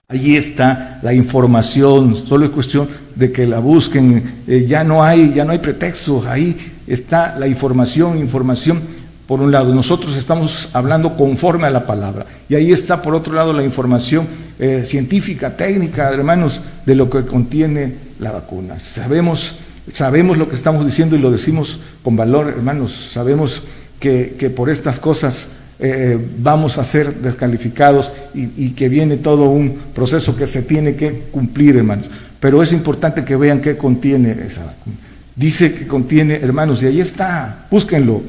Allí 0.08 0.36
está 0.36 1.00
la 1.02 1.14
información, 1.14 2.26
solo 2.26 2.44
es 2.44 2.50
cuestión 2.50 2.88
de 3.14 3.32
que 3.32 3.46
la 3.46 3.58
busquen. 3.58 4.22
Eh, 4.46 4.66
ya 4.68 4.84
no 4.84 5.02
hay, 5.02 5.32
ya 5.34 5.44
no 5.44 5.52
hay 5.52 5.58
pretextos. 5.58 6.26
Ahí 6.26 6.56
está 6.86 7.38
la 7.38 7.48
información, 7.48 8.18
información. 8.18 8.80
Por 9.26 9.40
un 9.40 9.50
lado, 9.50 9.74
nosotros 9.74 10.16
estamos 10.16 10.68
hablando 10.74 11.16
conforme 11.16 11.66
a 11.66 11.70
la 11.70 11.86
palabra. 11.86 12.26
Y 12.48 12.54
ahí 12.54 12.72
está, 12.72 13.00
por 13.00 13.14
otro 13.14 13.32
lado, 13.32 13.54
la 13.54 13.64
información 13.64 14.26
eh, 14.58 14.84
científica, 14.86 15.56
técnica, 15.56 16.10
hermanos, 16.10 16.60
de 16.84 16.94
lo 16.94 17.08
que 17.08 17.24
contiene 17.24 17.94
la 18.18 18.32
vacuna. 18.32 18.78
Sabemos 18.78 19.56
Sabemos 19.92 20.38
lo 20.38 20.48
que 20.48 20.56
estamos 20.56 20.86
diciendo 20.86 21.14
y 21.14 21.18
lo 21.18 21.30
decimos 21.30 21.78
con 22.02 22.16
valor, 22.16 22.48
hermanos. 22.48 23.10
Sabemos 23.12 23.62
que, 24.00 24.52
por 24.54 24.70
estas 24.70 24.98
cosas 24.98 25.48
eh, 25.78 26.18
vamos 26.38 26.78
a 26.78 26.84
ser 26.84 27.14
descalificados 27.16 28.12
y, 28.34 28.70
que 28.70 28.88
viene 28.88 29.16
todo 29.16 29.44
un 29.44 29.78
proceso 29.94 30.36
que 30.36 30.46
se 30.46 30.62
tiene 30.62 30.96
que 30.96 31.24
cumplir, 31.30 31.76
hermanos. 31.76 32.06
Pero 32.40 32.62
es 32.62 32.72
importante 32.72 33.24
que 33.24 33.36
vean 33.36 33.60
qué 33.60 33.76
contiene 33.76 34.32
esa 34.46 34.64
vacuna. 34.64 34.96
Dice 35.36 35.74
que 35.74 35.86
contiene, 35.86 36.36
hermanos, 36.36 36.82
y 36.82 36.86
ahí 36.86 37.00
está, 37.00 37.66
búsquenlo, 37.70 38.22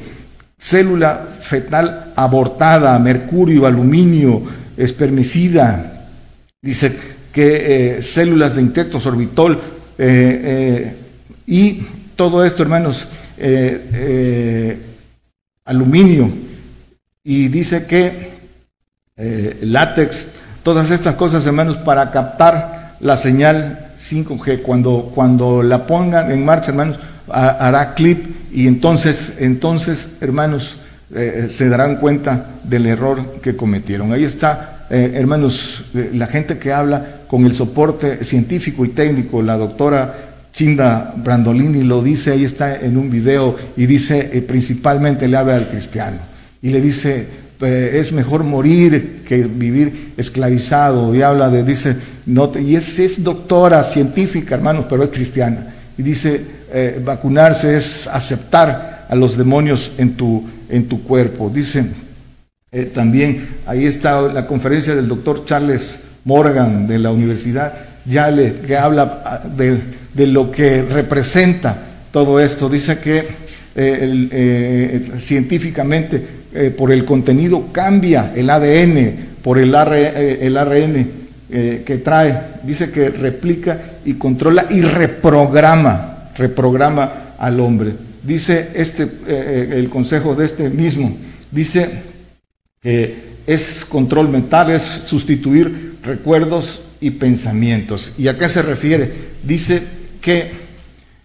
célula 0.58 1.36
fetal 1.40 2.12
abortada, 2.16 2.98
mercurio, 2.98 3.66
aluminio, 3.66 4.42
espermicida, 4.76 6.08
dice 6.60 6.92
que 7.32 7.98
eh, 7.98 8.02
células 8.02 8.54
de 8.56 8.62
intectosorbitol 8.62 9.54
sorbitol 9.54 9.76
eh, 9.98 10.96
y 11.46 11.82
todo 12.16 12.44
esto, 12.44 12.62
hermanos, 12.62 13.06
aluminio, 15.64 16.30
y 17.24 17.48
dice 17.48 17.86
que 17.86 18.36
eh, 19.16 19.58
látex, 19.62 20.26
todas 20.62 20.90
estas 20.90 21.14
cosas, 21.14 21.46
hermanos, 21.46 21.78
para 21.78 22.10
captar 22.10 22.96
la 23.00 23.16
señal 23.16 23.92
5G. 23.98 24.62
Cuando, 24.62 25.10
cuando 25.14 25.62
la 25.62 25.86
pongan 25.86 26.30
en 26.30 26.44
marcha, 26.44 26.70
hermanos, 26.70 26.98
hará 27.28 27.94
clip 27.94 28.52
y 28.52 28.68
entonces, 28.68 29.34
entonces 29.38 30.18
hermanos, 30.20 30.76
eh, 31.14 31.48
se 31.50 31.68
darán 31.68 31.96
cuenta 31.96 32.46
del 32.62 32.86
error 32.86 33.40
que 33.40 33.56
cometieron. 33.56 34.12
Ahí 34.12 34.24
está, 34.24 34.86
eh, 34.90 35.12
hermanos, 35.14 35.84
la 36.12 36.26
gente 36.26 36.58
que 36.58 36.72
habla 36.72 37.04
con 37.26 37.46
el 37.46 37.54
soporte 37.54 38.22
científico 38.22 38.84
y 38.84 38.88
técnico, 38.88 39.42
la 39.42 39.56
doctora 39.56 40.25
Chinda 40.56 41.12
Brandolini 41.14 41.82
lo 41.82 42.02
dice, 42.02 42.32
ahí 42.32 42.46
está 42.46 42.80
en 42.80 42.96
un 42.96 43.10
video 43.10 43.56
y 43.76 43.84
dice, 43.84 44.42
principalmente 44.48 45.28
le 45.28 45.36
habla 45.36 45.56
al 45.56 45.68
cristiano 45.68 46.16
y 46.62 46.70
le 46.70 46.80
dice, 46.80 47.26
eh, 47.60 47.90
es 48.00 48.10
mejor 48.12 48.42
morir 48.42 49.22
que 49.28 49.42
vivir 49.42 50.14
esclavizado. 50.16 51.14
Y 51.14 51.20
habla 51.20 51.50
de, 51.50 51.62
dice, 51.62 51.94
no 52.24 52.50
y 52.58 52.74
es, 52.74 53.22
doctora 53.22 53.82
científica, 53.82 54.54
hermanos, 54.54 54.86
pero 54.88 55.04
es 55.04 55.10
cristiana. 55.10 55.74
Y 55.98 56.02
dice, 56.02 56.40
eh, 56.72 57.02
vacunarse 57.04 57.76
es 57.76 58.06
aceptar 58.06 59.06
a 59.10 59.14
los 59.14 59.36
demonios 59.36 59.92
en 59.98 60.14
tu, 60.14 60.42
en 60.70 60.88
tu 60.88 61.02
cuerpo. 61.02 61.50
Dice, 61.54 61.84
eh, 62.72 62.84
también, 62.84 63.46
ahí 63.66 63.84
está 63.84 64.22
la 64.22 64.46
conferencia 64.46 64.94
del 64.94 65.06
doctor 65.06 65.44
Charles 65.44 65.98
Morgan 66.24 66.86
de 66.86 66.98
la 66.98 67.10
universidad 67.10 67.74
Yale, 68.08 68.54
que 68.66 68.76
habla 68.76 69.22
ah, 69.24 69.40
de, 69.46 69.78
de 70.14 70.26
lo 70.26 70.50
que 70.50 70.82
representa 70.82 71.76
todo 72.12 72.40
esto. 72.40 72.68
Dice 72.68 72.98
que 72.98 73.46
científicamente 75.18 76.36
eh, 76.58 76.70
por 76.70 76.90
el 76.90 77.04
contenido 77.04 77.68
cambia 77.70 78.32
el 78.34 78.48
ADN, 78.48 79.12
por 79.42 79.58
el, 79.58 79.74
eh, 79.74 80.38
el 80.40 80.56
ARN 80.56 81.10
eh, 81.50 81.82
que 81.84 81.98
trae. 81.98 82.40
Dice 82.62 82.90
que 82.90 83.10
replica 83.10 83.78
y 84.06 84.14
controla 84.14 84.66
y 84.70 84.80
reprograma, 84.80 86.30
reprograma 86.34 87.34
al 87.38 87.60
hombre. 87.60 87.92
Dice 88.22 88.70
este, 88.72 89.06
el 89.78 89.90
consejo 89.90 90.34
de 90.34 90.46
este 90.46 90.70
mismo, 90.70 91.14
dice 91.50 91.90
que 92.80 93.14
es 93.46 93.84
control 93.84 94.30
mental, 94.30 94.70
es 94.70 94.82
sustituir 94.82 95.96
recuerdos 96.02 96.80
y 97.00 97.10
pensamientos. 97.10 98.12
¿Y 98.18 98.28
a 98.28 98.38
qué 98.38 98.48
se 98.48 98.62
refiere? 98.62 99.12
Dice 99.42 99.82
que 100.20 100.66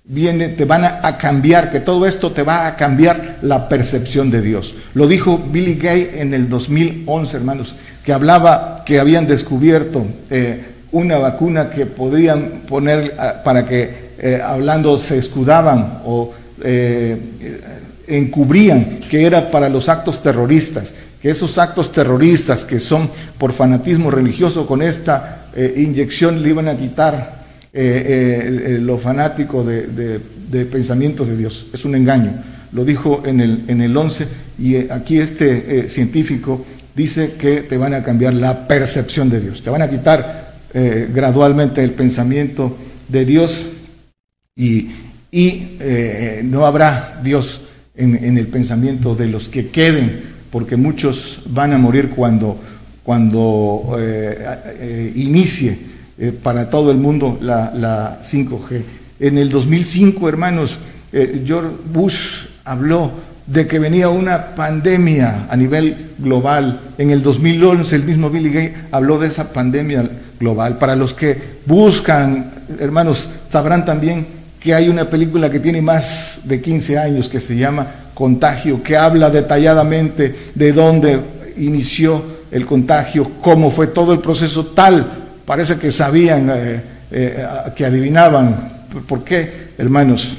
viene, 0.03 0.49
te 0.49 0.65
van 0.65 0.83
a, 0.83 1.17
cambiar, 1.17 1.71
que 1.71 1.79
todo 1.79 2.05
esto 2.05 2.31
te 2.31 2.43
va 2.43 2.67
a 2.67 2.75
cambiar 2.75 3.37
la 3.41 3.69
percepción 3.69 4.29
de 4.29 4.41
Dios. 4.41 4.75
Lo 4.93 5.07
dijo 5.07 5.37
Billy 5.37 5.75
Gay 5.75 6.11
en 6.15 6.33
el 6.33 6.49
2011, 6.49 7.37
hermanos, 7.37 7.75
que 8.03 8.13
hablaba 8.13 8.83
que 8.85 8.99
habían 8.99 9.27
descubierto 9.27 10.05
eh, 10.29 10.65
una 10.91 11.17
vacuna 11.17 11.69
que 11.69 11.85
podían 11.85 12.63
poner 12.67 13.15
ah, 13.17 13.41
para 13.43 13.65
que 13.65 14.11
eh, 14.19 14.41
hablando 14.43 14.97
se 14.97 15.17
escudaban 15.17 16.01
o 16.05 16.33
eh, 16.63 17.17
encubrían 18.07 18.99
que 19.09 19.25
era 19.25 19.49
para 19.49 19.69
los 19.69 19.87
actos 19.87 20.21
terroristas, 20.21 20.93
que 21.21 21.29
esos 21.29 21.57
actos 21.57 21.91
terroristas 21.91 22.65
que 22.65 22.79
son 22.79 23.09
por 23.37 23.53
fanatismo 23.53 24.11
religioso 24.11 24.67
con 24.67 24.81
esta 24.81 25.40
inyección 25.75 26.41
le 26.41 26.49
iban 26.49 26.67
a 26.67 26.77
quitar 26.77 27.41
eh, 27.73 28.65
eh, 28.65 28.79
lo 28.81 28.97
fanático 28.97 29.63
de, 29.63 30.19
pensamientos 30.65 31.27
de 31.27 31.37
Dios. 31.37 31.67
Es 31.73 31.85
un 31.85 31.95
engaño. 31.95 32.33
Lo 32.73 32.83
dijo 32.83 33.23
en 33.25 33.39
el, 33.39 33.63
en 33.67 33.81
el 33.81 33.95
11 33.95 34.27
y 34.59 34.75
eh, 34.75 34.87
aquí 34.91 35.19
este 35.19 35.87
científico 35.87 36.65
dice 36.95 37.33
que 37.39 37.61
te 37.61 37.77
van 37.77 37.93
a 37.93 38.03
cambiar 38.03 38.33
la 38.33 38.67
percepción 38.67 39.29
de 39.29 39.39
Dios. 39.39 39.63
Te 39.63 39.69
van 39.69 39.81
a 39.81 39.89
quitar 39.89 40.51
gradualmente 40.73 41.83
el 41.83 41.91
pensamiento 41.91 42.77
de 43.09 43.25
Dios 43.25 43.65
y, 44.55 44.89
y 45.31 45.77
no 46.43 46.65
habrá 46.65 47.19
Dios 47.23 47.67
en, 47.95 48.21
en, 48.23 48.37
el 48.37 48.47
pensamiento 48.47 49.15
de 49.15 49.27
los 49.27 49.49
que 49.49 49.67
queden, 49.67 50.21
porque 50.49 50.77
muchos 50.77 51.41
van 51.47 51.73
a 51.73 51.77
morir 51.77 52.09
cuando, 52.09 52.57
cuando 53.03 53.97
inicie 55.15 55.91
eh, 56.21 56.31
para 56.31 56.69
todo 56.69 56.91
el 56.91 56.97
mundo 56.97 57.39
la, 57.41 58.19
5G. 58.23 58.83
En 59.19 59.39
el 59.39 59.49
2005, 59.49 60.29
hermanos, 60.29 60.77
eh, 61.11 61.41
George 61.43 61.69
Bush 61.91 62.45
habló 62.63 63.09
de 63.47 63.65
que 63.65 63.79
venía 63.79 64.09
una 64.09 64.53
pandemia 64.53 65.47
a 65.49 65.55
nivel 65.55 66.11
global. 66.19 66.79
En 66.99 67.09
el 67.09 67.23
2011 67.23 67.95
el 67.95 68.03
mismo 68.03 68.29
Billy 68.29 68.51
Gates 68.51 68.73
habló 68.91 69.17
de 69.17 69.29
esa 69.29 69.51
pandemia 69.51 70.07
global. 70.39 70.77
Para 70.77 70.95
los 70.95 71.15
que 71.15 71.35
buscan, 71.65 72.51
hermanos, 72.79 73.27
sabrán 73.49 73.83
también 73.83 74.27
que 74.59 74.75
hay 74.75 74.89
una 74.89 75.09
película 75.09 75.49
que 75.49 75.59
tiene 75.59 75.81
más 75.81 76.41
de 76.43 76.61
15 76.61 76.99
años 76.99 77.29
que 77.29 77.39
se 77.39 77.57
llama 77.57 77.87
Contagio, 78.13 78.83
que 78.83 78.95
habla 78.95 79.31
detalladamente 79.31 80.35
de 80.53 80.71
dónde 80.71 81.19
inició 81.57 82.40
el 82.51 82.65
contagio, 82.65 83.31
cómo 83.41 83.71
fue 83.71 83.87
todo 83.87 84.13
el 84.13 84.19
proceso 84.19 84.67
tal 84.67 85.21
parece 85.51 85.77
que 85.77 85.91
sabían, 85.91 86.49
eh, 86.49 86.81
eh, 87.11 87.45
que 87.75 87.85
adivinaban. 87.85 88.71
¿Por 89.05 89.23
qué, 89.25 89.73
hermanos? 89.77 90.31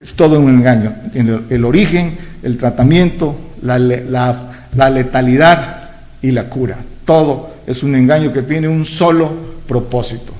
Es 0.00 0.14
todo 0.14 0.38
un 0.38 0.48
engaño. 0.48 0.94
El, 1.12 1.64
origen, 1.64 2.16
el 2.44 2.56
tratamiento, 2.56 3.34
la, 3.62 3.78
la 3.78 4.90
letalidad 4.90 5.90
y 6.22 6.30
la 6.30 6.44
cura. 6.44 6.76
Todo 7.04 7.50
es 7.66 7.82
un 7.82 7.96
engaño 7.96 8.32
que 8.32 8.42
tiene 8.42 8.68
un 8.68 8.84
solo 8.84 9.28
propósito. 9.66 10.32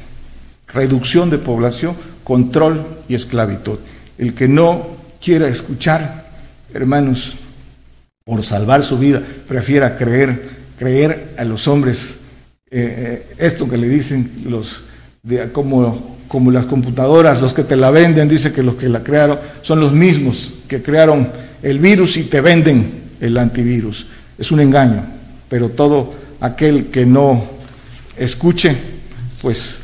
Reducción 0.72 1.28
de 1.30 1.38
población, 1.38 1.96
control 2.22 2.86
y 3.08 3.16
esclavitud. 3.16 3.78
El 4.16 4.34
que 4.34 4.46
no 4.46 4.86
quiera 5.20 5.48
escuchar, 5.48 6.26
hermanos, 6.72 7.36
por 8.24 8.44
salvar 8.44 8.84
su 8.84 8.98
vida, 8.98 9.22
prefiera 9.48 9.96
creer, 9.96 10.55
creer 10.78 11.34
a 11.38 11.44
los 11.44 11.68
hombres 11.68 12.18
eh, 12.70 13.24
eh, 13.28 13.34
esto 13.38 13.68
que 13.68 13.76
le 13.76 13.88
dicen 13.88 14.42
los 14.48 14.82
de, 15.22 15.52
como, 15.52 16.16
como 16.28 16.50
las 16.50 16.66
computadoras, 16.66 17.40
los 17.40 17.54
que 17.54 17.64
te 17.64 17.76
la 17.76 17.90
venden, 17.90 18.28
dice 18.28 18.52
que 18.52 18.62
los 18.62 18.74
que 18.74 18.88
la 18.88 19.02
crearon 19.02 19.38
son 19.62 19.80
los 19.80 19.92
mismos 19.92 20.52
que 20.68 20.82
crearon 20.82 21.28
el 21.62 21.78
virus 21.78 22.16
y 22.16 22.24
te 22.24 22.40
venden 22.40 23.02
el 23.20 23.38
antivirus. 23.38 24.06
Es 24.36 24.50
un 24.50 24.60
engaño, 24.60 25.04
pero 25.48 25.70
todo 25.70 26.14
aquel 26.40 26.86
que 26.86 27.06
no 27.06 27.44
escuche, 28.16 28.76
pues 29.40 29.74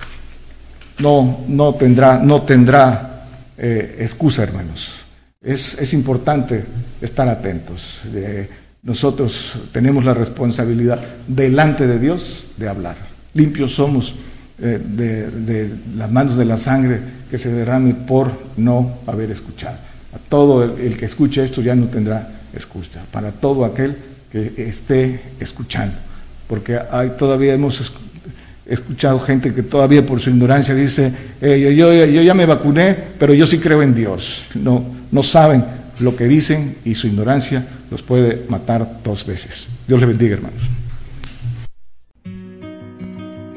no, 0.99 1.45
no 1.49 1.75
tendrá, 1.75 2.19
no 2.19 2.43
tendrá 2.43 3.27
eh, 3.57 3.97
excusa, 4.01 4.43
hermanos. 4.43 4.91
Es, 5.41 5.75
es, 5.75 5.93
importante 5.93 6.65
estar 7.01 7.29
atentos. 7.29 8.01
Nosotros 8.83 9.53
tenemos 9.71 10.05
la 10.05 10.13
responsabilidad 10.13 11.01
delante 11.29 11.87
de 11.87 12.01
Dios 12.01 12.47
de 12.57 12.69
hablar. 12.69 12.97
Limpios 13.33 13.75
somos 13.75 14.17
eh, 14.61 14.81
de, 14.85 15.71
las 15.97 16.11
manos 16.11 16.37
de 16.37 16.45
la 16.45 16.59
sangre 16.59 16.99
que 17.31 17.39
se 17.39 17.53
derrame 17.53 17.95
por 17.95 18.33
no 18.57 18.99
haber 19.07 19.31
escuchado. 19.31 19.77
A 20.13 20.19
todo 20.19 20.65
el, 20.65 20.97
que 20.97 21.07
escuche 21.07 21.45
esto 21.45 21.61
ya 21.61 21.77
no 21.77 21.87
tendrá 21.87 22.29
excusa. 22.55 23.05
Para 23.13 23.31
todo 23.31 23.65
aquel 23.65 23.97
que 24.33 24.53
esté 24.57 25.21
escuchando. 25.39 25.95
Porque 26.49 26.77
hay, 26.91 27.11
todavía 27.11 27.55
hemos 27.55 27.81
escuchado 28.67 29.21
gente 29.21 29.55
que 29.55 29.63
todavía 29.63 30.05
por 30.05 30.19
su 30.19 30.31
ignorancia 30.31 30.75
dice, 30.75 31.13
yo, 31.41 31.71
yo, 31.71 31.93
yo, 31.93 32.23
ya 32.23 32.35
me 32.35 32.47
vacuné, 32.47 32.97
pero 33.17 33.33
yo 33.33 33.47
sí 33.47 33.59
creo 33.59 33.81
en 33.81 33.95
Dios. 33.95 34.47
No, 34.57 34.85
no 35.13 35.23
saben 35.23 35.82
lo 36.01 36.17
que 36.17 36.25
dicen 36.25 36.77
y 36.85 36.95
su 36.95 37.07
ignorancia 37.07 37.67
los 37.91 38.03
puede 38.03 38.45
matar 38.49 39.01
dos 39.05 39.27
veces. 39.27 39.69
Dios 39.87 40.01
les 40.01 40.09
bendiga, 40.09 40.37
hermanos. 40.37 40.71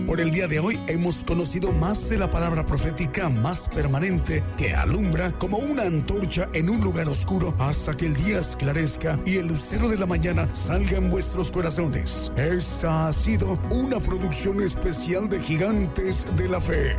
Por 0.05 0.21
el 0.21 0.31
día 0.31 0.47
de 0.47 0.59
hoy 0.59 0.79
hemos 0.87 1.23
conocido 1.23 1.73
más 1.73 2.09
de 2.09 2.17
la 2.17 2.29
palabra 2.29 2.65
profética 2.65 3.27
más 3.27 3.67
permanente 3.67 4.43
que 4.55 4.73
alumbra 4.73 5.31
como 5.33 5.57
una 5.57 5.81
antorcha 5.81 6.47
en 6.53 6.69
un 6.69 6.79
lugar 6.79 7.09
oscuro 7.09 7.55
hasta 7.59 7.97
que 7.97 8.05
el 8.05 8.15
día 8.15 8.39
esclarezca 8.39 9.19
y 9.25 9.37
el 9.37 9.47
lucero 9.47 9.89
de 9.89 9.97
la 9.97 10.05
mañana 10.05 10.47
salga 10.53 10.97
en 10.97 11.09
vuestros 11.09 11.51
corazones. 11.51 12.31
Esta 12.37 13.07
ha 13.07 13.13
sido 13.13 13.59
una 13.71 13.99
producción 13.99 14.61
especial 14.61 15.27
de 15.27 15.41
Gigantes 15.41 16.25
de 16.37 16.47
la 16.47 16.61
Fe. 16.61 16.95